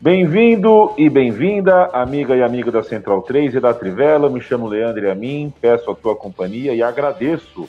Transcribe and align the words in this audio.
Bem-vindo 0.00 0.94
e 0.96 1.10
bem-vinda, 1.10 1.86
amiga 1.86 2.36
e 2.36 2.40
amigo 2.40 2.70
da 2.70 2.84
Central 2.84 3.20
3 3.22 3.56
e 3.56 3.60
da 3.60 3.74
Trivela. 3.74 4.30
Me 4.30 4.40
chamo 4.40 4.68
Leandro 4.68 5.04
e 5.04 5.10
a 5.10 5.14
mim, 5.14 5.52
peço 5.60 5.90
a 5.90 5.94
tua 5.94 6.14
companhia 6.14 6.72
e 6.72 6.80
agradeço 6.80 7.68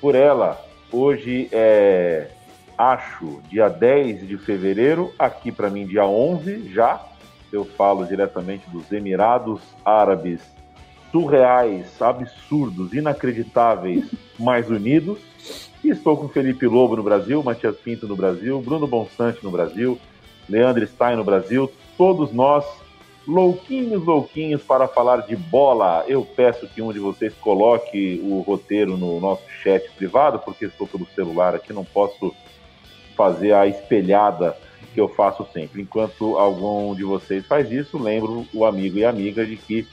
por 0.00 0.14
ela. 0.14 0.64
Hoje 0.92 1.48
é, 1.50 2.28
acho, 2.78 3.40
dia 3.50 3.68
10 3.68 4.28
de 4.28 4.38
fevereiro, 4.38 5.12
aqui 5.18 5.50
para 5.50 5.68
mim, 5.68 5.84
dia 5.88 6.06
11 6.06 6.72
já. 6.72 7.04
Eu 7.52 7.64
falo 7.64 8.06
diretamente 8.06 8.70
dos 8.70 8.92
Emirados 8.92 9.60
Árabes 9.84 10.40
surreais, 11.10 12.00
absurdos, 12.00 12.92
inacreditáveis, 12.92 14.08
mais 14.38 14.70
unidos. 14.70 15.18
E 15.82 15.90
estou 15.90 16.16
com 16.16 16.28
Felipe 16.28 16.68
Lobo 16.68 16.94
no 16.94 17.02
Brasil, 17.02 17.42
Matias 17.42 17.76
Pinto 17.76 18.06
no 18.06 18.14
Brasil, 18.14 18.60
Bruno 18.60 18.86
Bonsante 18.86 19.42
no 19.42 19.50
Brasil. 19.50 19.98
Leandro 20.48 20.86
Stein 20.86 21.16
no 21.16 21.24
Brasil, 21.24 21.70
todos 21.96 22.32
nós 22.32 22.64
louquinhos, 23.26 24.04
louquinhos 24.04 24.62
para 24.62 24.86
falar 24.86 25.26
de 25.26 25.34
bola. 25.34 26.04
Eu 26.06 26.24
peço 26.24 26.68
que 26.68 26.80
um 26.80 26.92
de 26.92 26.98
vocês 26.98 27.34
coloque 27.34 28.20
o 28.24 28.40
roteiro 28.40 28.96
no 28.96 29.20
nosso 29.20 29.42
chat 29.62 29.90
privado, 29.92 30.38
porque 30.38 30.66
estou 30.66 30.86
pelo 30.86 31.06
celular 31.14 31.54
aqui, 31.54 31.72
não 31.72 31.84
posso 31.84 32.34
fazer 33.16 33.52
a 33.52 33.66
espelhada 33.66 34.56
que 34.94 35.00
eu 35.00 35.08
faço 35.08 35.46
sempre. 35.52 35.82
Enquanto 35.82 36.38
algum 36.38 36.94
de 36.94 37.02
vocês 37.02 37.44
faz 37.46 37.70
isso, 37.70 37.98
lembro 37.98 38.46
o 38.54 38.64
amigo 38.64 38.98
e 38.98 39.04
amiga 39.04 39.44
de 39.44 39.56
que 39.56 39.86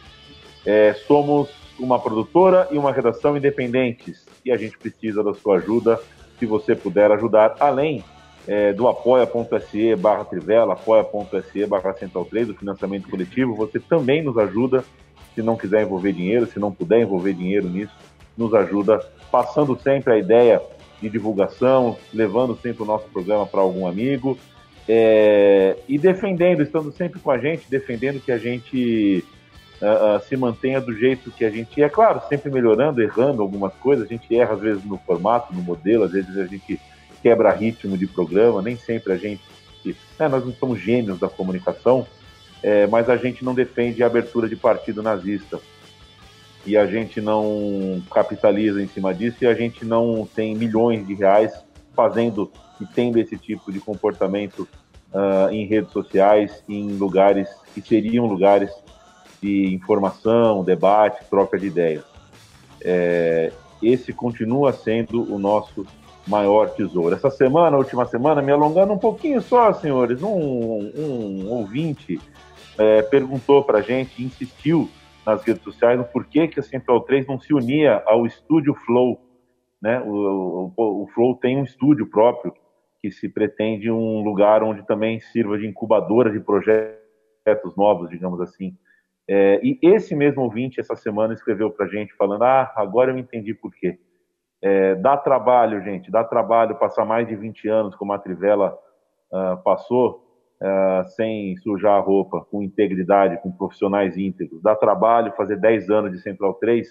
é, 0.66 0.94
somos 1.08 1.50
uma 1.80 2.00
produtora 2.00 2.68
e 2.72 2.78
uma 2.78 2.92
redação 2.92 3.36
independentes 3.36 4.26
e 4.46 4.52
a 4.52 4.58
gente 4.58 4.78
precisa 4.78 5.24
da 5.24 5.34
sua 5.34 5.58
ajuda. 5.58 6.00
Se 6.38 6.46
você 6.46 6.76
puder 6.76 7.12
ajudar, 7.12 7.56
além 7.60 8.04
é, 8.48 8.74
do 8.74 8.88
apoia.se 8.88 9.96
barra 9.96 10.26
Trivela, 10.26 10.74
apoia.se 10.74 11.66
barra 11.66 11.94
Central 11.94 12.26
3, 12.26 12.48
do 12.48 12.56
financiamento 12.56 13.10
coletivo, 13.10 13.56
você 13.56 13.80
também 13.80 14.22
nos 14.22 14.38
ajuda, 14.38 14.84
se 15.34 15.42
não 15.42 15.56
quiser 15.56 15.84
envolver 15.84 16.14
dinheiro, 16.14 16.46
se 16.46 16.60
não 16.60 16.72
puder 16.72 17.02
envolver 17.02 17.34
dinheiro 17.34 17.70
nisso, 17.70 17.94
nos 18.38 18.54
ajuda, 18.54 19.00
passando 19.32 19.80
sempre 19.80 20.14
a 20.14 20.18
ideia 20.18 20.62
de 21.02 21.10
divulgação, 21.10 21.98
levando 22.14 22.56
sempre 22.56 22.84
o 22.84 22.86
nosso 22.86 23.08
programa 23.10 23.46
para 23.46 23.62
algum 23.62 23.88
amigo, 23.88 24.38
é, 24.88 25.78
e 25.88 25.98
defendendo, 25.98 26.62
estando 26.62 26.92
sempre 26.92 27.20
com 27.20 27.32
a 27.32 27.38
gente, 27.38 27.70
defendendo 27.70 28.20
que 28.20 28.32
a 28.32 28.38
gente 28.38 29.24
uh, 29.82 30.18
uh, 30.18 30.20
se 30.28 30.36
mantenha 30.36 30.82
do 30.82 30.94
jeito 30.94 31.32
que 31.32 31.46
a 31.46 31.50
gente 31.50 31.82
é, 31.82 31.88
claro, 31.88 32.22
sempre 32.28 32.52
melhorando, 32.52 33.02
errando 33.02 33.42
algumas 33.42 33.74
coisas, 33.76 34.06
a 34.06 34.10
gente 34.10 34.36
erra 34.36 34.54
às 34.54 34.60
vezes 34.60 34.84
no 34.84 34.98
formato, 34.98 35.54
no 35.54 35.62
modelo, 35.62 36.04
às 36.04 36.12
vezes 36.12 36.38
a 36.38 36.46
gente 36.46 36.80
quebra 37.24 37.54
ritmo 37.54 37.98
de 37.98 38.06
programa, 38.06 38.62
nem 38.62 38.76
sempre 38.76 39.14
a 39.14 39.18
gente. 39.18 39.42
É, 40.20 40.28
nós 40.28 40.46
não 40.46 40.54
somos 40.54 40.80
gênios 40.80 41.18
da 41.20 41.30
comunicação, 41.30 42.06
é, 42.62 42.86
mas 42.86 43.10
a 43.10 43.16
gente 43.16 43.44
não 43.44 43.56
defende 43.56 44.04
a 44.04 44.08
abertura 44.08 44.48
de 44.48 44.58
partido 44.58 45.02
nazista. 45.02 45.60
E 46.66 46.78
a 46.78 46.86
gente 46.86 47.20
não 47.20 48.02
capitaliza 48.12 48.82
em 48.82 48.88
cima 48.88 49.14
disso 49.14 49.38
e 49.42 49.48
a 49.48 49.54
gente 49.54 49.84
não 49.84 50.28
tem 50.34 50.56
milhões 50.56 51.06
de 51.06 51.14
reais 51.14 51.52
fazendo 51.94 52.52
e 52.80 52.86
tendo 52.86 53.20
esse 53.20 53.38
tipo 53.38 53.72
de 53.72 53.80
comportamento 53.82 54.68
uh, 55.14 55.50
em 55.52 55.66
redes 55.66 55.92
sociais, 55.92 56.64
em 56.68 56.94
lugares 56.94 57.50
que 57.74 57.82
seriam 57.82 58.28
lugares 58.28 58.72
de 59.42 59.74
informação, 59.74 60.64
debate, 60.64 61.26
troca 61.30 61.60
de 61.60 61.68
ideias. 61.68 62.06
É, 62.82 63.52
esse 63.82 64.14
continua 64.14 64.72
sendo 64.72 65.34
o 65.34 65.38
nosso 65.38 65.86
maior 66.28 66.70
tesouro. 66.70 67.16
Essa 67.16 67.30
semana, 67.30 67.78
última 67.78 68.06
semana, 68.06 68.42
me 68.42 68.52
alongando 68.52 68.94
um 68.94 68.98
pouquinho 68.98 69.42
só, 69.42 69.74
senhores, 69.74 70.22
um, 70.22 70.30
um 70.30 71.50
ouvinte 71.50 72.20
é, 72.78 73.02
perguntou 73.02 73.64
para 73.64 73.80
a 73.80 73.82
gente, 73.82 74.24
insistiu 74.24 74.90
nas 75.26 75.44
redes 75.44 75.64
sociais 75.64 75.98
no 75.98 76.06
porquê 76.06 76.48
que 76.48 76.60
a 76.60 76.64
Central 76.64 77.02
3 77.02 77.28
não 77.28 77.40
se 77.40 77.54
unia 77.54 78.04
ao 78.06 78.26
Estúdio 78.26 78.74
Flow. 78.74 79.20
Né? 79.82 80.00
O, 80.02 80.72
o, 80.76 81.04
o 81.04 81.08
Flow 81.08 81.36
tem 81.36 81.58
um 81.58 81.64
estúdio 81.64 82.10
próprio 82.10 82.54
que 83.02 83.12
se 83.12 83.28
pretende 83.28 83.92
um 83.92 84.24
lugar 84.24 84.64
onde 84.64 84.86
também 84.86 85.20
sirva 85.20 85.58
de 85.58 85.68
incubadora 85.68 86.32
de 86.32 86.40
projetos 86.40 87.76
novos, 87.76 88.10
digamos 88.10 88.40
assim. 88.40 88.78
É, 89.28 89.60
e 89.64 89.78
esse 89.82 90.16
mesmo 90.16 90.42
ouvinte, 90.42 90.80
essa 90.80 90.96
semana, 90.96 91.34
escreveu 91.34 91.70
para 91.70 91.86
a 91.86 91.90
gente 91.90 92.14
falando: 92.16 92.44
Ah, 92.44 92.72
agora 92.76 93.12
eu 93.12 93.18
entendi 93.18 93.54
por 93.54 93.74
quê. 93.74 94.00
É, 94.66 94.96
dá 94.96 95.18
trabalho, 95.18 95.84
gente, 95.84 96.10
dá 96.10 96.24
trabalho 96.24 96.78
passar 96.78 97.04
mais 97.04 97.28
de 97.28 97.36
20 97.36 97.68
anos 97.68 97.96
como 97.96 98.14
a 98.14 98.18
Trivela 98.18 98.80
uh, 99.30 99.62
passou, 99.62 100.26
uh, 100.62 101.04
sem 101.10 101.58
sujar 101.58 101.98
a 101.98 102.00
roupa, 102.00 102.48
com 102.50 102.64
integridade, 102.64 103.42
com 103.44 103.52
profissionais 103.52 104.16
íntegros. 104.16 104.62
Dá 104.62 104.74
trabalho 104.74 105.34
fazer 105.34 105.58
10 105.58 105.90
anos 105.90 106.12
de 106.14 106.22
Central 106.22 106.54
3 106.54 106.88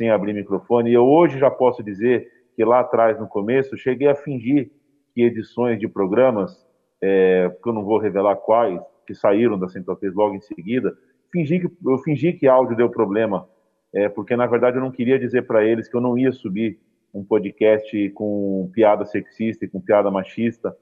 sem 0.00 0.10
abrir 0.10 0.32
microfone. 0.32 0.90
E 0.90 0.94
eu 0.94 1.06
hoje 1.06 1.38
já 1.38 1.48
posso 1.48 1.80
dizer 1.80 2.26
que 2.56 2.64
lá 2.64 2.80
atrás, 2.80 3.20
no 3.20 3.28
começo, 3.28 3.76
cheguei 3.76 4.08
a 4.08 4.16
fingir 4.16 4.72
que 5.14 5.22
edições 5.22 5.78
de 5.78 5.86
programas, 5.86 6.66
é, 7.00 7.50
porque 7.50 7.68
eu 7.68 7.72
não 7.72 7.84
vou 7.84 7.98
revelar 7.98 8.34
quais, 8.34 8.80
que 9.06 9.14
saíram 9.14 9.56
da 9.56 9.68
Central 9.68 9.96
3 9.96 10.12
logo 10.12 10.34
em 10.34 10.40
seguida, 10.40 10.92
fingi 11.30 11.60
que, 11.60 11.70
eu 11.86 11.98
fingi 11.98 12.32
que 12.32 12.48
áudio 12.48 12.76
deu 12.76 12.90
problema 12.90 13.48
é, 13.92 14.08
porque 14.08 14.36
na 14.36 14.46
verdade 14.46 14.76
eu 14.76 14.82
não 14.82 14.90
queria 14.90 15.18
dizer 15.18 15.46
para 15.46 15.64
eles 15.64 15.88
que 15.88 15.96
eu 15.96 16.00
não 16.00 16.16
ia 16.16 16.32
subir 16.32 16.78
um 17.12 17.24
podcast 17.24 18.10
com 18.10 18.70
piada 18.72 19.04
sexista 19.04 19.64
e 19.64 19.68
com 19.68 19.80
piada 19.80 20.10
machista. 20.10 20.76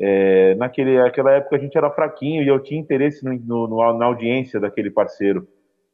É, 0.00 0.54
naquele, 0.56 0.98
naquela 0.98 1.32
época 1.32 1.56
a 1.56 1.58
gente 1.58 1.76
era 1.76 1.90
fraquinho 1.90 2.42
e 2.42 2.48
eu 2.48 2.60
tinha 2.60 2.80
interesse 2.80 3.24
no, 3.24 3.66
no, 3.66 3.98
na 3.98 4.06
audiência 4.06 4.60
daquele 4.60 4.90
parceiro. 4.90 5.46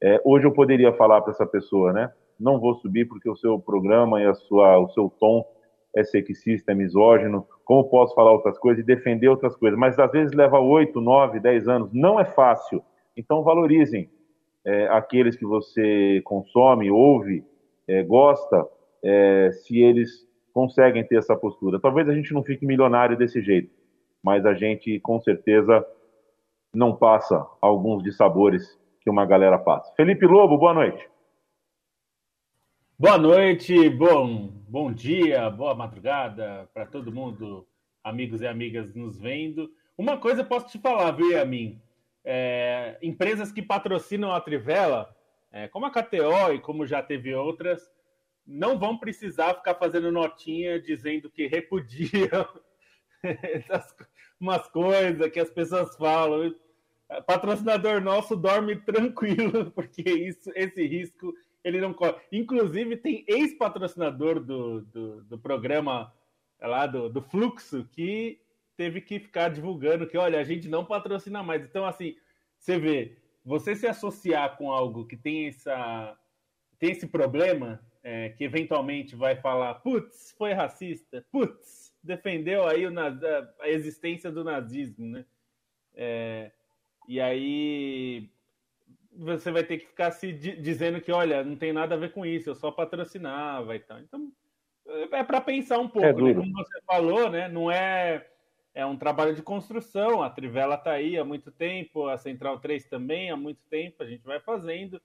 É, 0.02 0.20
hoje 0.24 0.46
eu 0.46 0.52
poderia 0.52 0.92
falar 0.92 1.20
para 1.22 1.32
essa 1.32 1.46
pessoa, 1.46 1.92
né? 1.92 2.10
Não 2.38 2.58
vou 2.58 2.74
subir 2.74 3.06
porque 3.06 3.28
o 3.30 3.36
seu 3.36 3.58
programa 3.58 4.20
e 4.20 4.26
a 4.26 4.34
sua, 4.34 4.78
o 4.78 4.88
seu 4.90 5.08
tom 5.20 5.44
é 5.96 6.02
sexista, 6.02 6.72
é 6.72 6.74
misógino. 6.74 7.46
Como 7.64 7.88
posso 7.88 8.14
falar 8.14 8.32
outras 8.32 8.58
coisas 8.58 8.82
e 8.82 8.86
defender 8.86 9.28
outras 9.28 9.56
coisas? 9.56 9.78
Mas 9.78 9.98
às 9.98 10.10
vezes 10.10 10.34
leva 10.34 10.58
8, 10.58 11.00
9, 11.00 11.40
10 11.40 11.68
anos. 11.68 11.90
Não 11.92 12.18
é 12.18 12.24
fácil. 12.24 12.82
Então 13.16 13.42
valorizem 13.42 14.10
é, 14.64 14.88
aqueles 14.88 15.36
que 15.36 15.44
você 15.44 16.22
consome, 16.24 16.90
ouve, 16.90 17.44
é, 17.86 18.02
gosta, 18.02 18.66
é, 19.02 19.50
se 19.52 19.78
eles 19.78 20.26
conseguem 20.52 21.06
ter 21.06 21.16
essa 21.16 21.36
postura. 21.36 21.80
Talvez 21.80 22.08
a 22.08 22.14
gente 22.14 22.32
não 22.32 22.42
fique 22.42 22.64
milionário 22.64 23.16
desse 23.16 23.42
jeito, 23.42 23.70
mas 24.22 24.46
a 24.46 24.54
gente 24.54 24.98
com 25.00 25.20
certeza 25.20 25.86
não 26.72 26.96
passa 26.96 27.46
alguns 27.60 28.02
de 28.02 28.12
sabores 28.12 28.80
que 29.00 29.10
uma 29.10 29.26
galera 29.26 29.58
passa. 29.58 29.92
Felipe 29.96 30.26
Lobo, 30.26 30.56
boa 30.56 30.72
noite. 30.72 31.08
Boa 32.98 33.18
noite, 33.18 33.90
bom, 33.90 34.50
bom 34.68 34.90
dia, 34.92 35.50
boa 35.50 35.74
madrugada 35.74 36.70
para 36.72 36.86
todo 36.86 37.12
mundo, 37.12 37.66
amigos 38.02 38.40
e 38.40 38.46
amigas 38.46 38.94
nos 38.94 39.20
vendo. 39.20 39.68
Uma 39.98 40.16
coisa 40.16 40.44
posso 40.44 40.68
te 40.68 40.78
falar, 40.78 41.10
viu, 41.10 41.40
a 41.40 41.44
mim 41.44 41.80
é, 42.24 42.98
empresas 43.02 43.52
que 43.52 43.62
patrocinam 43.62 44.32
a 44.32 44.40
Trivela, 44.40 45.14
é, 45.52 45.68
como 45.68 45.86
a 45.86 45.90
KTO 45.90 46.52
e 46.54 46.60
como 46.60 46.86
já 46.86 47.02
teve 47.02 47.34
outras, 47.34 47.88
não 48.46 48.78
vão 48.78 48.98
precisar 48.98 49.54
ficar 49.54 49.74
fazendo 49.74 50.10
notinha 50.10 50.80
dizendo 50.80 51.30
que 51.30 51.46
repudiam 51.46 52.48
umas 54.40 54.68
coisas 54.68 55.30
que 55.30 55.40
as 55.40 55.50
pessoas 55.50 55.96
falam. 55.96 56.54
Patrocinador 57.26 58.00
nosso 58.00 58.34
dorme 58.34 58.76
tranquilo, 58.76 59.70
porque 59.72 60.02
isso, 60.02 60.50
esse 60.54 60.86
risco 60.86 61.32
ele 61.62 61.80
não 61.80 61.94
corre. 61.94 62.16
Inclusive, 62.32 62.96
tem 62.96 63.24
ex-patrocinador 63.26 64.40
do, 64.40 64.82
do, 64.82 65.24
do, 65.24 65.38
programa 65.38 66.12
lá 66.60 66.86
do, 66.86 67.08
do 67.08 67.22
Fluxo 67.22 67.88
que 67.92 68.40
teve 68.76 69.00
que 69.00 69.18
ficar 69.18 69.48
divulgando 69.48 70.06
que, 70.06 70.18
olha, 70.18 70.38
a 70.38 70.44
gente 70.44 70.68
não 70.68 70.84
patrocina 70.84 71.42
mais. 71.42 71.62
Então, 71.62 71.84
assim, 71.84 72.16
você 72.58 72.78
vê, 72.78 73.16
você 73.44 73.74
se 73.76 73.86
associar 73.86 74.56
com 74.56 74.72
algo 74.72 75.06
que 75.06 75.16
tem 75.16 75.48
essa 75.48 76.18
tem 76.78 76.90
esse 76.90 77.06
problema, 77.06 77.80
é, 78.02 78.30
que 78.30 78.44
eventualmente 78.44 79.16
vai 79.16 79.36
falar, 79.36 79.74
putz, 79.76 80.34
foi 80.36 80.52
racista, 80.52 81.24
putz, 81.30 81.94
defendeu 82.02 82.66
aí 82.66 82.86
o, 82.86 82.92
a 83.60 83.68
existência 83.68 84.30
do 84.30 84.44
nazismo, 84.44 85.06
né? 85.06 85.24
É, 85.94 86.50
e 87.08 87.20
aí 87.20 88.28
você 89.16 89.50
vai 89.50 89.62
ter 89.62 89.78
que 89.78 89.86
ficar 89.86 90.10
se 90.10 90.32
dizendo 90.32 91.00
que, 91.00 91.12
olha, 91.12 91.44
não 91.44 91.56
tem 91.56 91.72
nada 91.72 91.94
a 91.94 91.98
ver 91.98 92.12
com 92.12 92.26
isso, 92.26 92.50
eu 92.50 92.54
só 92.54 92.70
patrocinava 92.70 93.76
e 93.76 93.80
tal. 93.80 94.00
Então, 94.00 94.32
é 95.12 95.22
para 95.22 95.40
pensar 95.40 95.78
um 95.78 95.88
pouco, 95.88 96.06
é 96.06 96.12
né? 96.12 96.34
Como 96.34 96.52
você 96.52 96.80
falou, 96.86 97.30
né? 97.30 97.48
Não 97.48 97.70
é 97.70 98.28
é 98.74 98.84
um 98.84 98.96
trabalho 98.96 99.34
de 99.34 99.42
construção. 99.42 100.22
A 100.22 100.28
Trivela 100.28 100.74
está 100.74 100.92
aí 100.92 101.16
há 101.16 101.24
muito 101.24 101.50
tempo, 101.52 102.08
a 102.08 102.18
Central 102.18 102.58
3 102.58 102.86
também 102.86 103.30
há 103.30 103.36
muito 103.36 103.60
tempo, 103.70 104.02
a 104.02 104.06
gente 104.06 104.24
vai 104.24 104.40
fazendo. 104.40 105.00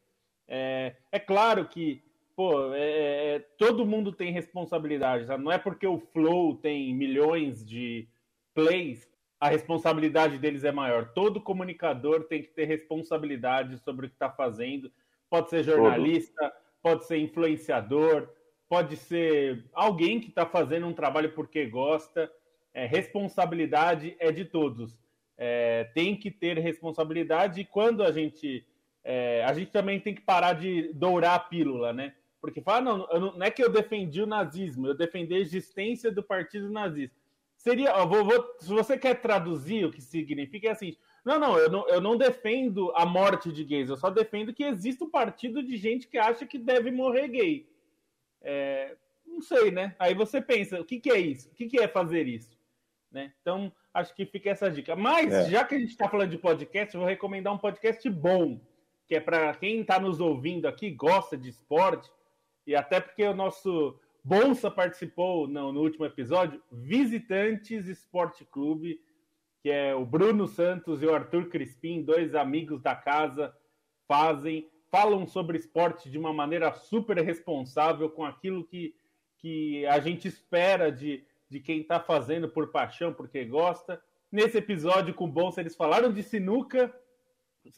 É, 0.48 0.96
é 1.12 1.20
claro 1.20 1.68
que 1.68 2.04
pô, 2.36 2.74
é, 2.74 2.80
é, 2.80 3.36
é 3.36 3.40
todo 3.58 3.86
mundo 3.86 4.12
tem 4.12 4.32
responsabilidade, 4.32 5.28
sabe? 5.28 5.44
não 5.44 5.52
é 5.52 5.58
porque 5.58 5.86
o 5.86 6.00
Flow 6.00 6.56
tem 6.56 6.94
milhões 6.94 7.66
de 7.66 8.08
plays, 8.54 9.08
a 9.40 9.50
responsabilidade 9.50 10.38
deles 10.38 10.64
é 10.64 10.72
maior. 10.72 11.14
Todo 11.14 11.40
comunicador 11.40 12.24
tem 12.24 12.42
que 12.42 12.50
ter 12.50 12.66
responsabilidade 12.66 13.78
sobre 13.80 14.06
o 14.06 14.10
que 14.10 14.16
está 14.16 14.30
fazendo. 14.30 14.92
Pode 15.30 15.50
ser 15.50 15.64
jornalista, 15.64 16.50
todo. 16.50 16.54
pode 16.82 17.06
ser 17.06 17.18
influenciador, 17.18 18.28
pode 18.68 18.98
ser 18.98 19.66
alguém 19.74 20.20
que 20.20 20.30
está 20.30 20.46
fazendo 20.46 20.88
um 20.88 20.94
trabalho 20.94 21.32
porque 21.34 21.66
gosta 21.68 22.30
é, 22.80 22.86
responsabilidade 22.86 24.16
é 24.20 24.32
de 24.32 24.46
todos. 24.46 24.98
É, 25.38 25.86
tem 25.94 26.16
que 26.16 26.32
ter 26.32 26.58
responsabilidade 26.58 27.62
e 27.62 27.66
quando 27.66 28.04
a 28.04 28.12
gente. 28.12 28.66
É, 29.04 29.44
a 29.46 29.54
gente 29.54 29.72
também 29.72 30.00
tem 30.00 30.14
que 30.14 30.22
parar 30.22 30.54
de 30.54 30.94
dourar 30.94 31.36
a 31.36 31.40
pílula, 31.40 31.94
né? 31.94 32.14
Porque 32.42 32.62
fala, 32.62 32.82
não, 32.82 32.98
não, 33.08 33.38
não 33.38 33.44
é 33.44 33.52
que 33.52 33.64
eu 33.64 33.70
defendi 33.70 34.22
o 34.22 34.28
nazismo, 34.28 34.88
eu 34.88 34.94
defendi 34.94 35.34
a 35.34 35.40
existência 35.40 36.12
do 36.12 36.22
partido 36.22 36.70
nazista. 36.70 37.16
Seria, 37.58 37.96
ó, 37.96 38.06
vou, 38.06 38.24
vou, 38.24 38.56
se 38.60 38.70
você 38.70 38.98
quer 38.98 39.16
traduzir 39.16 39.86
o 39.86 39.92
que 39.92 40.02
significa, 40.02 40.68
é 40.68 40.72
assim: 40.72 40.96
não, 41.26 41.40
não 41.40 41.58
eu, 41.58 41.70
não, 41.70 41.90
eu 41.90 42.02
não 42.02 42.18
defendo 42.18 42.92
a 42.96 43.06
morte 43.06 43.52
de 43.52 43.64
gays, 43.64 43.90
eu 43.90 43.98
só 43.98 44.10
defendo 44.10 44.54
que 44.54 44.64
existe 44.64 45.04
um 45.04 45.10
partido 45.10 45.62
de 45.62 45.76
gente 45.76 46.08
que 46.08 46.18
acha 46.18 46.46
que 46.46 46.58
deve 46.58 46.92
morrer 46.92 47.28
gay. 47.28 47.70
É, 48.42 48.96
não 49.26 49.42
sei, 49.42 49.72
né? 49.72 49.96
Aí 50.00 50.14
você 50.14 50.42
pensa: 50.42 50.80
o 50.80 50.86
que, 50.86 51.00
que 51.00 51.12
é 51.12 51.20
isso? 51.20 51.50
O 51.50 51.56
que, 51.56 51.68
que 51.68 51.80
é 51.80 51.88
fazer 51.88 52.28
isso? 52.28 52.59
Né? 53.12 53.34
Então, 53.42 53.72
acho 53.94 54.16
que 54.16 54.26
fica 54.26 54.50
essa 54.50 54.70
dica. 54.70 54.96
Mas, 54.96 55.34
é. 55.34 55.50
já 55.50 55.64
que 55.64 55.76
a 55.76 55.80
gente 55.80 55.90
está 55.90 56.08
falando 56.08 56.30
de 56.30 56.38
podcast, 56.38 56.94
eu 56.94 57.02
vou 57.02 57.10
recomendar 57.10 57.54
um 57.54 57.58
podcast 57.58 58.08
bom, 58.10 58.62
que 59.08 59.16
é 59.16 59.20
para 59.20 59.54
quem 59.56 59.82
está 59.82 60.00
nos 60.00 60.20
ouvindo 60.20 60.68
aqui, 60.68 60.92
gosta 60.92 61.36
de 61.36 61.50
esporte, 61.50 62.10
e 62.68 62.76
até 62.76 63.00
porque 63.00 63.24
o 63.24 63.34
nosso 63.34 64.00
Bonsa 64.24 64.70
participou 64.70 65.48
no, 65.48 65.72
no 65.72 65.82
último 65.82 66.06
episódio, 66.06 66.62
Visitantes 66.72 67.88
Esporte 67.88 68.46
Clube, 68.46 69.02
que 69.62 69.70
é 69.70 69.96
o 69.96 70.06
Bruno 70.06 70.48
Santos 70.48 71.02
e 71.02 71.06
o 71.06 71.14
Arthur 71.14 71.50
Crispim, 71.50 72.04
dois 72.04 72.36
amigos 72.36 72.82
da 72.82 72.96
casa, 72.96 73.54
fazem, 74.08 74.70
falam 74.92 75.26
sobre 75.28 75.58
esporte 75.58 76.10
de 76.10 76.18
uma 76.18 76.34
maneira 76.34 76.72
super 76.74 77.18
responsável, 77.18 78.10
com 78.10 78.24
aquilo 78.24 78.64
que, 78.64 78.94
que 79.38 79.86
a 79.88 80.00
gente 80.00 80.28
espera 80.28 80.92
de 80.92 81.24
de 81.50 81.60
quem 81.60 81.82
está 81.82 82.00
fazendo 82.00 82.48
por 82.48 82.72
paixão, 82.72 83.12
porque 83.12 83.44
gosta. 83.44 84.02
Nesse 84.32 84.58
episódio 84.58 85.14
com 85.14 85.26
o 85.26 85.32
Bonsa, 85.32 85.60
eles 85.60 85.76
falaram 85.76 86.14
de 86.14 86.22
sinuca, 86.22 86.94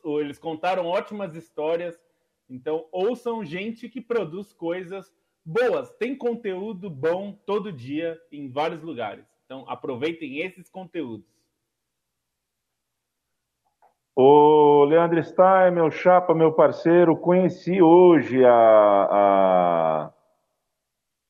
eles 0.04 0.38
contaram 0.38 0.86
ótimas 0.86 1.36
histórias. 1.36 1.98
Então, 2.50 2.86
ouçam 2.92 3.46
gente 3.46 3.88
que 3.88 4.02
produz 4.02 4.52
coisas 4.52 5.14
boas. 5.46 5.90
Tem 5.94 6.16
conteúdo 6.16 6.90
bom 6.90 7.32
todo 7.46 7.72
dia 7.72 8.22
em 8.32 8.50
vários 8.50 8.84
lugares. 8.84 9.26
Então, 9.46 9.64
aproveitem 9.68 10.40
esses 10.40 10.70
conteúdos. 10.70 11.26
Ô, 14.14 14.84
Leandro 14.84 15.24
Stein, 15.24 15.72
meu 15.72 15.90
chapa, 15.90 16.36
meu 16.36 16.52
parceiro, 16.52 17.16
conheci 17.16 17.82
hoje 17.82 18.44
a, 18.44 18.52
a 18.52 20.14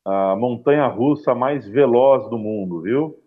a 0.05 0.35
montanha 0.35 0.87
russa 0.87 1.35
mais 1.35 1.67
veloz 1.67 2.29
do 2.29 2.37
mundo, 2.37 2.81
viu? 2.81 3.17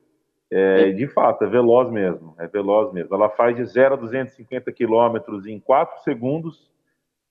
É, 0.51 0.93
de 0.93 1.09
fato, 1.09 1.45
é 1.45 1.49
veloz 1.49 1.91
mesmo, 1.91 2.35
é 2.39 2.47
veloz 2.47 2.93
mesmo. 2.93 3.15
Ela 3.15 3.29
faz 3.29 3.57
de 3.57 3.65
0 3.65 3.95
a 3.95 3.97
250 3.97 4.71
quilômetros 4.73 5.47
em 5.47 5.59
4 5.59 6.03
segundos, 6.03 6.71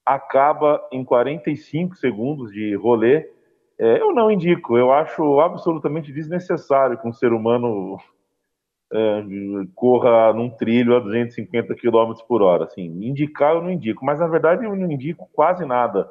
acaba 0.05 0.85
em 0.91 1.05
45 1.05 1.95
segundos 1.95 2.51
de 2.51 2.75
rolê. 2.75 3.29
É, 3.79 4.01
eu 4.01 4.13
não 4.13 4.29
indico, 4.29 4.77
eu 4.77 4.91
acho 4.91 5.39
absolutamente 5.39 6.11
desnecessário 6.11 6.97
que 6.97 7.07
um 7.07 7.13
ser 7.13 7.31
humano 7.31 7.97
é, 8.91 9.23
corra 9.73 10.33
num 10.33 10.49
trilho 10.49 10.95
a 10.95 10.99
250 10.99 11.73
km 11.75 12.13
por 12.27 12.41
hora. 12.41 12.65
Assim, 12.65 12.83
indicar 13.07 13.55
eu 13.55 13.61
não 13.61 13.71
indico, 13.71 14.03
mas 14.03 14.19
na 14.19 14.27
verdade 14.27 14.65
eu 14.65 14.75
não 14.75 14.91
indico 14.91 15.29
quase 15.31 15.65
nada 15.65 16.09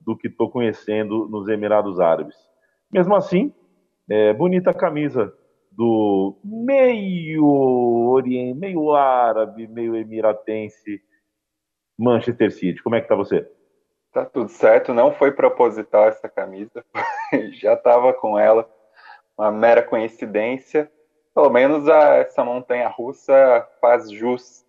do 0.00 0.16
que 0.16 0.28
estou 0.28 0.50
conhecendo 0.50 1.28
nos 1.28 1.48
Emirados 1.48 1.98
Árabes. 1.98 2.51
Mesmo 2.92 3.16
assim, 3.16 3.52
é, 4.08 4.32
bonita 4.34 4.74
camisa 4.74 5.32
do 5.70 6.38
meio 6.44 7.46
oriente, 8.10 8.58
meio 8.58 8.92
árabe, 8.92 9.66
meio 9.66 9.96
emiratense 9.96 11.00
Manchester 11.98 12.52
City. 12.52 12.82
Como 12.82 12.94
é 12.94 13.00
que 13.00 13.08
tá 13.08 13.14
você? 13.14 13.50
Tá 14.12 14.26
tudo 14.26 14.50
certo, 14.50 14.92
não 14.92 15.10
foi 15.12 15.32
proposital 15.32 16.08
essa 16.08 16.28
camisa, 16.28 16.84
já 17.54 17.72
estava 17.72 18.12
com 18.12 18.38
ela, 18.38 18.68
uma 19.38 19.50
mera 19.50 19.82
coincidência. 19.82 20.90
Pelo 21.34 21.48
menos 21.48 21.88
a, 21.88 22.16
essa 22.16 22.44
montanha 22.44 22.88
russa 22.88 23.66
faz 23.80 24.10
jus 24.10 24.66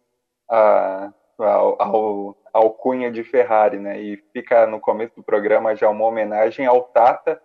a, 0.49 1.11
ao, 1.37 2.37
ao, 2.53 2.79
de 3.11 3.23
Ferrari, 3.25 3.79
né? 3.79 3.99
E 3.99 4.15
fica 4.31 4.65
no 4.65 4.79
começo 4.79 5.13
do 5.17 5.23
programa 5.23 5.75
já 5.75 5.89
uma 5.89 6.05
homenagem 6.05 6.65
ao 6.65 6.81
Tata, 6.83 7.41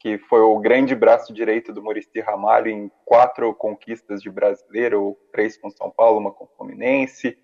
que 0.00 0.16
foi 0.16 0.40
o 0.40 0.58
grande 0.58 0.94
braço 0.94 1.30
direito 1.30 1.74
do 1.74 1.82
Murici 1.82 2.20
Ramalho 2.20 2.70
em 2.70 2.90
quatro 3.04 3.54
conquistas 3.54 4.22
de 4.22 4.30
brasileiro, 4.30 5.14
três 5.30 5.58
com 5.58 5.70
São 5.70 5.90
Paulo, 5.90 6.18
uma 6.18 6.32
com 6.32 6.46
Fluminense, 6.56 7.36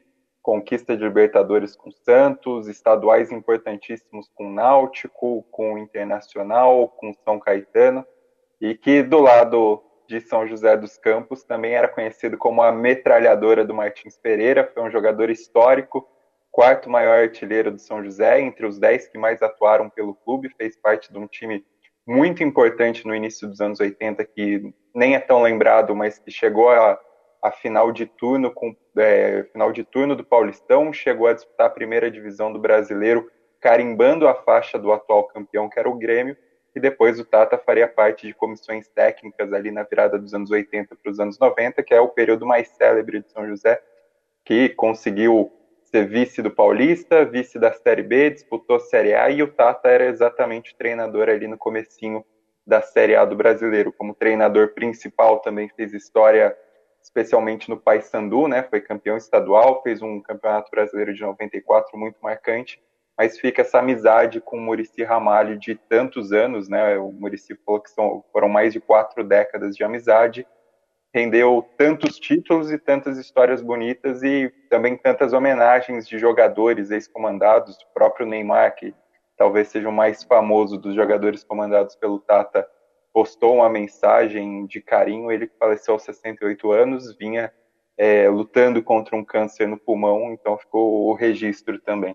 conquista 0.43 0.97
de 0.97 1.05
Libertadores 1.05 1.77
com 1.77 1.91
Santos, 1.91 2.67
estaduais 2.67 3.31
importantíssimos 3.31 4.31
com 4.35 4.51
Náutico, 4.51 5.43
com 5.51 5.77
Internacional, 5.77 6.89
com 6.89 7.13
São 7.13 7.39
Caetano, 7.39 8.07
e 8.59 8.75
que 8.75 9.03
do 9.03 9.21
lado 9.21 9.83
de 10.09 10.19
São 10.23 10.47
José 10.47 10.79
dos 10.79 10.97
Campos 10.97 11.45
também 11.45 11.75
era 11.75 11.89
conhecido 11.89 12.39
como 12.39 12.63
a 12.63 12.73
metralhadora 12.73 13.67
do 13.67 13.75
Martins 13.75 14.17
Pereira, 14.17 14.71
foi 14.73 14.83
um 14.83 14.91
jogador 14.91 15.29
histórico, 15.29 16.09
quarto 16.51 16.89
maior 16.89 17.19
artilheiro 17.19 17.71
do 17.71 17.79
São 17.79 18.03
José, 18.03 18.41
entre 18.41 18.65
os 18.65 18.79
dez 18.79 19.07
que 19.07 19.19
mais 19.19 19.43
atuaram 19.43 19.91
pelo 19.91 20.15
clube, 20.15 20.49
fez 20.57 20.75
parte 20.75 21.13
de 21.13 21.19
um 21.19 21.27
time 21.27 21.63
muito 22.07 22.43
importante 22.43 23.07
no 23.07 23.15
início 23.15 23.49
dos 23.49 23.61
anos 23.61 23.81
80, 23.81 24.25
que 24.25 24.73
nem 24.95 25.15
é 25.15 25.19
tão 25.19 25.43
lembrado, 25.43 25.95
mas 25.95 26.19
que 26.19 26.31
chegou 26.31 26.69
a, 26.69 26.99
a 27.43 27.51
final 27.51 27.91
de 27.91 28.07
turno 28.07 28.51
com 28.51 28.75
é, 28.97 29.45
final 29.53 29.73
de 29.73 29.83
turno 29.85 30.15
do 30.15 30.25
Paulistão, 30.25 30.93
chegou 30.93 31.27
a 31.27 31.33
disputar 31.33 31.67
a 31.67 31.71
primeira 31.71 32.11
divisão 32.11 32.53
do 32.53 32.59
Brasileiro, 32.59 33.31
carimbando 33.61 34.29
a 34.29 34.35
faixa 34.35 34.79
do 34.79 34.93
atual 34.93 35.25
campeão, 35.25 35.69
que 35.69 35.79
era 35.79 35.89
o 35.89 35.99
Grêmio, 35.99 36.37
e 36.75 36.81
depois 36.81 37.19
o 37.19 37.25
Tata 37.25 37.59
faria 37.59 37.89
parte 37.89 38.27
de 38.27 38.35
comissões 38.35 38.87
técnicas 38.89 39.53
ali 39.53 39.71
na 39.71 39.83
virada 39.83 40.19
dos 40.19 40.35
anos 40.35 40.51
80 40.51 40.95
para 40.95 41.11
os 41.11 41.19
anos 41.19 41.39
90, 41.39 41.83
que 41.83 41.95
é 41.95 42.01
o 42.01 42.09
período 42.09 42.47
mais 42.47 42.69
célebre 42.69 43.21
de 43.21 43.33
São 43.33 43.47
José, 43.49 43.83
que 44.45 44.69
conseguiu 44.69 45.51
ser 45.87 46.07
vice 46.07 46.43
do 46.43 46.51
Paulista, 46.51 47.25
vice 47.25 47.59
da 47.59 47.73
Série 47.73 48.03
B, 48.03 48.31
disputou 48.31 48.77
a 48.77 48.81
Série 48.81 49.15
A 49.15 49.31
e 49.31 49.43
o 49.43 49.53
Tata 49.53 49.89
era 49.89 50.07
exatamente 50.07 50.77
treinador 50.77 51.29
ali 51.29 51.47
no 51.47 51.57
comecinho 51.57 52.25
da 52.67 52.83
Série 52.83 53.15
A 53.15 53.25
do 53.25 53.37
Brasileiro. 53.37 53.93
Como 53.93 54.15
treinador 54.15 54.75
principal 54.75 55.39
também 55.41 55.69
fez 55.69 55.95
história 55.95 56.57
especialmente 57.01 57.71
no 57.71 57.77
Paysandu, 57.77 58.49
né? 58.49 58.65
Foi 58.65 58.81
campeão 58.81 59.17
estadual, 59.17 59.81
fez 59.83 60.03
um 60.03 60.21
Campeonato 60.21 60.71
Brasileiro 60.73 61.15
de 61.15 61.21
94 61.21 61.97
muito 61.97 62.17
marcante, 62.21 62.83
mas 63.17 63.39
fica 63.39 63.63
essa 63.63 63.79
amizade 63.79 64.41
com 64.41 64.57
o 64.57 64.61
Murici 64.61 65.05
Ramalho 65.05 65.57
de 65.57 65.77
tantos 65.77 66.33
anos, 66.33 66.69
né? 66.69 66.99
O 66.99 67.13
Murici 67.13 67.55
falou 67.65 67.81
que 67.81 67.91
são, 67.91 68.25
foram 68.33 68.49
mais 68.49 68.73
de 68.73 68.81
quatro 68.81 69.23
décadas 69.23 69.77
de 69.77 69.85
amizade 69.85 70.45
rendeu 71.17 71.67
tantos 71.79 72.19
títulos 72.19 72.71
e 72.71 72.77
tantas 72.77 73.17
histórias 73.17 73.63
bonitas 73.63 74.23
e 74.23 74.53
também 74.69 74.99
tantas 74.99 75.33
homenagens 75.33 76.07
de 76.07 76.19
jogadores 76.19 76.91
ex-comandados, 76.91 77.75
o 77.77 77.95
próprio 77.95 78.27
Neymar, 78.27 78.75
que 78.75 78.95
talvez 79.35 79.69
seja 79.69 79.89
o 79.89 79.93
mais 79.93 80.23
famoso 80.25 80.77
dos 80.77 80.95
jogadores 80.95 81.43
comandados 81.43 81.97
pelo 81.97 82.19
Tata, 82.19 82.69
postou 83.15 83.55
uma 83.55 83.71
mensagem 83.71 84.67
de 84.67 84.83
carinho, 84.83 85.33
ele 85.33 85.47
que 85.47 85.57
faleceu 85.59 85.95
aos 85.95 86.03
68 86.03 86.71
anos, 86.71 87.17
vinha 87.17 87.51
é, 87.97 88.29
lutando 88.29 88.83
contra 88.83 89.17
um 89.17 89.25
câncer 89.25 89.67
no 89.67 89.79
pulmão, 89.79 90.35
então 90.35 90.59
ficou 90.59 91.07
o 91.07 91.15
registro 91.15 91.79
também. 91.79 92.15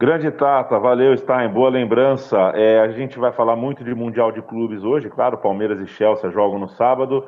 Grande 0.00 0.30
Tata, 0.30 0.78
valeu, 0.78 1.14
Stein, 1.14 1.52
boa 1.52 1.68
lembrança. 1.68 2.34
É, 2.54 2.80
a 2.80 2.88
gente 2.90 3.18
vai 3.18 3.34
falar 3.34 3.54
muito 3.54 3.84
de 3.84 3.94
Mundial 3.94 4.32
de 4.32 4.40
Clubes 4.40 4.82
hoje, 4.82 5.10
claro, 5.10 5.36
Palmeiras 5.36 5.78
e 5.78 5.86
Chelsea 5.86 6.30
jogam 6.30 6.58
no 6.58 6.70
sábado. 6.70 7.22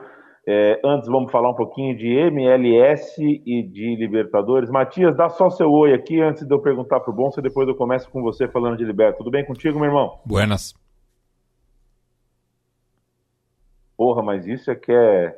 É, 0.49 0.81
antes 0.83 1.07
vamos 1.07 1.31
falar 1.31 1.51
um 1.51 1.55
pouquinho 1.55 1.95
de 1.95 2.09
MLS 2.09 3.23
e 3.23 3.63
de 3.63 3.95
Libertadores. 3.97 4.71
Matias, 4.71 5.15
dá 5.15 5.29
só 5.29 5.51
seu 5.51 5.71
oi 5.71 5.93
aqui 5.93 6.19
antes 6.23 6.47
de 6.47 6.55
eu 6.55 6.63
perguntar 6.63 7.01
pro 7.01 7.13
Bonsa, 7.13 7.43
depois 7.43 7.69
eu 7.69 7.75
começo 7.75 8.11
com 8.11 8.23
você 8.23 8.49
falando 8.49 8.79
de 8.79 8.85
Libertadores. 8.85 9.19
Tudo 9.19 9.31
bem 9.31 9.45
contigo, 9.45 9.79
meu 9.79 9.89
irmão? 9.89 10.19
Buenas. 10.25 10.73
Porra, 13.99 14.23
mas 14.23 14.47
isso 14.47 14.71
é 14.71 14.75
que 14.75 14.91
é, 14.91 15.37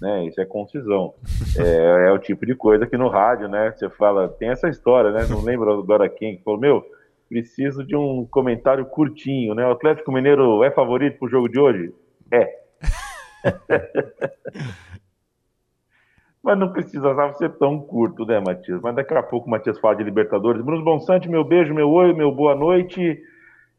né, 0.00 0.26
isso 0.26 0.40
é 0.40 0.44
concisão. 0.44 1.14
É, 1.58 2.08
é, 2.08 2.12
o 2.12 2.18
tipo 2.18 2.44
de 2.46 2.54
coisa 2.54 2.86
que 2.86 2.96
no 2.96 3.08
rádio, 3.08 3.48
né, 3.48 3.72
você 3.72 3.88
fala, 3.90 4.28
tem 4.28 4.48
essa 4.50 4.68
história, 4.68 5.10
né, 5.10 5.26
não 5.28 5.42
lembro 5.42 5.72
agora 5.72 6.08
quem, 6.08 6.36
que 6.36 6.42
falou, 6.42 6.60
meu, 6.60 6.84
preciso 7.28 7.84
de 7.84 7.96
um 7.96 8.26
comentário 8.26 8.84
curtinho, 8.86 9.54
né, 9.54 9.66
o 9.66 9.72
Atlético 9.72 10.12
Mineiro 10.12 10.62
é 10.64 10.70
favorito 10.70 11.18
pro 11.18 11.28
jogo 11.28 11.48
de 11.48 11.58
hoje? 11.58 11.94
É. 12.30 12.48
Mas 16.42 16.58
não 16.58 16.72
precisava 16.72 17.32
ser 17.34 17.50
tão 17.56 17.78
curto, 17.80 18.26
né, 18.26 18.40
Matias? 18.40 18.80
Mas 18.82 18.96
daqui 18.96 19.14
a 19.14 19.22
pouco 19.22 19.46
o 19.46 19.50
Matias 19.50 19.78
fala 19.78 19.94
de 19.94 20.02
Libertadores. 20.02 20.60
Bruno 20.60 20.82
Bonsante, 20.82 21.28
meu 21.28 21.44
beijo, 21.44 21.72
meu 21.72 21.88
oi, 21.88 22.12
meu 22.12 22.32
boa 22.32 22.56
noite. 22.56 23.22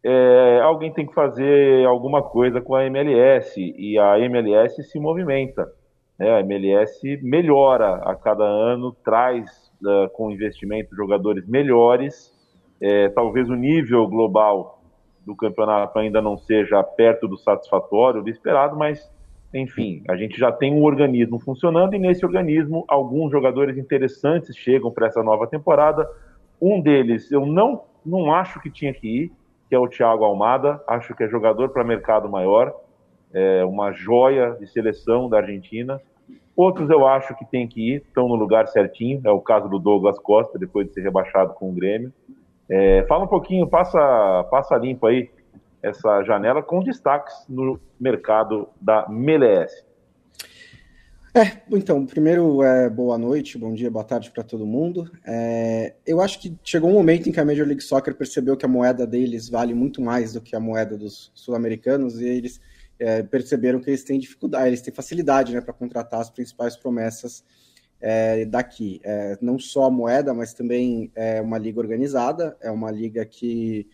É, 0.02 0.62
alguém 0.62 0.94
tem 0.94 1.06
que 1.06 1.14
fazer 1.14 1.86
alguma 1.86 2.22
coisa 2.22 2.62
com 2.62 2.74
a 2.74 2.86
MLS 2.86 3.60
e 3.60 4.00
a 4.00 4.18
MLS 4.20 4.82
se 4.84 4.98
movimenta. 4.98 5.70
Né? 6.18 6.30
A 6.30 6.40
MLS 6.42 7.20
melhora 7.22 7.96
a 7.96 8.16
cada 8.16 8.44
ano, 8.44 8.96
traz 9.04 9.72
uh, 9.82 10.10
com 10.14 10.32
investimento 10.32 10.96
jogadores 10.96 11.46
melhores. 11.48 12.32
É, 12.82 13.10
talvez 13.10 13.50
o 13.50 13.56
nível 13.56 14.08
global 14.08 14.82
do 15.26 15.36
campeonato 15.36 15.98
ainda 16.00 16.22
não 16.22 16.38
seja 16.38 16.84
perto 16.84 17.28
do 17.28 17.38
satisfatório, 17.38 18.22
do 18.22 18.30
esperado, 18.30 18.76
mas 18.76 19.10
enfim, 19.54 20.04
a 20.10 20.16
gente 20.16 20.38
já 20.38 20.52
tem 20.52 20.74
um 20.74 20.84
organismo 20.84 21.40
funcionando 21.40 21.94
e 21.94 22.00
nesse 22.00 22.26
organismo 22.26 22.84
alguns 22.88 23.32
jogadores 23.32 23.78
interessantes 23.78 24.58
chegam 24.58 24.92
para 24.92 25.08
essa 25.08 25.22
nova 25.22 25.46
temporada. 25.46 26.10
Um 26.60 26.82
deles 26.82 27.32
eu 27.32 27.46
não, 27.46 27.84
não 28.04 28.34
acho 28.34 28.60
que 28.60 28.72
tinha 28.72 28.92
que 28.94 29.08
ir, 29.08 29.32
que 29.70 29.76
é 29.76 29.80
o 29.80 29.88
Thiago 29.88 30.24
Almada. 30.24 30.84
Acho 30.88 31.16
que 31.16 31.24
é 31.24 31.30
jogador 31.30 31.70
para 31.70 31.84
mercado 31.84 32.28
maior, 32.28 32.74
é 33.34 33.66
uma 33.66 33.92
joia 33.92 34.56
de 34.60 34.68
seleção 34.68 35.28
da 35.28 35.38
Argentina. 35.38 36.00
Outros 36.56 36.90
eu 36.90 37.08
acho 37.08 37.36
que 37.36 37.46
tem 37.46 37.68
que 37.68 37.94
ir, 37.94 38.04
estão 38.08 38.28
no 38.28 38.36
lugar 38.36 38.68
certinho. 38.68 39.22
É 39.26 39.32
o 39.32 39.42
caso 39.42 39.68
do 39.68 39.80
Douglas 39.80 40.20
Costa, 40.20 40.60
depois 40.60 40.88
de 40.88 40.94
ser 40.94 41.02
rebaixado 41.02 41.54
com 41.54 41.70
o 41.70 41.74
Grêmio. 41.74 42.14
É, 42.70 43.04
fala 43.08 43.26
um 43.26 43.28
pouquinho, 43.28 43.68
passa, 43.68 44.44
passa 44.50 44.78
limpo 44.78 45.08
aí 45.08 45.30
essa 45.82 46.24
janela 46.24 46.62
com 46.64 46.82
destaques 46.82 47.34
no 47.50 47.80
mercado 48.00 48.70
da 48.80 49.06
MLS. 49.10 49.84
É, 51.36 51.64
então, 51.72 52.06
primeiro, 52.06 52.62
é, 52.62 52.88
boa 52.88 53.18
noite, 53.18 53.58
bom 53.58 53.74
dia, 53.74 53.90
boa 53.90 54.06
tarde 54.06 54.30
para 54.30 54.44
todo 54.44 54.68
mundo. 54.68 55.12
É, 55.26 55.96
eu 56.06 56.22
acho 56.22 56.40
que 56.40 56.56
chegou 56.64 56.92
um 56.92 56.94
momento 56.94 57.28
em 57.28 57.32
que 57.32 57.40
a 57.40 57.46
Major 57.46 57.66
League 57.66 57.82
Soccer 57.82 58.16
percebeu 58.16 58.56
que 58.56 58.66
a 58.66 58.70
moeda 58.70 59.08
deles 59.08 59.50
vale 59.50 59.74
muito 59.74 60.00
mais 60.00 60.34
do 60.34 60.40
que 60.40 60.56
a 60.56 60.60
moeda 60.60 60.96
dos 60.96 61.32
sul-americanos 61.34 62.22
e 62.22 62.28
eles 62.28 62.62
é, 63.00 63.24
perceberam 63.24 63.80
que 63.80 63.90
eles 63.90 64.04
têm 64.04 64.20
dificuldade, 64.20 64.68
eles 64.68 64.82
têm 64.82 64.94
facilidade 64.94 65.54
né, 65.54 65.62
para 65.62 65.74
contratar 65.74 66.22
as 66.22 66.30
principais 66.30 66.76
promessas 66.76 67.44
é, 68.00 68.46
daqui. 68.46 69.00
É, 69.04 69.38
não 69.42 69.58
só 69.58 69.86
a 69.86 69.92
moeda, 69.92 70.34
mas 70.34 70.54
também 70.54 71.12
é 71.16 71.42
uma 71.42 71.58
liga 71.58 71.80
organizada, 71.80 72.58
é 72.62 72.70
uma 72.70 72.92
liga 72.92 73.26
que 73.26 73.88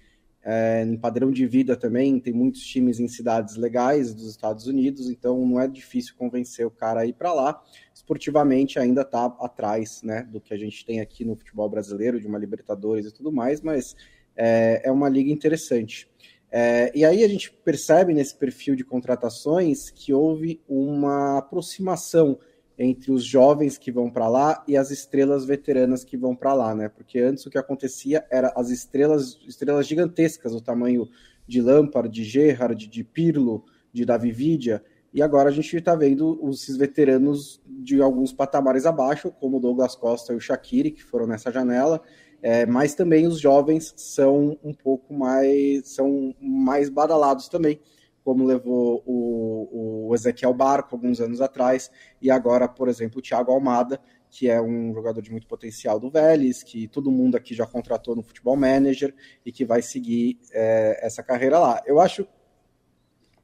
é, 0.44 0.84
em 0.84 0.98
padrão 0.98 1.32
de 1.32 1.46
vida 1.46 1.76
também, 1.76 2.20
tem 2.20 2.34
muitos 2.34 2.62
times 2.62 3.00
em 3.00 3.08
cidades 3.08 3.56
legais 3.56 4.14
dos 4.14 4.30
Estados 4.30 4.68
Unidos, 4.68 5.10
então 5.10 5.46
não 5.46 5.60
é 5.60 5.68
difícil 5.68 6.16
convencer 6.18 6.66
o 6.66 6.72
cara 6.72 7.02
a 7.02 7.06
ir 7.06 7.14
para 7.14 7.34
lá. 7.34 7.62
Esportivamente 7.94 8.80
ainda 8.80 9.02
está 9.02 9.26
atrás 9.26 10.02
né, 10.02 10.24
do 10.24 10.40
que 10.42 10.54
a 10.54 10.58
gente 10.58 10.86
tem 10.86 11.02
aqui 11.02 11.24
no 11.26 11.36
futebol 11.36 11.70
brasileiro, 11.70 12.20
de 12.20 12.26
uma 12.26 12.40
Libertadores 12.40 13.06
e 13.06 13.14
tudo 13.14 13.32
mais, 13.32 13.62
mas 13.62 13.96
é, 14.36 14.82
é 14.86 14.92
uma 14.92 15.10
liga 15.10 15.32
interessante. 15.32 16.09
É, 16.52 16.92
e 16.96 17.06
aí 17.06 17.24
a 17.24 17.28
gente 17.28 17.52
percebe 17.52 18.14
nesse 18.14 18.36
perfil 18.36 18.76
de 18.76 18.84
contratações 18.84 19.90
que 19.90 20.14
houve 20.14 20.60
uma 20.68 21.38
aproximação 21.38 22.40
entre 22.78 23.12
os 23.12 23.24
jovens 23.24 23.78
que 23.78 23.92
vão 23.92 24.10
para 24.10 24.28
lá 24.30 24.64
e 24.68 24.78
as 24.78 24.90
estrelas 24.90 25.46
veteranas 25.46 26.04
que 26.04 26.16
vão 26.16 26.36
para 26.36 26.54
lá, 26.54 26.74
né? 26.74 26.88
Porque 26.88 27.20
antes 27.20 27.46
o 27.46 27.50
que 27.50 27.58
acontecia 27.58 28.26
era 28.32 28.54
as 28.56 28.70
estrelas, 28.70 29.38
estrelas 29.46 29.86
gigantescas, 29.86 30.54
o 30.54 30.62
tamanho 30.62 31.08
de 31.46 31.62
Lampard, 31.62 32.10
de 32.10 32.24
Gerrard, 32.24 32.88
de 32.88 33.04
Pirlo, 33.04 33.66
de 33.92 34.06
Davi 34.06 34.32
Vidia, 34.32 34.82
e 35.14 35.22
agora 35.22 35.50
a 35.50 35.52
gente 35.52 35.76
está 35.76 35.96
vendo 35.96 36.40
esses 36.52 36.78
veteranos 36.78 37.62
de 37.66 38.02
alguns 38.02 38.32
patamares 38.32 38.86
abaixo, 38.86 39.32
como 39.32 39.58
o 39.58 39.60
Douglas 39.60 39.96
Costa 39.96 40.34
e 40.34 40.36
o 40.36 40.40
Shaqiri, 40.40 40.92
que 40.92 41.04
foram 41.04 41.26
nessa 41.26 41.52
janela, 41.52 42.02
é, 42.42 42.66
mas 42.66 42.96
também 42.96 43.28
os 43.28 43.40
jovens 43.40 43.94
são 43.98 44.58
um 44.64 44.74
pouco 44.74 45.14
mais, 45.14 45.90
são 45.90 46.34
mais 46.40 46.90
badalados 46.90 47.48
também, 47.48 47.80
como 48.24 48.46
levou 48.46 49.04
o, 49.06 50.08
o 50.10 50.16
Ezequiel 50.16 50.54
Barco 50.54 50.96
alguns 50.96 51.20
anos 51.20 51.42
atrás, 51.42 51.90
e 52.22 52.30
agora, 52.30 52.68
por 52.68 52.88
exemplo, 52.88 53.20
o 53.20 53.22
Thiago 53.22 53.52
Almada, 53.52 54.00
que 54.30 54.50
é 54.50 54.62
um 54.62 54.94
jogador 54.94 55.22
de 55.22 55.32
muito 55.32 55.48
potencial 55.48 56.00
do 56.00 56.10
Vélez, 56.10 56.62
que 56.62 56.88
todo 56.88 57.12
mundo 57.12 57.36
aqui 57.36 57.56
já 57.56 57.66
contratou 57.66 58.16
no 58.16 58.22
Futebol 58.22 58.56
Manager 58.56 59.14
e 59.46 59.52
que 59.52 59.66
vai 59.66 59.82
seguir 59.82 60.40
é, 60.54 61.00
essa 61.06 61.24
carreira 61.24 61.58
lá. 61.58 61.82
Eu 61.86 62.00
acho, 62.00 62.28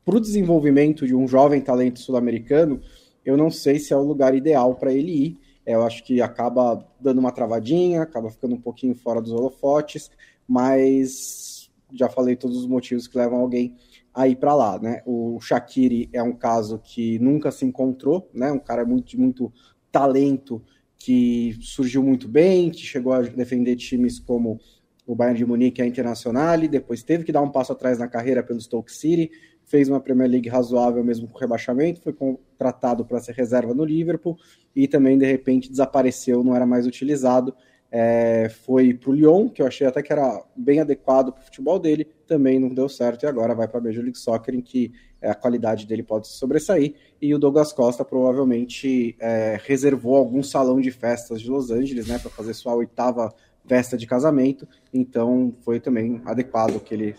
para 0.05 0.15
o 0.15 0.21
desenvolvimento 0.21 1.07
de 1.07 1.15
um 1.15 1.27
jovem 1.27 1.59
talento 1.59 1.99
sul-americano, 1.99 2.81
eu 3.25 3.35
não 3.35 3.49
sei 3.49 3.79
se 3.79 3.93
é 3.93 3.97
o 3.97 4.03
lugar 4.03 4.35
ideal 4.35 4.75
para 4.75 4.93
ele 4.93 5.11
ir. 5.11 5.44
Eu 5.65 5.83
acho 5.83 6.03
que 6.03 6.21
acaba 6.21 6.85
dando 6.99 7.19
uma 7.19 7.31
travadinha, 7.31 8.01
acaba 8.01 8.29
ficando 8.29 8.55
um 8.55 8.61
pouquinho 8.61 8.95
fora 8.95 9.21
dos 9.21 9.31
holofotes, 9.31 10.11
mas 10.47 11.69
já 11.93 12.09
falei 12.09 12.35
todos 12.35 12.57
os 12.57 12.67
motivos 12.67 13.07
que 13.07 13.17
levam 13.17 13.39
alguém 13.39 13.75
a 14.13 14.27
ir 14.27 14.35
para 14.37 14.53
lá, 14.53 14.79
né? 14.79 15.01
O 15.05 15.39
Shaqiri 15.41 16.09
é 16.13 16.23
um 16.23 16.33
caso 16.33 16.79
que 16.79 17.19
nunca 17.19 17.51
se 17.51 17.65
encontrou, 17.65 18.29
né? 18.33 18.51
Um 18.51 18.59
cara 18.59 18.85
muito 18.85 19.19
muito 19.19 19.51
talento 19.91 20.61
que 20.97 21.57
surgiu 21.61 22.01
muito 22.01 22.27
bem, 22.27 22.69
que 22.69 22.81
chegou 22.81 23.13
a 23.13 23.21
defender 23.21 23.75
times 23.75 24.19
como 24.19 24.59
o 25.05 25.15
Bayern 25.15 25.37
de 25.37 25.45
Munique, 25.45 25.81
a 25.81 25.85
Internacional, 25.85 26.63
e 26.63 26.67
depois 26.67 27.03
teve 27.03 27.23
que 27.23 27.31
dar 27.31 27.41
um 27.41 27.51
passo 27.51 27.71
atrás 27.71 27.99
na 27.99 28.07
carreira 28.07 28.41
pelo 28.41 28.59
Stoke 28.59 28.91
City, 28.91 29.29
fez 29.65 29.89
uma 29.89 29.99
Premier 29.99 30.29
League 30.29 30.49
razoável 30.49 31.03
mesmo 31.03 31.27
com 31.27 31.37
rebaixamento, 31.37 32.01
foi 32.01 32.13
contratado 32.13 33.05
para 33.05 33.19
ser 33.19 33.33
reserva 33.33 33.73
no 33.73 33.83
Liverpool 33.83 34.37
e 34.75 34.87
também 34.87 35.17
de 35.17 35.25
repente 35.25 35.69
desapareceu, 35.69 36.43
não 36.43 36.55
era 36.55 36.65
mais 36.65 36.85
utilizado 36.85 37.53
é, 37.97 38.49
foi 38.49 38.93
para 38.93 39.09
o 39.09 39.13
Lyon, 39.13 39.47
que 39.47 39.61
eu 39.61 39.67
achei 39.67 39.87
até 39.87 40.01
que 40.01 40.11
era 40.11 40.43
bem 40.53 40.81
adequado 40.81 41.31
para 41.31 41.41
o 41.41 41.45
futebol 41.45 41.79
dele, 41.79 42.05
também 42.27 42.59
não 42.59 42.67
deu 42.67 42.89
certo 42.89 43.23
e 43.23 43.25
agora 43.25 43.55
vai 43.55 43.69
para 43.69 43.79
a 43.79 43.81
Major 43.81 44.03
League 44.03 44.17
Soccer, 44.17 44.53
em 44.53 44.59
que 44.59 44.91
é, 45.21 45.29
a 45.29 45.33
qualidade 45.33 45.87
dele 45.87 46.03
pode 46.03 46.27
se 46.27 46.33
sobressair. 46.33 46.95
E 47.21 47.33
o 47.33 47.39
Douglas 47.39 47.71
Costa 47.71 48.03
provavelmente 48.03 49.15
é, 49.17 49.57
reservou 49.63 50.17
algum 50.17 50.43
salão 50.43 50.81
de 50.81 50.91
festas 50.91 51.41
de 51.41 51.49
Los 51.49 51.71
Angeles 51.71 52.07
né, 52.07 52.19
para 52.19 52.29
fazer 52.29 52.53
sua 52.53 52.75
oitava 52.75 53.33
festa 53.65 53.97
de 53.97 54.05
casamento, 54.05 54.67
então 54.93 55.55
foi 55.61 55.79
também 55.79 56.21
adequado 56.25 56.79
que 56.81 56.93
ele 56.93 57.15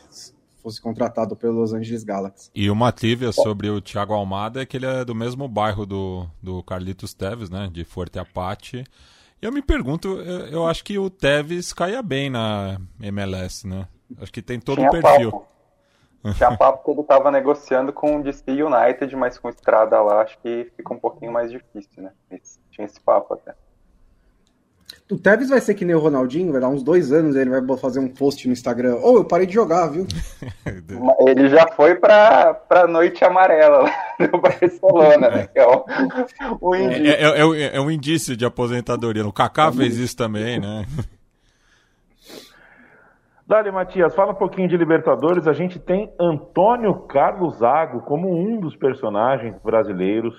fosse 0.66 0.82
contratado 0.82 1.36
pelo 1.36 1.60
Los 1.60 1.72
Angeles 1.72 2.02
Galaxy. 2.02 2.50
E 2.52 2.68
uma 2.68 2.90
trivia 2.90 3.30
sobre 3.30 3.70
o 3.70 3.80
Thiago 3.80 4.12
Almada 4.12 4.60
é 4.60 4.66
que 4.66 4.76
ele 4.76 4.86
é 4.86 5.04
do 5.04 5.14
mesmo 5.14 5.46
bairro 5.46 5.86
do, 5.86 6.26
do 6.42 6.60
Carlitos 6.64 7.14
Teves, 7.14 7.48
né, 7.48 7.70
de 7.72 7.84
Forte 7.84 8.18
Apache. 8.18 8.82
Eu 9.40 9.52
me 9.52 9.62
pergunto, 9.62 10.08
eu, 10.08 10.46
eu 10.48 10.66
acho 10.66 10.82
que 10.82 10.98
o 10.98 11.08
Tevez 11.08 11.72
caia 11.72 12.02
bem 12.02 12.28
na 12.28 12.80
MLS, 13.00 13.64
né? 13.64 13.86
Acho 14.20 14.32
que 14.32 14.42
tem 14.42 14.58
todo 14.58 14.82
o 14.82 14.90
perfil. 14.90 15.30
Papo. 15.30 15.46
Tinha 16.36 16.56
papo 16.56 16.84
que 16.84 16.90
ele 16.90 17.02
estava 17.02 17.30
negociando 17.30 17.92
com 17.92 18.16
o 18.16 18.22
DC 18.24 18.42
United, 18.50 19.14
mas 19.14 19.38
com 19.38 19.48
estrada 19.48 20.02
lá 20.02 20.22
acho 20.22 20.36
que 20.40 20.72
fica 20.76 20.92
um 20.92 20.98
pouquinho 20.98 21.30
mais 21.30 21.52
difícil, 21.52 22.02
né? 22.02 22.10
Tinha 22.72 22.86
esse 22.86 23.00
papo 23.00 23.34
até. 23.34 23.54
O 25.10 25.16
Tevez 25.16 25.50
vai 25.50 25.60
ser 25.60 25.74
que 25.74 25.84
nem 25.84 25.94
o 25.94 26.00
Ronaldinho, 26.00 26.50
vai 26.50 26.60
dar 26.60 26.68
uns 26.68 26.82
dois 26.82 27.12
anos 27.12 27.36
ele 27.36 27.48
vai 27.48 27.78
fazer 27.78 28.00
um 28.00 28.08
post 28.08 28.44
no 28.48 28.52
Instagram. 28.52 28.96
Ou 28.96 29.14
oh, 29.14 29.18
eu 29.18 29.24
parei 29.24 29.46
de 29.46 29.54
jogar, 29.54 29.86
viu? 29.86 30.04
ele 31.26 31.48
já 31.48 31.68
foi 31.68 31.94
pra, 31.94 32.52
pra 32.54 32.88
noite 32.88 33.24
amarela 33.24 33.82
lá 33.82 33.92
do 34.26 34.38
Barcelona, 34.38 35.30
né? 35.30 35.48
É, 35.54 35.64
o, 35.64 35.84
o 36.60 36.74
é, 36.74 36.82
indício. 36.82 37.06
É, 37.06 37.22
é, 37.22 37.40
é, 37.40 37.76
é, 37.76 37.80
um 37.80 37.88
indício 37.88 38.36
de 38.36 38.44
aposentadoria. 38.44 39.24
O 39.24 39.32
Kaká 39.32 39.70
fez 39.70 39.96
isso 39.96 40.16
também, 40.16 40.58
né? 40.58 40.84
Dali, 43.46 43.70
Matias, 43.70 44.12
fala 44.12 44.32
um 44.32 44.36
pouquinho 44.36 44.68
de 44.68 44.76
Libertadores. 44.76 45.46
A 45.46 45.52
gente 45.52 45.78
tem 45.78 46.12
Antônio 46.18 46.92
Carlos 47.02 47.58
Zago 47.58 48.00
como 48.00 48.28
um 48.28 48.58
dos 48.58 48.74
personagens 48.74 49.54
brasileiros 49.62 50.34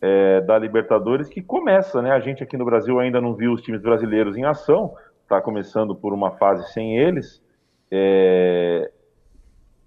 é, 0.00 0.40
da 0.40 0.58
Libertadores 0.58 1.28
que 1.28 1.40
começa, 1.40 2.02
né? 2.02 2.10
A 2.10 2.20
gente 2.20 2.42
aqui 2.42 2.56
no 2.56 2.64
Brasil 2.64 2.98
ainda 2.98 3.20
não 3.20 3.34
viu 3.34 3.52
os 3.52 3.62
times 3.62 3.80
brasileiros 3.80 4.36
em 4.36 4.44
ação, 4.44 4.94
está 5.22 5.40
começando 5.40 5.94
por 5.94 6.12
uma 6.12 6.32
fase 6.32 6.70
sem 6.72 6.98
eles. 6.98 7.42
É... 7.90 8.90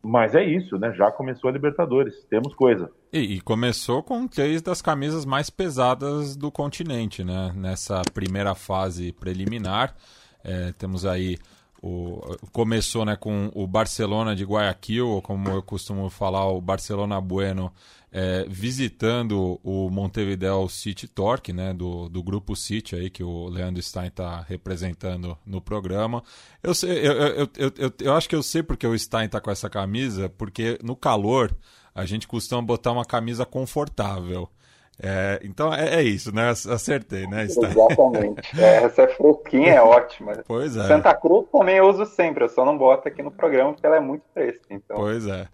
Mas 0.02 0.36
é 0.36 0.44
isso, 0.44 0.78
né? 0.78 0.94
Já 0.94 1.12
começou 1.12 1.50
a 1.50 1.54
Libertadores, 1.54 2.24
temos 2.30 2.54
coisa. 2.54 2.92
E, 3.12 3.38
e, 3.38 3.42
começou 3.42 4.04
com 4.04 4.28
três 4.28 4.62
das 4.62 4.80
camisas 4.80 5.25
mais 5.25 5.50
pesadas 5.50 6.36
do 6.36 6.52
continente, 6.52 7.24
né? 7.24 7.52
Nessa 7.56 8.02
primeira 8.14 8.54
fase 8.54 9.12
preliminar, 9.12 9.96
é, 10.44 10.72
temos 10.78 11.06
aí 11.06 11.38
o, 11.86 12.20
começou 12.51 13.06
né, 13.06 13.15
com 13.15 13.51
o 13.54 13.68
Barcelona 13.68 14.36
de 14.36 14.44
Guayaquil, 14.44 15.08
ou 15.08 15.22
como 15.22 15.50
eu 15.50 15.62
costumo 15.62 16.10
falar, 16.10 16.48
o 16.48 16.60
Barcelona 16.60 17.22
Bueno, 17.22 17.72
é, 18.12 18.44
visitando 18.50 19.60
o 19.63 19.88
Montevideo 19.92 20.68
City 20.68 21.08
Torque, 21.08 21.54
né, 21.54 21.75
do, 21.75 22.10
do 22.10 22.24
grupo 22.24 22.56
City 22.56 22.96
aí 22.96 23.10
que 23.12 23.24
o 23.24 23.50
Leandro 23.50 23.84
Stein 23.84 24.08
está 24.08 24.42
representando 24.42 25.38
no 25.46 25.62
programa. 25.62 26.24
Eu, 26.63 26.74
sei, 26.74 27.08
eu, 27.08 27.12
eu, 27.12 27.50
eu, 27.56 27.74
eu, 27.77 27.94
eu 28.00 28.13
acho 28.15 28.27
que 28.27 28.36
eu 28.36 28.42
sei 28.42 28.63
porque 28.63 28.88
o 28.88 28.98
Stein 28.98 29.25
está 29.25 29.39
com 29.39 29.51
essa 29.51 29.70
camisa, 29.70 30.27
porque 30.27 30.80
no 30.82 30.96
calor 30.96 31.56
a 31.94 32.04
gente 32.04 32.27
costuma 32.27 32.63
botar 32.63 32.94
uma 32.94 33.06
camisa 33.06 33.46
confortável. 33.46 34.50
É, 35.02 35.40
então 35.44 35.74
é, 35.74 35.96
é, 35.96 36.04
isso, 36.04 36.34
né? 36.34 36.50
Acertei, 36.50 37.28
né? 37.28 37.44
Exatamente. 37.44 38.42
É, 38.58 38.84
essa 38.84 39.02
é 39.04 39.08
fresquinha, 39.08 39.74
é 39.74 39.82
ótima. 39.82 40.44
Pois 40.48 40.75
é. 40.78 40.88
Santa 40.88 41.14
Cruz 41.14 41.48
também 41.52 41.78
eu 41.78 41.88
uso 41.88 42.06
sempre, 42.06 42.46
eu 42.46 42.50
só 42.50 42.64
não 42.64 42.78
boto 42.78 43.08
aqui 43.08 43.22
no 43.22 43.32
programa 43.32 43.74
porque 43.74 43.86
ela 43.86 43.98
é 43.98 44.00
muito 44.00 44.24
fresca. 44.34 44.66
Então... 44.70 44.96
Pois 44.96 45.28
é. 45.28 45.48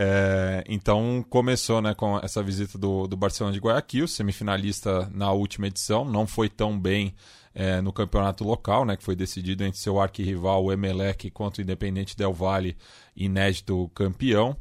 É, 0.00 0.62
então 0.68 1.24
começou 1.28 1.82
né, 1.82 1.92
com 1.92 2.18
essa 2.20 2.40
visita 2.40 2.78
do, 2.78 3.08
do 3.08 3.16
Barcelona 3.16 3.52
de 3.52 3.60
Guayaquil, 3.60 4.06
semifinalista 4.06 5.10
na 5.12 5.32
última 5.32 5.66
edição, 5.66 6.04
não 6.04 6.24
foi 6.24 6.48
tão 6.48 6.78
bem 6.78 7.16
é, 7.52 7.80
no 7.80 7.92
campeonato 7.92 8.44
local, 8.44 8.84
né, 8.84 8.96
que 8.96 9.02
foi 9.02 9.16
decidido 9.16 9.64
entre 9.64 9.80
seu 9.80 10.00
arquirrival, 10.00 10.64
o 10.64 10.72
Emelec, 10.72 11.28
contra 11.32 11.60
o 11.60 11.64
Independente 11.64 12.16
Del 12.16 12.32
Valle, 12.32 12.76
inédito 13.16 13.90
campeão. 13.92 14.56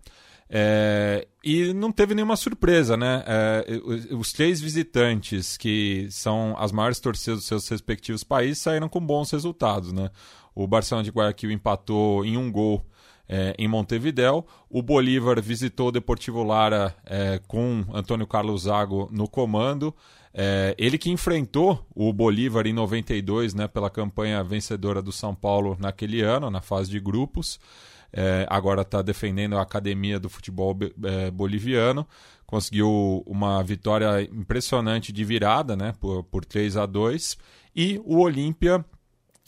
É, 0.50 1.28
e 1.44 1.74
não 1.74 1.92
teve 1.92 2.16
nenhuma 2.16 2.38
surpresa, 2.38 2.96
né? 2.96 3.24
É, 3.28 3.66
os, 4.14 4.32
três 4.32 4.62
visitantes, 4.62 5.58
que 5.58 6.08
são 6.10 6.56
as 6.58 6.72
maiores 6.72 7.00
torcidas 7.00 7.40
dos 7.40 7.48
seus 7.48 7.68
respectivos 7.68 8.24
países, 8.24 8.60
saíram 8.60 8.88
com 8.88 9.06
bons 9.06 9.32
resultados, 9.32 9.92
né? 9.92 10.10
O 10.56 10.66
Barcelona 10.66 11.04
de 11.04 11.12
Guayaquil 11.12 11.52
empatou 11.52 12.26
em 12.26 12.38
um 12.38 12.52
gol 12.52 12.84
é, 13.28 13.54
em 13.58 13.68
Montevidéu. 13.68 14.46
O 14.70 14.82
Bolívar 14.82 15.42
visitou 15.42 15.90
o 15.90 15.92
Deportivo 15.92 16.44
Lara 16.44 16.96
é, 17.06 17.40
com 17.48 17.86
Antônio 17.94 18.26
Carlos 18.26 18.64
Zago 18.64 19.10
no 19.12 19.28
comando. 19.28 19.94
É, 20.34 20.76
ele 20.78 20.98
que 20.98 21.10
enfrentou 21.10 21.86
o 21.96 22.14
Bolívar 22.14 22.68
em 22.68 22.74
92, 22.74 23.54
né, 23.54 23.68
pela 23.68 23.90
campanha 23.90 24.44
vencedora 24.44 25.02
do 25.02 25.12
São 25.12 25.34
Paulo 25.34 25.76
naquele 25.80 26.22
ano, 26.22 26.50
na 26.50 26.62
fase 26.62 26.90
de 26.90 27.00
grupos. 27.00 27.60
É, 28.20 28.48
agora 28.50 28.82
está 28.82 29.04
defendendo 29.04 29.56
a 29.60 29.62
academia 29.62 30.20
do 30.20 30.28
futebol 30.28 30.76
é, 31.04 31.30
boliviano. 31.30 32.08
Conseguiu 32.48 33.24
uma 33.28 33.64
vitória 33.64 34.24
impressionante 34.24 35.14
de 35.14 35.24
virada, 35.24 35.76
né, 35.76 35.94
por, 36.00 36.24
por 36.24 36.44
3 36.44 36.78
a 36.78 36.88
2 36.88 37.38
E 37.76 38.02
o 38.04 38.18
Olímpia 38.18 38.84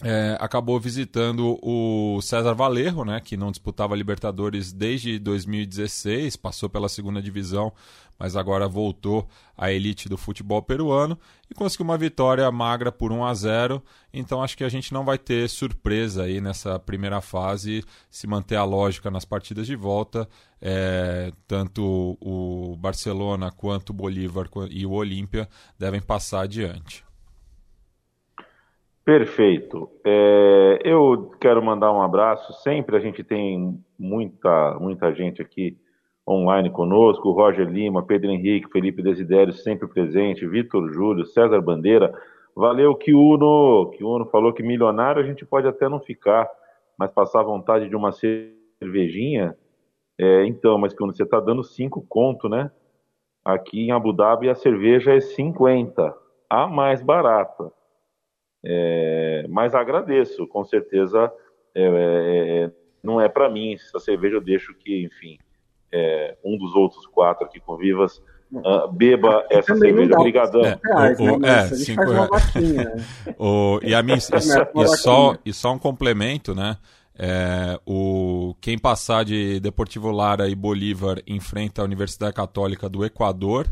é, 0.04 0.38
acabou 0.40 0.80
visitando 0.80 1.58
o 1.64 2.22
César 2.22 2.54
Valerro, 2.54 3.04
né, 3.04 3.20
que 3.20 3.36
não 3.36 3.50
disputava 3.50 3.96
Libertadores 3.96 4.72
desde 4.72 5.18
2016, 5.18 6.36
passou 6.36 6.70
pela 6.70 6.88
segunda 6.88 7.20
divisão, 7.20 7.74
mas 8.20 8.36
agora 8.36 8.68
voltou 8.68 9.28
à 9.58 9.72
elite 9.72 10.10
do 10.10 10.18
futebol 10.18 10.62
peruano 10.62 11.18
e 11.50 11.54
conseguiu 11.54 11.86
uma 11.86 11.98
vitória 11.98 12.52
magra 12.52 12.92
por 12.92 13.12
1 13.12 13.24
a 13.24 13.34
0. 13.34 13.82
Então 14.14 14.44
acho 14.44 14.58
que 14.58 14.64
a 14.64 14.70
gente 14.70 14.94
não 14.94 15.06
vai 15.06 15.18
ter 15.18 15.48
surpresa 15.48 16.24
aí 16.24 16.42
nessa 16.42 16.78
primeira 16.78 17.22
fase, 17.22 17.84
se 18.10 18.28
manter 18.28 18.58
a 18.58 18.64
lógica 18.64 19.10
nas 19.10 19.24
partidas 19.24 19.66
de 19.66 19.76
volta. 19.76 20.28
É, 20.62 21.32
tanto 21.48 22.18
o 22.20 22.76
Barcelona 22.78 23.50
quanto 23.50 23.92
o 23.92 23.94
Bolívar 23.94 24.48
e 24.70 24.86
o 24.86 24.92
Olímpia 24.92 25.48
devem 25.80 26.02
passar 26.02 26.42
adiante. 26.42 27.06
Perfeito. 29.06 29.90
É, 30.06 30.82
eu 30.84 31.32
quero 31.42 31.64
mandar 31.64 31.92
um 31.92 32.02
abraço. 32.02 32.54
Sempre 32.62 32.96
a 32.96 33.00
gente 33.00 33.24
tem 33.24 33.84
muita, 33.98 34.78
muita 34.80 35.12
gente 35.16 35.42
aqui 35.42 35.78
online 36.30 36.70
conosco. 36.70 37.32
Roger 37.32 37.68
Lima, 37.68 38.04
Pedro 38.04 38.30
Henrique, 38.30 38.72
Felipe 38.72 39.02
Desidério 39.02 39.52
sempre 39.52 39.88
presente, 39.88 40.48
Vitor 40.48 40.92
Júlio, 40.94 41.26
César 41.26 41.60
Bandeira. 41.62 42.14
Valeu, 42.56 42.96
Kiuno. 42.96 43.90
Kiuno 43.92 44.26
falou 44.28 44.54
que 44.54 44.62
milionário 44.62 45.22
a 45.22 45.26
gente 45.26 45.46
pode 45.46 45.68
até 45.68 45.90
não 45.90 46.00
ficar, 46.00 46.48
mas 46.98 47.12
passar 47.12 47.42
vontade 47.42 47.90
de 47.90 47.96
uma 47.96 48.12
cervejinha. 48.12 49.58
É, 50.18 50.46
então, 50.46 50.78
mas 50.78 50.94
quando 50.94 51.16
você 51.16 51.24
está 51.24 51.40
dando 51.40 51.64
cinco 51.64 52.06
conto, 52.08 52.48
né? 52.48 52.70
Aqui 53.44 53.88
em 53.88 53.92
Abu 53.92 54.14
Dhabi 54.14 54.50
a 54.50 54.56
cerveja 54.56 55.16
é 55.16 55.20
50, 55.22 56.14
a 56.50 56.68
mais 56.68 57.02
barata. 57.02 57.72
É, 58.64 59.46
mas 59.50 59.74
agradeço, 59.74 60.46
com 60.46 60.66
certeza 60.66 61.34
é, 61.74 61.84
é, 61.84 62.64
é 62.66 62.72
não 63.02 63.20
é 63.20 63.30
para 63.30 63.50
mim. 63.50 63.74
Essa 63.74 64.00
cerveja 64.00 64.36
eu 64.36 64.42
deixo 64.42 64.74
que, 64.74 65.04
enfim, 65.04 65.38
é, 65.92 66.38
um 66.44 66.58
dos 66.58 66.76
outros 66.76 67.06
quatro 67.08 67.46
aqui 67.46 67.60
convivas 67.60 68.22
uh, 68.52 68.92
beba 68.92 69.46
essa 69.50 69.76
cerveja. 69.76 70.16
Obrigadão. 70.16 70.62
É, 70.66 70.80
reais, 70.84 71.20
o, 71.20 71.40
né? 71.40 71.50
é, 71.50 71.68
cinco 71.68 72.02
o, 73.38 73.80
e, 73.84 73.94
a 73.94 74.02
mim, 74.02 74.14
e, 74.14 74.16
e, 74.16 74.88
só, 74.98 75.36
e 75.46 75.54
só 75.54 75.74
um 75.74 75.80
complemento, 75.80 76.56
né? 76.56 76.78
É, 77.22 77.78
o, 77.86 78.56
quem 78.62 78.78
passar 78.78 79.26
de 79.26 79.60
Deportivo 79.60 80.10
Lara 80.10 80.48
e 80.48 80.56
Bolívar 80.56 81.22
enfrenta 81.28 81.82
a 81.82 81.86
Universidade 81.86 82.34
Católica 82.34 82.88
do 82.88 83.04
Equador. 83.04 83.68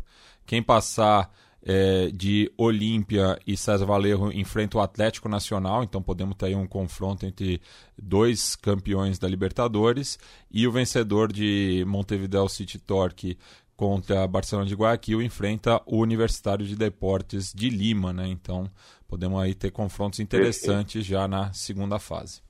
Quem 0.45 0.61
passar 0.61 1.29
é, 1.69 2.07
de 2.07 2.49
Olímpia 2.57 3.37
e 3.45 3.57
César 3.57 3.85
Valerro 3.85 4.31
enfrentam 4.31 4.79
o 4.79 4.83
Atlético 4.83 5.27
Nacional, 5.27 5.83
então 5.83 6.01
podemos 6.01 6.37
ter 6.37 6.45
aí 6.45 6.55
um 6.55 6.65
confronto 6.65 7.25
entre 7.25 7.59
dois 8.01 8.55
campeões 8.55 9.19
da 9.19 9.27
Libertadores 9.27 10.17
e 10.49 10.65
o 10.65 10.71
vencedor 10.71 11.29
de 11.29 11.83
Montevideo 11.85 12.47
City 12.47 12.79
Torque 12.79 13.37
contra 13.75 14.25
Barcelona 14.25 14.65
de 14.65 14.75
Guayaquil 14.75 15.21
enfrenta 15.21 15.81
o 15.85 15.97
Universitário 15.97 16.65
de 16.65 16.73
Deportes 16.73 17.53
de 17.53 17.69
Lima, 17.69 18.13
né? 18.13 18.29
Então 18.29 18.69
podemos 19.05 19.37
aí 19.41 19.53
ter 19.53 19.71
confrontos 19.71 20.21
interessantes 20.21 21.05
já 21.05 21.27
na 21.27 21.51
segunda 21.51 21.99
fase. 21.99 22.41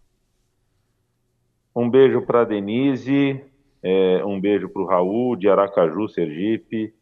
Um 1.75 1.89
beijo 1.89 2.21
para 2.21 2.45
Denise, 2.45 3.43
é, 3.82 4.23
um 4.23 4.39
beijo 4.39 4.69
para 4.69 4.82
o 4.84 4.86
Raul 4.86 5.36
de 5.36 5.49
Aracaju, 5.49 6.08
Sergipe. 6.08 6.93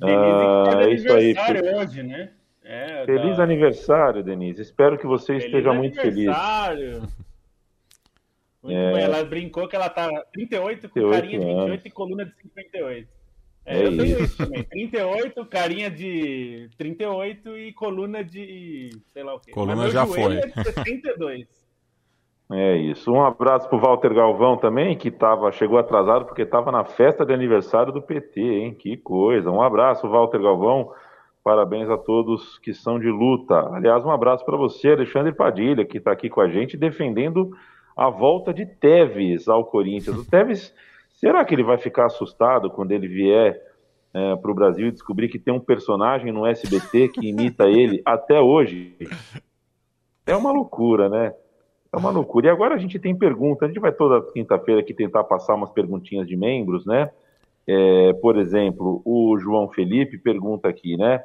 Ah, 0.00 0.82
é 0.82 0.94
isso 0.94 1.12
aí. 1.12 1.34
hoje, 1.74 2.02
né? 2.02 2.30
É, 2.62 3.04
feliz 3.06 3.36
tá... 3.36 3.42
aniversário, 3.42 4.22
Denise. 4.22 4.60
Espero 4.60 4.98
que 4.98 5.06
você 5.06 5.34
feliz 5.34 5.44
esteja 5.44 5.72
muito 5.72 6.00
feliz. 6.00 6.28
Muito 8.60 8.76
é... 8.76 9.02
Ela 9.02 9.24
brincou 9.24 9.68
que 9.68 9.76
ela 9.76 9.88
tá 9.88 10.08
38 10.32 10.88
com 10.88 11.10
carinha 11.10 11.38
de 11.38 11.46
28 11.46 11.60
anos. 11.60 11.80
e 11.84 11.90
coluna 11.90 12.24
de 12.24 12.34
58. 12.42 13.08
É, 13.64 13.78
é 13.78 13.86
eu 13.86 13.96
tenho 13.96 14.24
isso. 14.24 14.36
também. 14.36 14.62
38, 14.64 15.46
carinha 15.46 15.90
de 15.90 16.68
38 16.76 17.56
e 17.56 17.72
coluna 17.72 18.24
de 18.24 18.90
sei 19.12 19.22
lá 19.22 19.34
o 19.34 19.40
quê. 19.40 19.52
Coluna 19.52 19.90
já 19.90 20.06
foi. 20.06 20.38
É 20.38 20.46
de 20.46 20.64
62. 20.64 21.46
É 22.50 22.76
isso. 22.76 23.12
Um 23.12 23.22
abraço 23.22 23.68
pro 23.68 23.78
Walter 23.78 24.14
Galvão 24.14 24.56
também, 24.56 24.96
que 24.96 25.10
tava, 25.10 25.52
chegou 25.52 25.78
atrasado 25.78 26.24
porque 26.24 26.42
estava 26.42 26.72
na 26.72 26.82
festa 26.82 27.24
de 27.24 27.34
aniversário 27.34 27.92
do 27.92 28.00
PT, 28.00 28.40
hein? 28.40 28.74
Que 28.74 28.96
coisa. 28.96 29.50
Um 29.50 29.60
abraço, 29.60 30.08
Walter 30.08 30.40
Galvão. 30.40 30.90
Parabéns 31.44 31.90
a 31.90 31.98
todos 31.98 32.58
que 32.58 32.72
são 32.72 32.98
de 32.98 33.10
luta. 33.10 33.68
Aliás, 33.74 34.04
um 34.04 34.10
abraço 34.10 34.44
para 34.46 34.56
você, 34.56 34.88
Alexandre 34.88 35.32
Padilha, 35.32 35.84
que 35.84 35.98
está 35.98 36.10
aqui 36.12 36.30
com 36.30 36.40
a 36.40 36.48
gente 36.48 36.76
defendendo 36.76 37.50
a 37.94 38.08
volta 38.08 38.52
de 38.52 38.64
Teves 38.64 39.46
ao 39.46 39.64
Corinthians. 39.66 40.16
O 40.16 40.24
Teves, 40.24 40.74
será 41.10 41.44
que 41.44 41.54
ele 41.54 41.62
vai 41.62 41.76
ficar 41.76 42.06
assustado 42.06 42.70
quando 42.70 42.92
ele 42.92 43.08
vier 43.08 43.60
é, 44.14 44.36
para 44.36 44.50
o 44.50 44.54
Brasil 44.54 44.88
e 44.88 44.92
descobrir 44.92 45.28
que 45.28 45.38
tem 45.38 45.52
um 45.52 45.60
personagem 45.60 46.32
no 46.32 46.46
SBT 46.46 47.08
que 47.08 47.28
imita 47.28 47.68
ele 47.68 48.00
até 48.06 48.40
hoje? 48.40 48.96
É 50.26 50.36
uma 50.36 50.52
loucura, 50.52 51.08
né? 51.08 51.34
É 51.92 51.96
uma 51.96 52.10
loucura. 52.10 52.46
E 52.46 52.50
agora 52.50 52.74
a 52.74 52.78
gente 52.78 52.98
tem 52.98 53.16
pergunta. 53.16 53.64
A 53.64 53.68
gente 53.68 53.80
vai 53.80 53.92
toda 53.92 54.20
quinta-feira 54.32 54.80
aqui 54.80 54.92
tentar 54.92 55.24
passar 55.24 55.54
umas 55.54 55.70
perguntinhas 55.70 56.26
de 56.26 56.36
membros, 56.36 56.84
né? 56.84 57.10
É, 57.66 58.12
por 58.14 58.38
exemplo, 58.38 59.02
o 59.04 59.38
João 59.38 59.68
Felipe 59.68 60.18
pergunta 60.18 60.68
aqui, 60.68 60.96
né? 60.96 61.22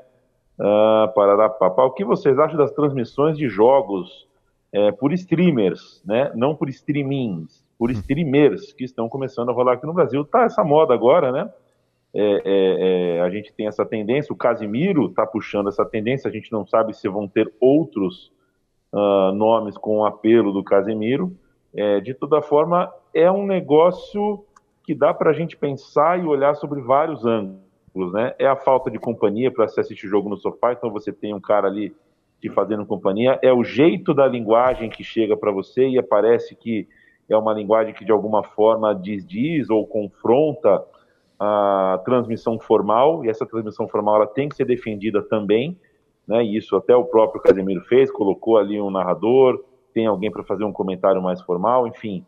Uh, 0.59 1.11
Parará, 1.15 1.49
papá, 1.49 1.83
o 1.83 1.91
que 1.91 2.05
vocês 2.05 2.37
acham 2.37 2.57
das 2.57 2.71
transmissões 2.71 3.37
de 3.37 3.49
jogos 3.49 4.27
é, 4.71 4.91
por 4.91 5.11
streamers, 5.13 6.01
né? 6.05 6.31
Não 6.35 6.55
por 6.55 6.69
streamings, 6.69 7.65
por 7.77 7.89
hum. 7.89 7.93
streamers 7.93 8.73
que 8.73 8.83
estão 8.83 9.09
começando 9.09 9.49
a 9.49 9.53
rolar 9.53 9.73
aqui 9.73 9.85
no 9.85 9.93
Brasil. 9.93 10.23
Tá 10.25 10.43
essa 10.43 10.63
moda 10.63 10.93
agora, 10.93 11.31
né? 11.31 11.49
é, 12.13 12.41
é, 12.45 13.17
é, 13.17 13.21
a 13.21 13.29
gente 13.29 13.51
tem 13.53 13.67
essa 13.67 13.85
tendência, 13.85 14.31
o 14.31 14.37
Casimiro 14.37 15.07
está 15.07 15.25
puxando 15.25 15.67
essa 15.67 15.83
tendência, 15.83 16.29
a 16.29 16.31
gente 16.31 16.51
não 16.51 16.65
sabe 16.65 16.93
se 16.93 17.09
vão 17.09 17.27
ter 17.27 17.51
outros 17.59 18.31
uh, 18.93 19.33
nomes 19.33 19.77
com 19.77 19.97
o 19.97 20.05
apelo 20.05 20.53
do 20.53 20.63
Casimiro. 20.63 21.35
É, 21.75 21.99
de 21.99 22.13
toda 22.13 22.41
forma, 22.41 22.93
é 23.13 23.29
um 23.31 23.45
negócio 23.45 24.45
que 24.83 24.93
dá 24.93 25.13
para 25.13 25.31
a 25.31 25.33
gente 25.33 25.57
pensar 25.57 26.19
e 26.19 26.25
olhar 26.25 26.55
sobre 26.55 26.79
vários 26.81 27.25
ângulos. 27.25 28.13
Né? 28.13 28.35
É 28.37 28.47
a 28.47 28.55
falta 28.55 28.91
de 28.91 28.99
companhia 28.99 29.51
para 29.51 29.67
se 29.67 29.79
assistir 29.79 30.07
jogo 30.07 30.29
no 30.29 30.37
sofá, 30.37 30.73
então 30.73 30.91
você 30.91 31.11
tem 31.11 31.33
um 31.33 31.41
cara 31.41 31.67
ali 31.67 31.95
te 32.39 32.49
fazendo 32.49 32.85
companhia, 32.85 33.39
é 33.41 33.53
o 33.53 33.63
jeito 33.63 34.13
da 34.13 34.27
linguagem 34.27 34.89
que 34.89 35.01
chega 35.01 35.37
para 35.37 35.49
você 35.49 35.87
e 35.87 35.97
aparece 35.97 36.53
que 36.53 36.85
é 37.29 37.37
uma 37.37 37.53
linguagem 37.53 37.93
que 37.93 38.03
de 38.03 38.11
alguma 38.11 38.43
forma 38.43 38.93
diz 38.93 39.69
ou 39.69 39.87
confronta 39.87 40.83
a 41.39 42.01
transmissão 42.03 42.59
formal, 42.59 43.23
e 43.23 43.29
essa 43.29 43.45
transmissão 43.45 43.87
formal 43.87 44.17
ela 44.17 44.27
tem 44.27 44.49
que 44.49 44.57
ser 44.57 44.65
defendida 44.65 45.21
também, 45.21 45.77
né? 46.27 46.43
Isso 46.43 46.75
até 46.75 46.95
o 46.95 47.05
próprio 47.05 47.41
Casemiro 47.41 47.81
fez, 47.85 48.11
colocou 48.11 48.57
ali 48.57 48.79
um 48.79 48.91
narrador, 48.91 49.63
tem 49.93 50.05
alguém 50.07 50.31
para 50.31 50.43
fazer 50.43 50.63
um 50.63 50.71
comentário 50.71 51.21
mais 51.21 51.41
formal, 51.41 51.87
enfim. 51.87 52.25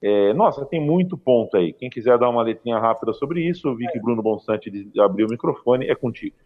É, 0.00 0.32
nossa, 0.32 0.64
tem 0.64 0.80
muito 0.80 1.18
ponto 1.18 1.56
aí. 1.56 1.72
Quem 1.72 1.90
quiser 1.90 2.16
dar 2.18 2.28
uma 2.28 2.42
letrinha 2.42 2.78
rápida 2.78 3.12
sobre 3.12 3.46
isso, 3.46 3.74
vi 3.74 3.86
que 3.88 3.98
Bruno 3.98 4.22
Bonsante 4.22 4.70
abriu 4.98 5.26
o 5.26 5.30
microfone, 5.30 5.88
é 5.88 5.94
contigo. 5.94 6.36